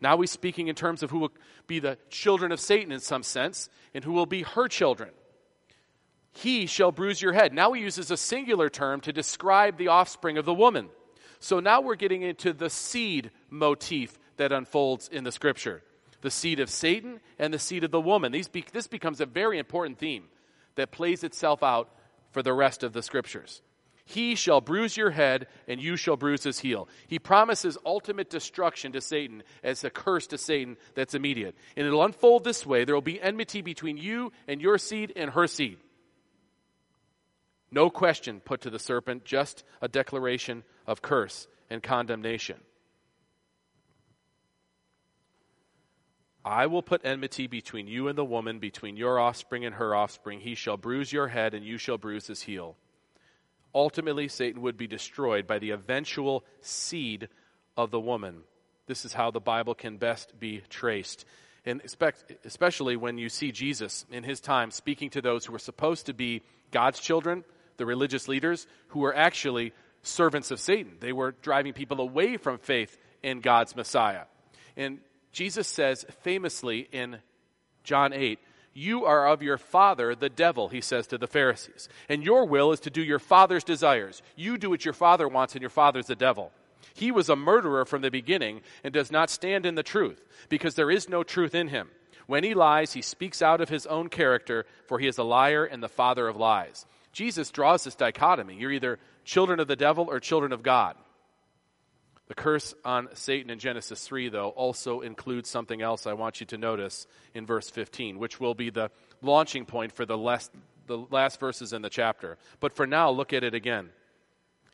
Now 0.01 0.21
he's 0.21 0.31
speaking 0.31 0.69
in 0.69 0.77
terms 0.77 1.03
of 1.03 1.11
who 1.11 1.19
will 1.19 1.33
be 1.67 1.81
the 1.81 1.99
children 2.11 2.53
of 2.53 2.61
Satan 2.61 2.93
in 2.93 3.01
some 3.01 3.25
sense, 3.25 3.69
and 3.93 4.05
who 4.05 4.13
will 4.13 4.25
be 4.25 4.43
her 4.43 4.69
children. 4.69 5.11
He 6.31 6.67
shall 6.67 6.93
bruise 6.93 7.21
your 7.21 7.33
head. 7.33 7.53
Now 7.53 7.73
he 7.73 7.83
uses 7.83 8.13
a 8.13 8.17
singular 8.17 8.71
term 8.71 9.01
to 9.01 9.13
describe 9.13 9.79
the 9.79 9.89
offspring 9.89 10.39
of 10.39 10.45
the 10.45 10.55
woman. 10.55 10.91
So 11.41 11.59
now 11.59 11.81
we're 11.81 11.97
getting 11.97 12.23
into 12.23 12.53
the 12.53 12.71
seed 12.71 13.33
motif 13.51 14.17
that 14.37 14.53
unfolds 14.53 15.09
in 15.09 15.25
the 15.25 15.33
scripture 15.33 15.83
the 16.21 16.31
seed 16.31 16.61
of 16.61 16.71
Satan 16.71 17.19
and 17.37 17.53
the 17.53 17.59
seed 17.59 17.83
of 17.83 17.91
the 17.91 18.01
woman. 18.01 18.31
These 18.31 18.47
be, 18.47 18.65
this 18.73 18.87
becomes 18.87 19.21
a 19.21 19.27
very 19.27 19.59
important 19.59 19.99
theme 19.99 20.27
that 20.77 20.93
plays 20.93 21.25
itself 21.25 21.65
out 21.65 21.91
for 22.31 22.45
the 22.45 22.53
rest 22.53 22.85
of 22.85 22.93
the 22.93 23.03
scriptures. 23.03 23.61
He 24.05 24.35
shall 24.35 24.61
bruise 24.61 24.97
your 24.97 25.11
head, 25.11 25.47
and 25.69 25.81
you 25.81 25.97
shall 25.97 26.17
bruise 26.17 26.43
his 26.43 26.59
heel. 26.59 26.89
He 27.07 27.19
promises 27.19 27.79
ultimate 27.87 28.31
destruction 28.31 28.93
to 28.93 29.01
Satan 29.01 29.43
as 29.63 29.85
a 29.85 29.91
curse 29.91 30.27
to 30.29 30.39
Satan 30.39 30.77
that's 30.95 31.15
immediate. 31.15 31.57
And 31.77 31.87
it'll 31.87 32.05
unfold 32.05 32.45
this 32.45 32.67
way 32.67 32.85
there 32.85 32.95
will 32.97 33.03
be 33.03 33.21
enmity 33.21 33.63
between 33.63 33.97
you 33.97 34.33
and 34.49 34.61
your 34.61 34.79
seed 34.79 35.13
and 35.15 35.31
her 35.31 35.47
seed. 35.47 35.79
No 37.71 37.89
question 37.91 38.41
put 38.41 38.63
to 38.63 38.71
the 38.71 38.79
serpent, 38.79 39.25
just 39.25 39.65
a 39.81 39.89
declaration 39.89 40.65
of 40.87 41.01
curse 41.01 41.47
and 41.71 41.83
condemnation. 41.83 42.59
I 46.45 46.67
will 46.67 46.83
put 46.83 47.03
enmity 47.05 47.47
between 47.47 47.87
you 47.87 48.09
and 48.09 48.19
the 48.19 48.25
woman, 48.25 48.59
between 48.59 48.97
your 48.97 49.19
offspring 49.19 49.65
and 49.65 49.77
her 49.77 49.95
offspring. 49.95 50.41
He 50.41 50.57
shall 50.57 50.77
bruise 50.77 51.13
your 51.13 51.29
head, 51.29 51.55
and 51.55 51.65
you 51.65 51.79
shall 51.79 51.99
bruise 51.99 52.27
his 52.27 52.43
heel. 52.43 52.77
Ultimately, 53.75 54.29
Satan 54.29 54.63
would 54.63 54.77
be 54.77 54.87
destroyed 54.87 55.47
by 55.47 55.59
the 55.59 55.71
eventual 55.71 56.45
seed 56.61 57.29
of 57.77 57.91
the 57.91 58.01
woman. 58.01 58.43
This 58.87 59.05
is 59.05 59.13
how 59.13 59.31
the 59.31 59.41
Bible 59.41 59.75
can 59.75 59.97
best 59.97 60.39
be 60.39 60.63
traced. 60.69 61.25
And 61.65 61.81
especially 62.45 62.97
when 62.97 63.19
you 63.19 63.29
see 63.29 63.53
Jesus 63.53 64.05
in 64.11 64.25
his 64.25 64.41
time 64.41 64.71
speaking 64.71 65.11
to 65.11 65.23
those 65.23 65.45
who 65.47 65.53
were 65.53 65.59
supposed 65.59 66.07
to 66.07 66.15
be 66.15 66.43
God's 66.73 66.99
children, 66.99 67.45
the 67.77 67.87
religious 67.87 68.29
leaders, 68.29 68.67
who 68.89 69.01
were 69.01 69.15
actually 69.15 69.73
servants 70.03 70.51
of 70.51 70.59
Satan. 70.59 70.97
They 71.01 71.13
were 71.13 71.33
driving 71.41 71.73
people 71.73 72.01
away 72.01 72.37
from 72.37 72.59
faith 72.59 72.99
in 73.23 73.41
God's 73.41 73.77
Messiah. 73.77 74.25
And 74.77 74.99
Jesus 75.31 75.69
says 75.69 76.05
famously 76.23 76.89
in 76.91 77.19
John 77.85 78.13
8, 78.13 78.39
You 78.75 79.05
are 79.05 79.29
of 79.29 79.43
your 79.43 79.59
father, 79.59 80.15
the 80.15 80.31
devil, 80.31 80.69
he 80.69 80.81
says 80.81 81.07
to 81.09 81.19
the 81.19 81.27
Pharisees. 81.27 81.89
And 82.09 82.23
your 82.23 82.47
will 82.47 82.73
is 82.73 82.81
to 82.81 82.91
do 82.91 83.03
your 83.03 83.19
father's 83.19 83.65
desires. 83.65 84.23
You 84.35 84.57
do 84.57 84.71
what 84.71 84.85
your 84.85 84.95
father 84.95 85.29
wants, 85.29 85.55
and 85.55 85.61
your 85.61 85.71
father's 85.71 86.07
the 86.07 86.17
devil. 86.17 86.53
He 86.95 87.11
was 87.11 87.29
a 87.29 87.37
murderer 87.37 87.85
from 87.85 88.03
the 88.03 88.11
beginning 88.11 88.63
and 88.83 88.93
does 88.93 89.11
not 89.11 89.31
stand 89.31 89.67
in 89.67 89.75
the 89.75 89.83
truth, 89.83 90.25
because 90.49 90.75
there 90.75 90.91
is 90.91 91.09
no 91.09 91.23
truth 91.23 91.55
in 91.55 91.69
him. 91.69 91.89
When 92.27 92.45
he 92.45 92.55
lies, 92.55 92.93
he 92.93 93.03
speaks 93.03 93.43
out 93.43 93.61
of 93.61 93.69
his 93.69 93.87
own 93.87 94.09
character, 94.09 94.65
for 94.87 94.99
he 94.99 95.07
is 95.07 95.19
a 95.19 95.25
liar 95.25 95.65
and 95.65 95.83
the 95.83 95.89
father 95.89 96.29
of 96.29 96.37
lies. 96.37 96.87
Jesus 97.13 97.51
draws 97.51 97.85
this 97.85 97.95
dichotomy. 97.95 98.57
You're 98.57 98.73
either 98.73 98.99
children 99.25 99.61
of 99.61 99.69
the 99.69 99.77
devil 99.77 100.07
or 100.09 100.19
children 100.19 100.53
of 100.53 100.63
God. 100.63 100.97
The 102.33 102.43
curse 102.43 102.73
on 102.83 103.11
Satan 103.13 103.51
in 103.51 103.59
Genesis 103.59 104.07
3, 104.07 104.31
though, 104.31 104.49
also 104.49 105.03
includes 105.03 105.51
something 105.51 105.83
else 105.83 106.07
I 106.07 106.15
want 106.15 106.41
you 106.41 106.47
to 106.47 106.57
notice 106.57 107.07
in 107.35 107.45
verse 107.45 107.69
15, 107.69 108.19
which 108.19 108.41
will 108.41 108.55
be 108.55 108.71
the 108.71 108.91
launching 109.21 109.67
point 109.67 109.93
for 109.93 110.07
the 110.07 110.17
last, 110.17 110.51
the 110.87 110.97
last 110.97 111.39
verses 111.39 111.75
in 111.75 111.83
the 111.83 111.91
chapter. 111.91 112.39
But 112.59 112.73
for 112.73 112.87
now, 112.87 113.11
look 113.11 113.35
at 113.35 113.45
it 113.45 113.53
again. 113.53 113.91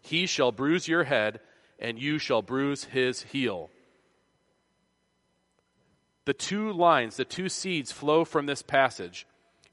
He 0.02 0.26
shall 0.26 0.52
bruise 0.52 0.86
your 0.86 1.02
head, 1.02 1.40
and 1.80 1.98
you 1.98 2.20
shall 2.20 2.42
bruise 2.42 2.84
his 2.84 3.22
heel. 3.22 3.70
The 6.26 6.34
two 6.34 6.70
lines, 6.70 7.16
the 7.16 7.24
two 7.24 7.48
seeds 7.48 7.90
flow 7.90 8.24
from 8.24 8.46
this 8.46 8.62
passage, 8.62 9.26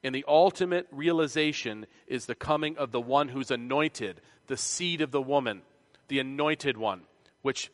and 0.04 0.16
the 0.16 0.26
ultimate 0.28 0.88
realization 0.92 1.86
is 2.08 2.26
the 2.26 2.34
coming 2.34 2.80
of 2.80 2.92
the 2.92 3.00
one 3.00 3.28
who's 3.28 3.52
anointed, 3.52 4.22
the 4.48 4.58
seed 4.58 5.02
of 5.02 5.12
the 5.12 5.22
woman, 5.22 5.62
the 6.08 6.18
anointed 6.18 6.78
one, 6.78 7.02
which 7.46 7.70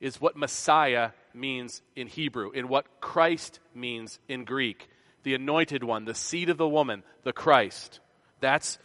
is 0.00 0.20
what 0.20 0.36
Messiah 0.36 1.10
means 1.32 1.80
in 1.94 2.08
Hebrew, 2.08 2.50
in 2.50 2.66
what 2.66 3.00
Christ 3.00 3.60
means 3.72 4.18
in 4.26 4.44
Greek. 4.44 4.88
The 5.22 5.34
anointed 5.34 5.84
one, 5.84 6.06
the 6.06 6.12
seed 6.12 6.50
of 6.50 6.56
the 6.56 6.68
woman, 6.68 7.04
the 7.22 7.32
Christ. 7.32 8.00
That's 8.40 8.80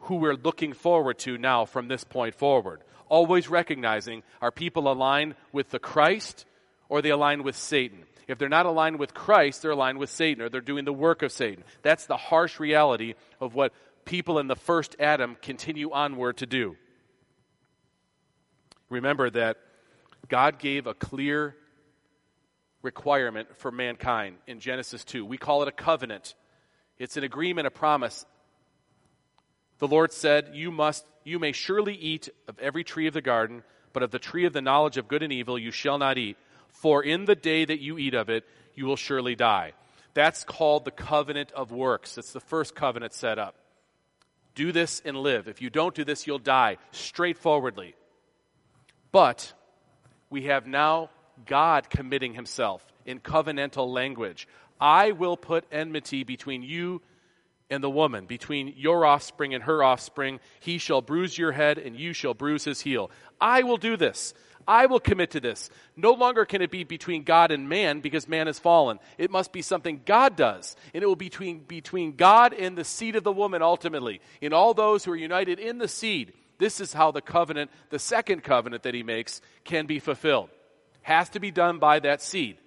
who 0.00 0.16
we're 0.16 0.34
looking 0.34 0.74
forward 0.74 1.18
to 1.20 1.38
now 1.38 1.64
from 1.64 1.88
this 1.88 2.04
point 2.04 2.34
forward. 2.34 2.82
Always 3.08 3.48
recognizing 3.48 4.22
are 4.42 4.50
people 4.50 4.92
aligned 4.92 5.34
with 5.50 5.70
the 5.70 5.78
Christ 5.78 6.44
or 6.90 7.00
they 7.00 7.08
align 7.08 7.42
with 7.42 7.56
Satan? 7.56 8.04
If 8.28 8.36
they're 8.36 8.50
not 8.50 8.66
aligned 8.66 8.98
with 8.98 9.14
Christ, 9.14 9.62
they're 9.62 9.70
aligned 9.70 9.96
with 9.96 10.10
Satan 10.10 10.44
or 10.44 10.50
they're 10.50 10.60
doing 10.60 10.84
the 10.84 10.92
work 10.92 11.22
of 11.22 11.32
Satan. 11.32 11.64
That's 11.80 12.04
the 12.04 12.18
harsh 12.18 12.60
reality 12.60 13.14
of 13.40 13.54
what 13.54 13.72
people 14.04 14.38
in 14.40 14.46
the 14.46 14.56
first 14.56 14.94
Adam 15.00 15.38
continue 15.40 15.90
onward 15.90 16.36
to 16.36 16.46
do. 16.46 16.76
Remember 18.90 19.30
that 19.30 19.56
God 20.30 20.58
gave 20.58 20.86
a 20.86 20.94
clear 20.94 21.54
requirement 22.80 23.58
for 23.58 23.70
mankind 23.70 24.38
in 24.46 24.60
Genesis 24.60 25.04
2. 25.04 25.26
We 25.26 25.36
call 25.36 25.60
it 25.60 25.68
a 25.68 25.72
covenant. 25.72 26.34
It's 26.98 27.18
an 27.18 27.24
agreement, 27.24 27.66
a 27.66 27.70
promise. 27.70 28.24
The 29.78 29.88
Lord 29.88 30.12
said, 30.12 30.54
"You 30.54 30.70
must 30.70 31.04
you 31.24 31.38
may 31.38 31.52
surely 31.52 31.94
eat 31.94 32.30
of 32.48 32.58
every 32.58 32.82
tree 32.82 33.06
of 33.06 33.12
the 33.12 33.20
garden, 33.20 33.62
but 33.92 34.02
of 34.02 34.10
the 34.10 34.18
tree 34.18 34.46
of 34.46 34.54
the 34.54 34.62
knowledge 34.62 34.96
of 34.96 35.08
good 35.08 35.22
and 35.22 35.32
evil 35.32 35.58
you 35.58 35.70
shall 35.70 35.98
not 35.98 36.16
eat, 36.16 36.38
for 36.68 37.02
in 37.02 37.26
the 37.26 37.34
day 37.34 37.66
that 37.66 37.80
you 37.80 37.98
eat 37.98 38.14
of 38.14 38.30
it, 38.30 38.48
you 38.74 38.86
will 38.86 38.96
surely 38.96 39.34
die." 39.34 39.74
That's 40.14 40.44
called 40.44 40.84
the 40.84 40.90
covenant 40.90 41.52
of 41.52 41.72
works. 41.72 42.16
It's 42.16 42.32
the 42.32 42.40
first 42.40 42.74
covenant 42.74 43.12
set 43.12 43.38
up. 43.38 43.56
Do 44.54 44.72
this 44.72 45.00
and 45.00 45.16
live. 45.16 45.48
If 45.48 45.60
you 45.60 45.70
don't 45.70 45.94
do 45.94 46.04
this, 46.04 46.26
you'll 46.26 46.38
die. 46.38 46.78
Straightforwardly. 46.90 47.94
But 49.12 49.52
we 50.30 50.44
have 50.44 50.66
now 50.66 51.10
God 51.46 51.90
committing 51.90 52.34
himself 52.34 52.84
in 53.04 53.20
covenantal 53.20 53.92
language. 53.92 54.48
I 54.80 55.12
will 55.12 55.36
put 55.36 55.64
enmity 55.70 56.24
between 56.24 56.62
you 56.62 57.02
and 57.68 57.82
the 57.84 57.90
woman, 57.90 58.26
between 58.26 58.74
your 58.76 59.04
offspring 59.04 59.54
and 59.54 59.64
her 59.64 59.82
offspring. 59.82 60.40
He 60.60 60.78
shall 60.78 61.02
bruise 61.02 61.36
your 61.36 61.52
head, 61.52 61.78
and 61.78 61.96
you 61.96 62.12
shall 62.12 62.34
bruise 62.34 62.64
his 62.64 62.80
heel. 62.80 63.10
I 63.40 63.62
will 63.62 63.76
do 63.76 63.96
this. 63.96 64.34
I 64.66 64.86
will 64.86 65.00
commit 65.00 65.32
to 65.32 65.40
this. 65.40 65.70
No 65.96 66.12
longer 66.12 66.44
can 66.44 66.62
it 66.62 66.70
be 66.70 66.84
between 66.84 67.24
God 67.24 67.50
and 67.50 67.68
man 67.68 68.00
because 68.00 68.28
man 68.28 68.46
has 68.46 68.58
fallen. 68.58 68.98
It 69.18 69.30
must 69.30 69.52
be 69.52 69.62
something 69.62 70.02
God 70.04 70.36
does. 70.36 70.76
And 70.94 71.02
it 71.02 71.06
will 71.06 71.16
be 71.16 71.26
between, 71.26 71.60
between 71.60 72.16
God 72.16 72.52
and 72.52 72.76
the 72.76 72.84
seed 72.84 73.16
of 73.16 73.24
the 73.24 73.32
woman 73.32 73.62
ultimately. 73.62 74.20
In 74.40 74.52
all 74.52 74.74
those 74.74 75.04
who 75.04 75.12
are 75.12 75.16
united 75.16 75.58
in 75.58 75.78
the 75.78 75.88
seed, 75.88 76.34
this 76.60 76.80
is 76.80 76.92
how 76.92 77.10
the 77.10 77.22
covenant, 77.22 77.70
the 77.88 77.98
second 77.98 78.44
covenant 78.44 78.84
that 78.84 78.94
he 78.94 79.02
makes, 79.02 79.40
can 79.64 79.86
be 79.86 79.98
fulfilled. 79.98 80.50
Has 81.02 81.30
to 81.30 81.40
be 81.40 81.50
done 81.50 81.78
by 81.78 81.98
that 82.00 82.20
seed. 82.20 82.58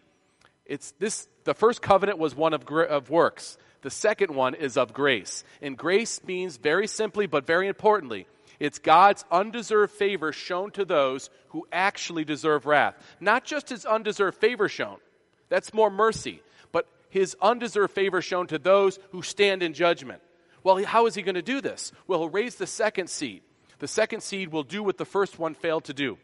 It's 0.66 0.92
this, 1.00 1.28
the 1.44 1.54
first 1.54 1.82
covenant 1.82 2.18
was 2.18 2.36
one 2.36 2.54
of, 2.54 2.68
of 2.68 3.10
works. 3.12 3.58
The 3.84 3.92
second 3.92 4.34
one 4.34 4.56
is 4.56 4.78
of 4.78 4.94
grace. 4.94 5.44
And 5.62 5.78
grace 5.78 6.24
means 6.24 6.58
very 6.58 6.88
simply, 6.88 7.28
but 7.28 7.46
very 7.46 7.68
importantly, 7.68 8.26
it's 8.60 8.80
God's 8.80 9.26
undeserved 9.32 9.94
favor 9.94 10.32
shown 10.34 10.72
to 10.72 10.86
those 10.86 11.30
who 11.50 11.68
actually 11.72 12.26
deserve 12.26 12.66
wrath. 12.66 12.96
Not 13.20 13.44
just 13.44 13.70
his 13.70 13.86
undeserved 13.86 14.38
favor 14.40 14.68
shown, 14.70 14.98
that's 15.50 15.74
more 15.74 15.92
mercy, 15.92 16.42
but 16.72 16.88
his 17.10 17.36
undeserved 17.42 17.94
favor 17.94 18.22
shown 18.22 18.48
to 18.48 18.58
those 18.58 18.98
who 19.12 19.22
stand 19.22 19.62
in 19.62 19.74
judgment. 19.74 20.22
Well, 20.64 20.84
how 20.84 21.06
is 21.06 21.14
he 21.14 21.22
going 21.22 21.36
to 21.36 21.44
do 21.44 21.62
this? 21.62 21.92
Well, 22.08 22.20
he'll 22.20 22.30
raise 22.30 22.56
the 22.56 22.66
second 22.66 23.10
seed. 23.10 23.44
The 23.84 23.90
second 23.90 24.22
seed 24.24 24.54
will 24.54 24.64
do 24.64 24.82
what 24.82 24.98
the 24.98 25.04
first 25.04 25.38
one 25.38 25.56
failed 25.56 25.84
to 25.84 25.94
do. 25.94 26.18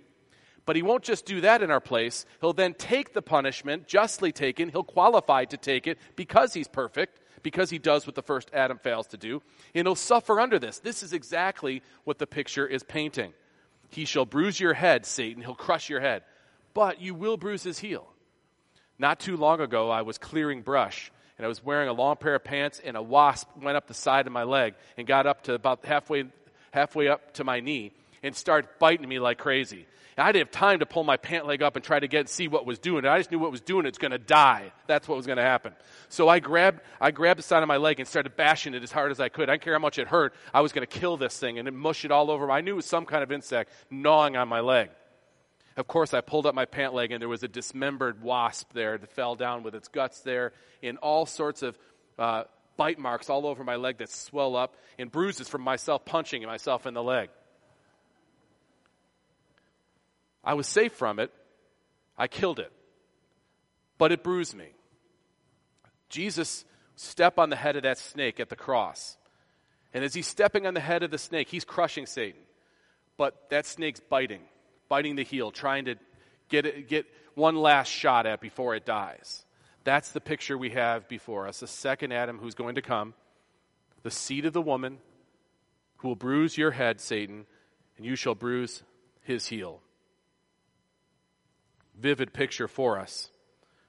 But 0.66 0.78
he 0.78 0.82
won't 0.82 1.04
just 1.04 1.26
do 1.26 1.42
that 1.42 1.62
in 1.62 1.70
our 1.72 1.82
place. 1.82 2.26
He'll 2.40 2.54
then 2.54 2.74
take 2.74 3.12
the 3.12 3.22
punishment, 3.22 3.86
justly 3.86 4.32
taken. 4.32 4.70
He'll 4.70 4.82
qualify 4.82 5.44
to 5.44 5.58
take 5.58 5.86
it 5.86 5.98
because 6.16 6.54
he's 6.54 6.70
perfect 6.70 7.20
because 7.44 7.70
he 7.70 7.78
does 7.78 8.08
what 8.08 8.16
the 8.16 8.22
first 8.22 8.50
Adam 8.54 8.78
fails 8.78 9.08
to 9.08 9.18
do, 9.18 9.42
and 9.76 9.86
he'll 9.86 9.96
suffer 9.96 10.40
under 10.40 10.58
this. 10.58 10.80
This 10.80 11.04
is 11.04 11.12
exactly 11.12 11.82
what 12.06 12.18
the 12.18 12.26
picture 12.26 12.66
is 12.66 12.82
painting. 12.82 13.34
He 13.90 14.06
shall 14.06 14.26
bruise 14.26 14.58
your 14.58 14.74
head, 14.74 15.06
Satan, 15.06 15.44
he'll 15.44 15.54
crush 15.54 15.90
your 15.90 16.00
head, 16.00 16.24
but 16.74 17.02
you 17.02 17.14
will 17.14 17.36
bruise 17.36 17.64
his 17.64 17.80
heel. 17.80 18.08
Not 18.98 19.20
too 19.20 19.36
long 19.36 19.60
ago, 19.60 19.90
I 19.90 20.04
was 20.04 20.18
clearing 20.18 20.62
brush, 20.62 21.12
and 21.38 21.46
I 21.46 21.50
was 21.50 21.62
wearing 21.62 21.90
a 21.90 21.94
long 21.94 22.16
pair 22.16 22.36
of 22.36 22.44
pants, 22.46 22.82
and 22.82 22.96
a 22.96 23.02
wasp 23.02 23.50
went 23.62 23.76
up 23.76 23.88
the 23.88 23.94
side 23.94 24.28
of 24.28 24.34
my 24.34 24.44
leg 24.44 24.76
and 24.96 25.06
got 25.06 25.28
up 25.28 25.44
to 25.44 25.54
about 25.56 25.84
halfway, 25.84 26.26
halfway 26.72 27.08
up 27.08 27.34
to 27.36 27.44
my 27.44 27.60
knee 27.60 27.92
and 28.24 28.36
started 28.36 28.70
biting 28.80 29.08
me 29.08 29.20
like 29.20 29.38
crazy. 29.38 29.86
I 30.20 30.32
didn't 30.32 30.48
have 30.48 30.52
time 30.52 30.80
to 30.80 30.86
pull 30.86 31.04
my 31.04 31.18
pant 31.18 31.46
leg 31.46 31.64
up 31.64 31.76
and 31.76 31.86
try 31.86 32.00
to 32.00 32.08
get 32.08 32.22
and 32.22 32.30
see 32.30 32.48
what 32.48 32.66
was 32.66 32.78
doing 32.78 33.06
it. 33.06 33.08
I 33.08 33.18
just 33.18 33.32
knew 33.32 33.40
what 33.40 33.52
was 33.52 33.62
doing 33.62 33.86
it. 33.86 33.90
It's 33.90 33.98
going 33.98 34.12
to 34.12 34.18
die. 34.18 34.72
That's 34.88 35.08
what 35.08 35.16
was 35.16 35.26
going 35.26 35.38
to 35.38 35.44
happen. 35.44 35.74
So 36.10 36.28
I 36.28 36.40
grabbed, 36.40 36.82
I 37.00 37.12
grabbed 37.12 37.40
the 37.40 37.44
side 37.44 37.64
of 37.64 37.68
my 37.68 37.78
leg 37.78 38.00
and 38.00 38.08
started 38.08 38.36
bashing 38.36 38.74
it 38.74 38.84
as 38.84 38.92
hard 38.92 39.12
as 39.12 39.20
I 39.20 39.30
could. 39.30 39.50
I 39.50 39.54
didn't 39.54 39.64
care 39.64 39.74
how 39.74 39.80
much 39.80 39.98
it 39.98 40.08
hurt. 40.08 40.34
I 40.54 40.62
was 40.62 40.74
going 40.74 40.86
to 40.86 41.00
kill 41.00 41.18
this 41.18 41.38
thing 41.38 41.58
and 41.58 41.72
mush 41.78 42.04
it 42.04 42.12
all 42.12 42.30
over. 42.32 42.52
I 42.52 42.62
knew 42.62 42.74
it 42.74 42.76
was 42.76 42.86
some 42.86 43.06
kind 43.06 43.24
of 43.24 43.32
insect 43.32 43.72
gnawing 43.90 44.36
on 44.36 44.48
my 44.48 44.60
leg. 44.60 44.90
Of 45.78 45.88
course, 45.88 46.14
I 46.14 46.20
pulled 46.20 46.46
up 46.46 46.56
my 46.56 46.66
pant 46.66 46.94
leg 46.94 47.12
and 47.12 47.22
there 47.22 47.30
was 47.30 47.44
a 47.44 47.48
dismembered 47.48 48.22
wasp 48.22 48.74
there 48.74 48.98
that 48.98 49.12
fell 49.12 49.36
down 49.36 49.64
with 49.64 49.76
its 49.76 49.88
guts 49.88 50.20
there 50.22 50.52
in 50.82 50.98
all 50.98 51.26
sorts 51.26 51.64
of 51.64 51.78
uh, 52.18 52.44
bite 52.80 52.98
marks 52.98 53.30
all 53.30 53.46
over 53.46 53.66
my 53.66 53.76
leg 53.76 53.98
that 53.98 54.10
swell 54.10 54.56
up 54.56 54.74
and 54.98 55.12
bruises 55.12 55.50
from 55.50 55.62
myself 55.62 56.06
punching 56.06 56.46
myself 56.46 56.88
in 56.88 56.94
the 56.94 57.04
leg. 57.04 57.30
I 60.46 60.54
was 60.54 60.66
safe 60.66 60.94
from 60.94 61.20
it. 61.20 61.30
I 62.18 62.30
killed 62.30 62.58
it. 62.58 62.72
But 63.98 64.14
it 64.14 64.24
bruised 64.24 64.56
me. 64.56 64.68
Jesus 66.08 66.64
stepped 66.96 67.38
on 67.38 67.50
the 67.50 67.58
head 67.58 67.76
of 67.76 67.84
that 67.84 67.98
snake 67.98 68.40
at 68.40 68.48
the 68.48 68.56
cross. 68.56 69.18
And 69.94 70.06
as 70.06 70.14
he's 70.14 70.28
stepping 70.28 70.66
on 70.66 70.74
the 70.74 70.80
head 70.80 71.04
of 71.04 71.12
the 71.12 71.18
snake, 71.18 71.50
he's 71.50 71.66
crushing 71.66 72.06
Satan. 72.06 72.40
But 73.18 73.50
that 73.50 73.66
snake's 73.66 74.00
biting, 74.00 74.44
biting 74.88 75.18
the 75.18 75.26
heel, 75.26 75.52
trying 75.52 75.84
to 75.86 75.96
get, 76.48 76.66
it, 76.66 76.88
get 76.88 77.06
one 77.36 77.58
last 77.58 77.90
shot 77.90 78.26
at 78.26 78.40
before 78.40 78.74
it 78.74 78.86
dies. 78.86 79.44
That's 79.84 80.12
the 80.12 80.22
picture 80.22 80.58
we 80.58 80.72
have 80.72 81.08
before 81.08 81.48
us 81.48 81.62
the 81.62 81.68
second 81.68 82.12
Adam 82.12 82.38
who's 82.38 82.56
going 82.56 82.76
to 82.76 82.82
come, 82.82 83.14
the 84.04 84.12
seed 84.12 84.46
of 84.46 84.54
the 84.54 84.62
woman 84.62 85.00
who 85.98 86.10
will 86.10 86.16
bruise 86.16 86.58
your 86.58 86.72
head, 86.72 87.00
Satan, 87.00 87.46
and 87.98 88.06
you 88.06 88.16
shall 88.16 88.36
bruise 88.36 88.84
his 89.22 89.48
heel 89.48 89.82
vivid 92.00 92.34
picture 92.34 92.68
for 92.68 92.98
us. 92.98 93.30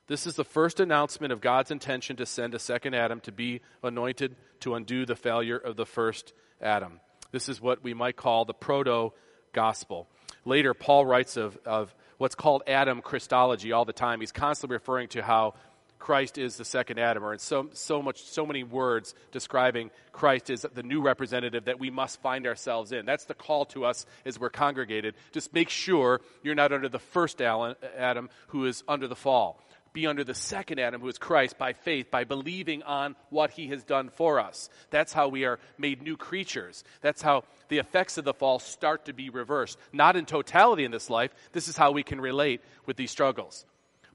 This 0.06 0.26
is 0.26 0.34
the 0.34 0.44
first 0.44 0.80
announcement 0.80 1.32
of 1.32 1.40
God's 1.40 1.70
intention 1.70 2.16
to 2.16 2.26
send 2.26 2.54
a 2.54 2.58
second 2.58 2.94
Adam 2.94 3.20
to 3.20 3.32
be 3.32 3.60
anointed 3.82 4.34
to 4.60 4.74
undo 4.74 5.06
the 5.06 5.14
failure 5.14 5.56
of 5.56 5.76
the 5.76 5.86
first 5.86 6.32
Adam. 6.60 7.00
This 7.30 7.48
is 7.48 7.60
what 7.60 7.84
we 7.84 7.94
might 7.94 8.16
call 8.16 8.44
the 8.44 8.54
proto 8.54 9.12
gospel. 9.52 10.08
Later, 10.44 10.74
Paul 10.74 11.06
writes 11.06 11.36
of, 11.36 11.56
of 11.64 11.94
what's 12.18 12.34
called 12.34 12.64
Adam 12.66 13.02
Christology 13.02 13.70
all 13.70 13.84
the 13.84 13.92
time. 13.92 14.20
He's 14.20 14.32
constantly 14.32 14.74
referring 14.74 15.08
to 15.08 15.22
how 15.22 15.54
Christ 16.00 16.38
is 16.38 16.56
the 16.56 16.64
second 16.64 16.98
Adam, 16.98 17.22
or 17.22 17.32
in 17.34 17.38
so, 17.38 17.68
so 17.74 18.02
much, 18.02 18.22
so 18.22 18.44
many 18.44 18.64
words 18.64 19.14
describing 19.30 19.90
Christ 20.12 20.50
as 20.50 20.62
the 20.62 20.82
new 20.82 21.02
representative 21.02 21.66
that 21.66 21.78
we 21.78 21.90
must 21.90 22.20
find 22.22 22.46
ourselves 22.46 22.90
in. 22.90 23.06
That's 23.06 23.26
the 23.26 23.34
call 23.34 23.66
to 23.66 23.84
us 23.84 24.06
as 24.24 24.40
we're 24.40 24.50
congregated. 24.50 25.14
Just 25.30 25.52
make 25.52 25.68
sure 25.68 26.22
you're 26.42 26.54
not 26.54 26.72
under 26.72 26.88
the 26.88 26.98
first 26.98 27.40
Adam 27.40 28.30
who 28.48 28.64
is 28.64 28.82
under 28.88 29.06
the 29.06 29.14
fall. 29.14 29.62
Be 29.92 30.06
under 30.06 30.24
the 30.24 30.34
second 30.34 30.78
Adam 30.78 31.00
who 31.00 31.08
is 31.08 31.18
Christ 31.18 31.58
by 31.58 31.74
faith, 31.74 32.10
by 32.10 32.24
believing 32.24 32.82
on 32.84 33.14
what 33.28 33.50
he 33.50 33.68
has 33.68 33.84
done 33.84 34.08
for 34.08 34.40
us. 34.40 34.70
That's 34.90 35.12
how 35.12 35.28
we 35.28 35.44
are 35.44 35.58
made 35.78 36.00
new 36.00 36.16
creatures. 36.16 36.82
That's 37.02 37.20
how 37.20 37.44
the 37.68 37.78
effects 37.78 38.16
of 38.16 38.24
the 38.24 38.32
fall 38.32 38.58
start 38.58 39.04
to 39.04 39.12
be 39.12 39.30
reversed. 39.30 39.78
Not 39.92 40.16
in 40.16 40.26
totality 40.26 40.84
in 40.84 40.92
this 40.92 41.10
life. 41.10 41.34
This 41.52 41.68
is 41.68 41.76
how 41.76 41.90
we 41.90 42.04
can 42.04 42.20
relate 42.20 42.62
with 42.86 42.96
these 42.96 43.10
struggles. 43.10 43.66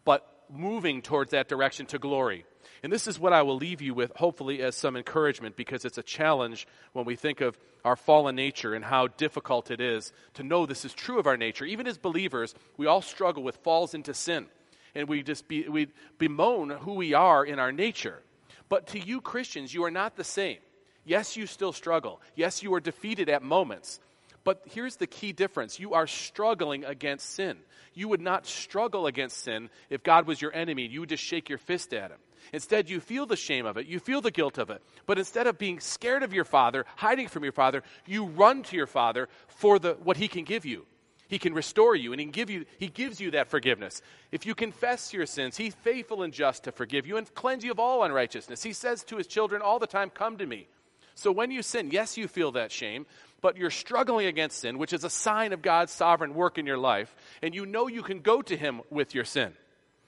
But 0.03 0.25
moving 0.49 1.01
towards 1.01 1.31
that 1.31 1.47
direction 1.47 1.85
to 1.87 1.99
glory. 1.99 2.45
And 2.83 2.91
this 2.91 3.07
is 3.07 3.19
what 3.19 3.33
I 3.33 3.41
will 3.41 3.57
leave 3.57 3.81
you 3.81 3.93
with, 3.93 4.11
hopefully, 4.15 4.61
as 4.61 4.75
some 4.75 4.95
encouragement, 4.95 5.55
because 5.55 5.85
it's 5.85 5.97
a 5.97 6.03
challenge 6.03 6.67
when 6.93 7.05
we 7.05 7.15
think 7.15 7.41
of 7.41 7.57
our 7.83 7.95
fallen 7.95 8.35
nature 8.35 8.73
and 8.73 8.85
how 8.85 9.07
difficult 9.07 9.71
it 9.71 9.81
is 9.81 10.11
to 10.35 10.43
know 10.43 10.65
this 10.65 10.85
is 10.85 10.93
true 10.93 11.19
of 11.19 11.27
our 11.27 11.37
nature. 11.37 11.65
Even 11.65 11.87
as 11.87 11.97
believers, 11.97 12.53
we 12.77 12.85
all 12.85 13.01
struggle 13.01 13.43
with 13.43 13.57
falls 13.57 13.93
into 13.93 14.13
sin. 14.13 14.47
And 14.93 15.09
we 15.09 15.23
just 15.23 15.47
be, 15.47 15.67
we 15.67 15.87
bemoan 16.17 16.69
who 16.69 16.93
we 16.93 17.13
are 17.13 17.43
in 17.43 17.59
our 17.59 17.71
nature. 17.71 18.21
But 18.69 18.87
to 18.87 18.99
you 18.99 19.21
Christians, 19.21 19.73
you 19.73 19.83
are 19.83 19.91
not 19.91 20.15
the 20.15 20.23
same. 20.23 20.57
Yes, 21.03 21.37
you 21.37 21.45
still 21.45 21.73
struggle. 21.73 22.21
Yes, 22.35 22.63
you 22.63 22.73
are 22.73 22.79
defeated 22.79 23.29
at 23.29 23.43
moments. 23.43 23.99
But 24.45 24.61
here's 24.65 24.95
the 24.95 25.07
key 25.07 25.33
difference 25.33 25.79
you 25.79 25.95
are 25.95 26.07
struggling 26.07 26.85
against 26.85 27.31
sin. 27.31 27.57
You 27.93 28.07
would 28.09 28.21
not 28.21 28.45
struggle 28.45 29.07
against 29.07 29.43
sin 29.43 29.69
if 29.89 30.03
God 30.03 30.27
was 30.27 30.41
your 30.41 30.53
enemy. 30.53 30.87
You 30.87 31.01
would 31.01 31.09
just 31.09 31.23
shake 31.23 31.49
your 31.49 31.57
fist 31.57 31.93
at 31.93 32.11
him. 32.11 32.19
Instead, 32.53 32.89
you 32.89 32.99
feel 32.99 33.25
the 33.25 33.35
shame 33.35 33.65
of 33.65 33.75
it, 33.77 33.87
you 33.87 33.99
feel 33.99 34.21
the 34.21 34.29
guilt 34.29 34.59
of 34.59 34.69
it. 34.69 34.83
But 35.07 35.17
instead 35.17 35.47
of 35.47 35.57
being 35.57 35.79
scared 35.79 36.21
of 36.21 36.31
your 36.31 36.45
father, 36.45 36.85
hiding 36.95 37.27
from 37.27 37.43
your 37.43 37.51
father, 37.51 37.81
you 38.05 38.25
run 38.25 38.61
to 38.63 38.75
your 38.75 38.85
father 38.85 39.29
for 39.47 39.79
the, 39.79 39.93
what 40.03 40.17
he 40.17 40.27
can 40.27 40.43
give 40.43 40.63
you. 40.63 40.85
He 41.27 41.39
can 41.39 41.55
restore 41.55 41.95
you 41.95 42.11
and 42.13 42.19
he, 42.19 42.27
give 42.27 42.51
you, 42.51 42.65
he 42.77 42.87
gives 42.87 43.19
you 43.19 43.31
that 43.31 43.49
forgiveness. 43.49 44.03
If 44.31 44.45
you 44.45 44.53
confess 44.53 45.11
your 45.11 45.25
sins, 45.25 45.57
he's 45.57 45.73
faithful 45.73 46.21
and 46.21 46.31
just 46.31 46.65
to 46.65 46.71
forgive 46.71 47.07
you 47.07 47.17
and 47.17 47.33
cleanse 47.33 47.63
you 47.63 47.71
of 47.71 47.79
all 47.79 48.03
unrighteousness. 48.03 48.61
He 48.61 48.73
says 48.73 49.03
to 49.05 49.17
his 49.17 49.25
children 49.25 49.63
all 49.63 49.79
the 49.79 49.87
time, 49.87 50.11
Come 50.11 50.37
to 50.37 50.45
me. 50.45 50.67
So 51.15 51.31
when 51.31 51.49
you 51.49 51.61
sin, 51.61 51.89
yes, 51.91 52.17
you 52.17 52.27
feel 52.27 52.51
that 52.53 52.71
shame, 52.71 53.05
but 53.41 53.57
you're 53.57 53.69
struggling 53.69 54.27
against 54.27 54.59
sin, 54.59 54.77
which 54.77 54.93
is 54.93 55.03
a 55.03 55.09
sign 55.09 55.53
of 55.53 55.61
God's 55.61 55.91
sovereign 55.91 56.33
work 56.33 56.57
in 56.57 56.65
your 56.65 56.77
life, 56.77 57.15
and 57.41 57.55
you 57.55 57.65
know 57.65 57.87
you 57.87 58.03
can 58.03 58.19
go 58.19 58.41
to 58.41 58.57
Him 58.57 58.81
with 58.89 59.15
your 59.15 59.25
sin. 59.25 59.53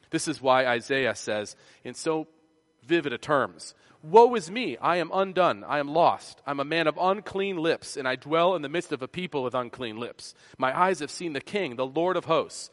This 0.09 0.27
is 0.27 0.41
why 0.41 0.65
Isaiah 0.65 1.15
says, 1.15 1.55
in 1.83 1.93
so 1.93 2.27
vivid 2.83 3.13
a 3.13 3.17
terms, 3.17 3.73
Woe 4.03 4.35
is 4.35 4.51
me, 4.51 4.77
I 4.77 4.97
am 4.97 5.09
undone, 5.13 5.63
I 5.63 5.79
am 5.79 5.87
lost. 5.87 6.41
I'm 6.45 6.59
a 6.59 6.65
man 6.65 6.87
of 6.87 6.97
unclean 6.99 7.57
lips, 7.57 7.97
and 7.97 8.07
I 8.07 8.15
dwell 8.15 8.55
in 8.55 8.61
the 8.61 8.69
midst 8.69 8.91
of 8.91 9.01
a 9.01 9.07
people 9.07 9.43
with 9.43 9.55
unclean 9.55 9.97
lips. 9.97 10.35
My 10.57 10.77
eyes 10.77 10.99
have 10.99 11.11
seen 11.11 11.33
the 11.33 11.41
King, 11.41 11.75
the 11.75 11.85
Lord 11.85 12.15
of 12.15 12.25
hosts 12.25 12.69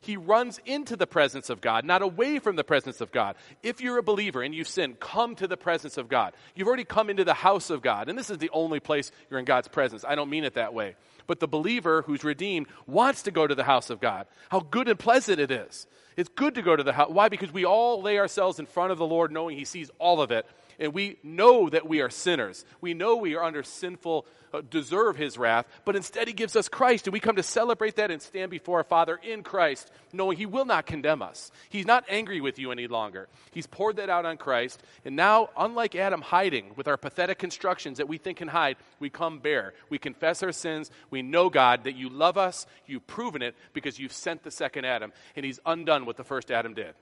he 0.00 0.16
runs 0.16 0.60
into 0.64 0.96
the 0.96 1.06
presence 1.06 1.50
of 1.50 1.60
God, 1.60 1.84
not 1.84 2.02
away 2.02 2.38
from 2.38 2.56
the 2.56 2.64
presence 2.64 3.00
of 3.00 3.12
God. 3.12 3.36
If 3.62 3.80
you're 3.80 3.98
a 3.98 4.02
believer 4.02 4.42
and 4.42 4.54
you've 4.54 4.68
sinned, 4.68 5.00
come 5.00 5.34
to 5.36 5.46
the 5.46 5.56
presence 5.56 5.96
of 5.96 6.08
God. 6.08 6.34
You've 6.54 6.68
already 6.68 6.84
come 6.84 7.10
into 7.10 7.24
the 7.24 7.34
house 7.34 7.70
of 7.70 7.82
God, 7.82 8.08
and 8.08 8.18
this 8.18 8.30
is 8.30 8.38
the 8.38 8.50
only 8.52 8.80
place 8.80 9.10
you're 9.30 9.38
in 9.38 9.44
God's 9.44 9.68
presence. 9.68 10.04
I 10.06 10.14
don't 10.14 10.30
mean 10.30 10.44
it 10.44 10.54
that 10.54 10.74
way. 10.74 10.96
But 11.26 11.40
the 11.40 11.48
believer 11.48 12.02
who's 12.02 12.24
redeemed 12.24 12.66
wants 12.86 13.22
to 13.22 13.30
go 13.30 13.46
to 13.46 13.54
the 13.54 13.64
house 13.64 13.90
of 13.90 14.00
God. 14.00 14.26
How 14.48 14.60
good 14.60 14.88
and 14.88 14.98
pleasant 14.98 15.40
it 15.40 15.50
is. 15.50 15.86
It's 16.16 16.30
good 16.30 16.54
to 16.54 16.62
go 16.62 16.74
to 16.74 16.82
the 16.82 16.92
house. 16.92 17.10
Why? 17.10 17.28
Because 17.28 17.52
we 17.52 17.64
all 17.64 18.00
lay 18.00 18.18
ourselves 18.18 18.58
in 18.58 18.66
front 18.66 18.92
of 18.92 18.98
the 18.98 19.06
Lord 19.06 19.32
knowing 19.32 19.58
He 19.58 19.64
sees 19.64 19.90
all 19.98 20.20
of 20.22 20.30
it, 20.30 20.46
and 20.78 20.92
we 20.92 21.18
know 21.22 21.68
that 21.68 21.88
we 21.88 22.00
are 22.00 22.10
sinners. 22.10 22.64
We 22.80 22.94
know 22.94 23.16
we 23.16 23.34
are 23.34 23.42
under 23.42 23.62
sinful, 23.62 24.26
uh, 24.52 24.62
deserve 24.68 25.16
his 25.16 25.38
wrath, 25.38 25.66
but 25.84 25.96
instead 25.96 26.28
he 26.28 26.34
gives 26.34 26.56
us 26.56 26.68
Christ, 26.68 27.06
and 27.06 27.12
we 27.12 27.20
come 27.20 27.36
to 27.36 27.42
celebrate 27.42 27.96
that 27.96 28.10
and 28.10 28.20
stand 28.20 28.50
before 28.50 28.78
our 28.78 28.84
Father 28.84 29.18
in 29.22 29.42
Christ, 29.42 29.90
knowing 30.12 30.36
he 30.36 30.46
will 30.46 30.64
not 30.64 30.86
condemn 30.86 31.22
us. 31.22 31.50
He's 31.68 31.86
not 31.86 32.04
angry 32.08 32.40
with 32.40 32.58
you 32.58 32.72
any 32.72 32.86
longer. 32.86 33.28
He's 33.52 33.66
poured 33.66 33.96
that 33.96 34.10
out 34.10 34.24
on 34.24 34.36
Christ, 34.36 34.82
and 35.04 35.16
now, 35.16 35.50
unlike 35.56 35.94
Adam 35.94 36.22
hiding 36.22 36.72
with 36.76 36.88
our 36.88 36.96
pathetic 36.96 37.38
constructions 37.38 37.98
that 37.98 38.08
we 38.08 38.18
think 38.18 38.38
can 38.38 38.48
hide, 38.48 38.76
we 39.00 39.10
come 39.10 39.38
bare. 39.38 39.74
We 39.90 39.98
confess 39.98 40.42
our 40.42 40.52
sins. 40.52 40.90
We 41.10 41.22
know, 41.22 41.50
God, 41.50 41.84
that 41.84 41.96
you 41.96 42.08
love 42.08 42.38
us. 42.38 42.66
You've 42.86 43.06
proven 43.06 43.42
it 43.42 43.54
because 43.72 43.98
you've 43.98 44.12
sent 44.12 44.42
the 44.42 44.50
second 44.50 44.84
Adam, 44.84 45.12
and 45.34 45.44
he's 45.44 45.60
undone 45.66 46.06
what 46.06 46.16
the 46.16 46.24
first 46.24 46.50
Adam 46.50 46.74
did. 46.74 46.94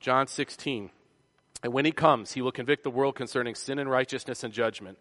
John 0.00 0.26
16. 0.26 0.90
And 1.62 1.72
when 1.72 1.84
he 1.84 1.92
comes, 1.92 2.32
he 2.32 2.42
will 2.42 2.52
convict 2.52 2.84
the 2.84 2.90
world 2.90 3.16
concerning 3.16 3.54
sin 3.54 3.78
and 3.78 3.90
righteousness 3.90 4.44
and 4.44 4.52
judgment. 4.52 4.98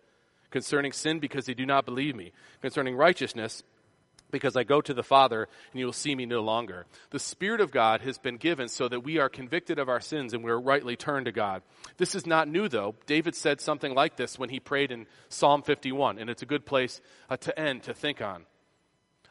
Concerning 0.50 0.92
sin, 0.92 1.20
because 1.20 1.46
they 1.46 1.54
do 1.54 1.66
not 1.66 1.86
believe 1.86 2.16
me. 2.16 2.32
Concerning 2.62 2.96
righteousness, 2.96 3.64
because 4.32 4.56
I 4.56 4.64
go 4.64 4.82
to 4.82 4.94
the 4.94 5.04
Father 5.04 5.48
and 5.72 5.80
you 5.80 5.86
will 5.86 5.94
see 5.94 6.16
me 6.16 6.26
no 6.26 6.42
longer. 6.42 6.86
The 7.12 7.20
Spirit 7.20 7.62
of 7.62 7.72
God 7.72 8.02
has 8.02 8.18
been 8.18 8.38
given 8.38 8.68
so 8.68 8.88
that 8.88 9.04
we 9.04 9.20
are 9.20 9.30
convicted 9.30 9.80
of 9.80 9.90
our 9.90 10.02
sins 10.02 10.34
and 10.34 10.44
we're 10.44 10.60
rightly 10.60 10.96
turned 10.96 11.26
to 11.26 11.32
God. 11.32 11.62
This 11.98 12.16
is 12.16 12.26
not 12.26 12.48
new 12.48 12.68
though. 12.68 12.96
David 13.06 13.36
said 13.36 13.62
something 13.62 13.94
like 13.94 14.18
this 14.18 14.38
when 14.38 14.50
he 14.50 14.60
prayed 14.60 14.92
in 14.92 15.08
Psalm 15.30 15.62
51, 15.62 16.18
and 16.18 16.30
it's 16.30 16.42
a 16.42 16.48
good 16.48 16.66
place 16.66 17.02
uh, 17.30 17.38
to 17.38 17.58
end 17.60 17.84
to 17.84 17.94
think 17.94 18.22
on. 18.22 18.46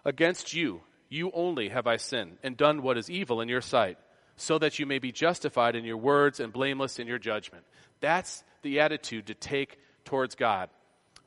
Against 0.05 0.55
you, 0.55 0.83
you 1.09 1.31
only 1.35 1.69
have 1.69 1.87
I 1.87 1.97
sinned 1.97 2.39
and 2.43 2.57
done 2.57 2.83
what 2.83 2.99
is 2.99 3.11
evil 3.11 3.41
in 3.41 3.49
your 3.49 3.61
sight 3.61 3.99
so 4.37 4.59
that 4.59 4.79
you 4.79 4.87
may 4.87 4.99
be 4.99 5.13
justified 5.13 5.77
in 5.77 5.85
your 5.85 5.97
words 5.97 6.41
and 6.41 6.53
blameless 6.53 6.99
in 6.99 7.07
your 7.07 7.19
judgment. 7.19 7.65
That's 8.01 8.45
the 8.63 8.81
attitude 8.81 9.27
to 9.27 9.35
take 9.35 9.79
towards 10.05 10.35
God. 10.35 10.69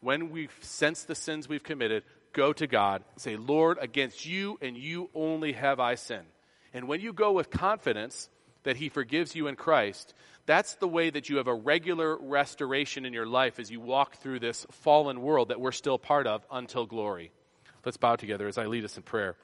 When 0.02 0.30
we 0.30 0.50
sense 0.62 1.04
the 1.04 1.16
sins 1.16 1.50
we've 1.50 1.64
committed, 1.64 2.04
go 2.34 2.54
to 2.54 2.68
God 2.68 3.04
say, 3.18 3.36
Lord, 3.36 3.78
against 3.82 4.26
you 4.26 4.58
and 4.62 4.78
you 4.78 5.10
only 5.14 5.54
have 5.54 5.80
I 5.80 5.96
sinned. 5.96 6.28
And 6.74 6.88
when 6.88 7.02
you 7.02 7.14
go 7.14 7.32
with 7.32 7.50
confidence 7.50 8.30
that 8.64 8.78
He 8.78 8.90
forgives 8.90 9.36
you 9.36 9.48
in 9.48 9.56
Christ, 9.56 10.14
that's 10.46 10.76
the 10.76 10.88
way 10.88 11.10
that 11.10 11.30
you 11.30 11.38
have 11.38 11.48
a 11.48 11.54
regular 11.54 12.18
restoration 12.18 13.06
in 13.06 13.14
your 13.14 13.26
life 13.26 13.60
as 13.60 13.72
you 13.72 13.80
walk 13.80 14.18
through 14.18 14.40
this 14.40 14.66
fallen 14.72 15.22
world 15.22 15.50
that 15.50 15.60
we're 15.60 15.72
still 15.72 15.98
part 15.98 16.28
of 16.28 16.46
until 16.52 16.86
glory. 16.86 17.32
Let's 17.86 17.98
bow 17.98 18.16
together 18.16 18.48
as 18.48 18.58
I 18.58 18.66
lead 18.66 18.86
us 18.86 18.98
in 18.98 19.04
prayer. 19.04 19.36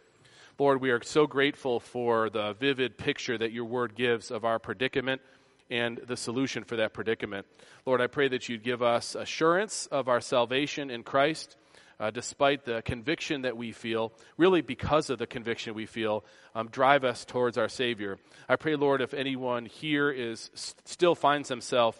Lord, 0.57 0.79
we 0.79 0.91
are 0.91 1.03
so 1.03 1.27
grateful 1.27 1.81
for 1.81 2.29
the 2.29 2.53
vivid 2.53 2.97
picture 2.97 3.37
that 3.37 3.51
your 3.51 3.65
word 3.65 3.93
gives 3.93 4.31
of 4.31 4.45
our 4.45 4.57
predicament 4.57 5.21
and 5.69 5.97
the 5.97 6.15
solution 6.15 6.63
for 6.63 6.77
that 6.77 6.93
predicament. 6.93 7.45
Lord, 7.85 7.99
I 7.99 8.07
pray 8.07 8.29
that 8.29 8.47
you'd 8.47 8.63
give 8.63 8.81
us 8.81 9.15
assurance 9.15 9.85
of 9.87 10.07
our 10.07 10.21
salvation 10.21 10.89
in 10.89 11.03
Christ. 11.03 11.57
Uh, 11.97 12.11
despite 12.11 12.65
the 12.65 12.81
conviction 12.81 13.43
that 13.43 13.55
we 13.55 13.71
feel, 13.71 14.11
really 14.37 14.61
because 14.61 15.09
of 15.09 15.17
the 15.17 15.25
conviction 15.25 15.73
we 15.73 15.85
feel, 15.85 16.25
um, 16.53 16.67
drive 16.67 17.05
us 17.05 17.23
towards 17.23 17.57
our 17.57 17.69
Savior. 17.69 18.17
I 18.49 18.57
pray, 18.57 18.75
Lord, 18.75 19.01
if 19.01 19.13
anyone 19.13 19.65
here 19.65 20.11
is 20.11 20.51
still 20.83 21.15
finds 21.15 21.47
himself 21.47 21.97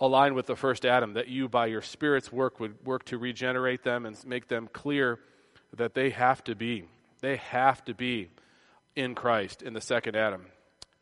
aligned 0.00 0.36
with 0.36 0.46
the 0.46 0.54
first 0.54 0.86
Adam, 0.86 1.14
that 1.14 1.26
you, 1.26 1.48
by 1.48 1.66
your 1.66 1.82
Spirit's 1.82 2.32
work, 2.32 2.60
would 2.60 2.84
work 2.86 3.04
to 3.06 3.18
regenerate 3.18 3.82
them 3.82 4.06
and 4.06 4.16
make 4.24 4.46
them 4.46 4.68
clear 4.72 5.18
that 5.76 5.94
they 5.94 6.10
have 6.10 6.44
to 6.44 6.54
be 6.54 6.84
they 7.24 7.36
have 7.36 7.84
to 7.86 7.94
be 7.94 8.28
in 8.94 9.14
Christ, 9.14 9.62
in 9.62 9.72
the 9.72 9.80
second 9.80 10.16
Adam. 10.16 10.46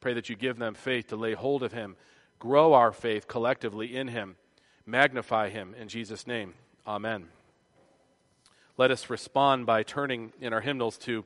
Pray 0.01 0.15
that 0.15 0.29
you 0.29 0.37
give 0.37 0.59
them 0.59 0.75
faith 0.75 1.09
to 1.09 1.17
lay 1.17 1.35
hold 1.35 1.63
of 1.63 1.73
him, 1.73 1.97
grow 2.39 2.73
our 2.75 2.93
faith 2.93 3.29
collectively 3.29 3.97
in 3.97 4.09
him, 4.09 4.37
magnify 4.87 5.51
him 5.51 5.75
in 5.79 5.89
Jesus' 5.89 6.27
name. 6.27 6.55
Amen. 6.87 7.29
Let 8.77 8.91
us 8.91 9.11
respond 9.11 9.67
by 9.67 9.83
turning 9.83 10.33
in 10.41 10.53
our 10.53 10.61
hymnals 10.61 10.97
to 10.99 11.25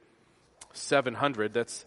700. 0.72 1.54
That's 1.54 1.86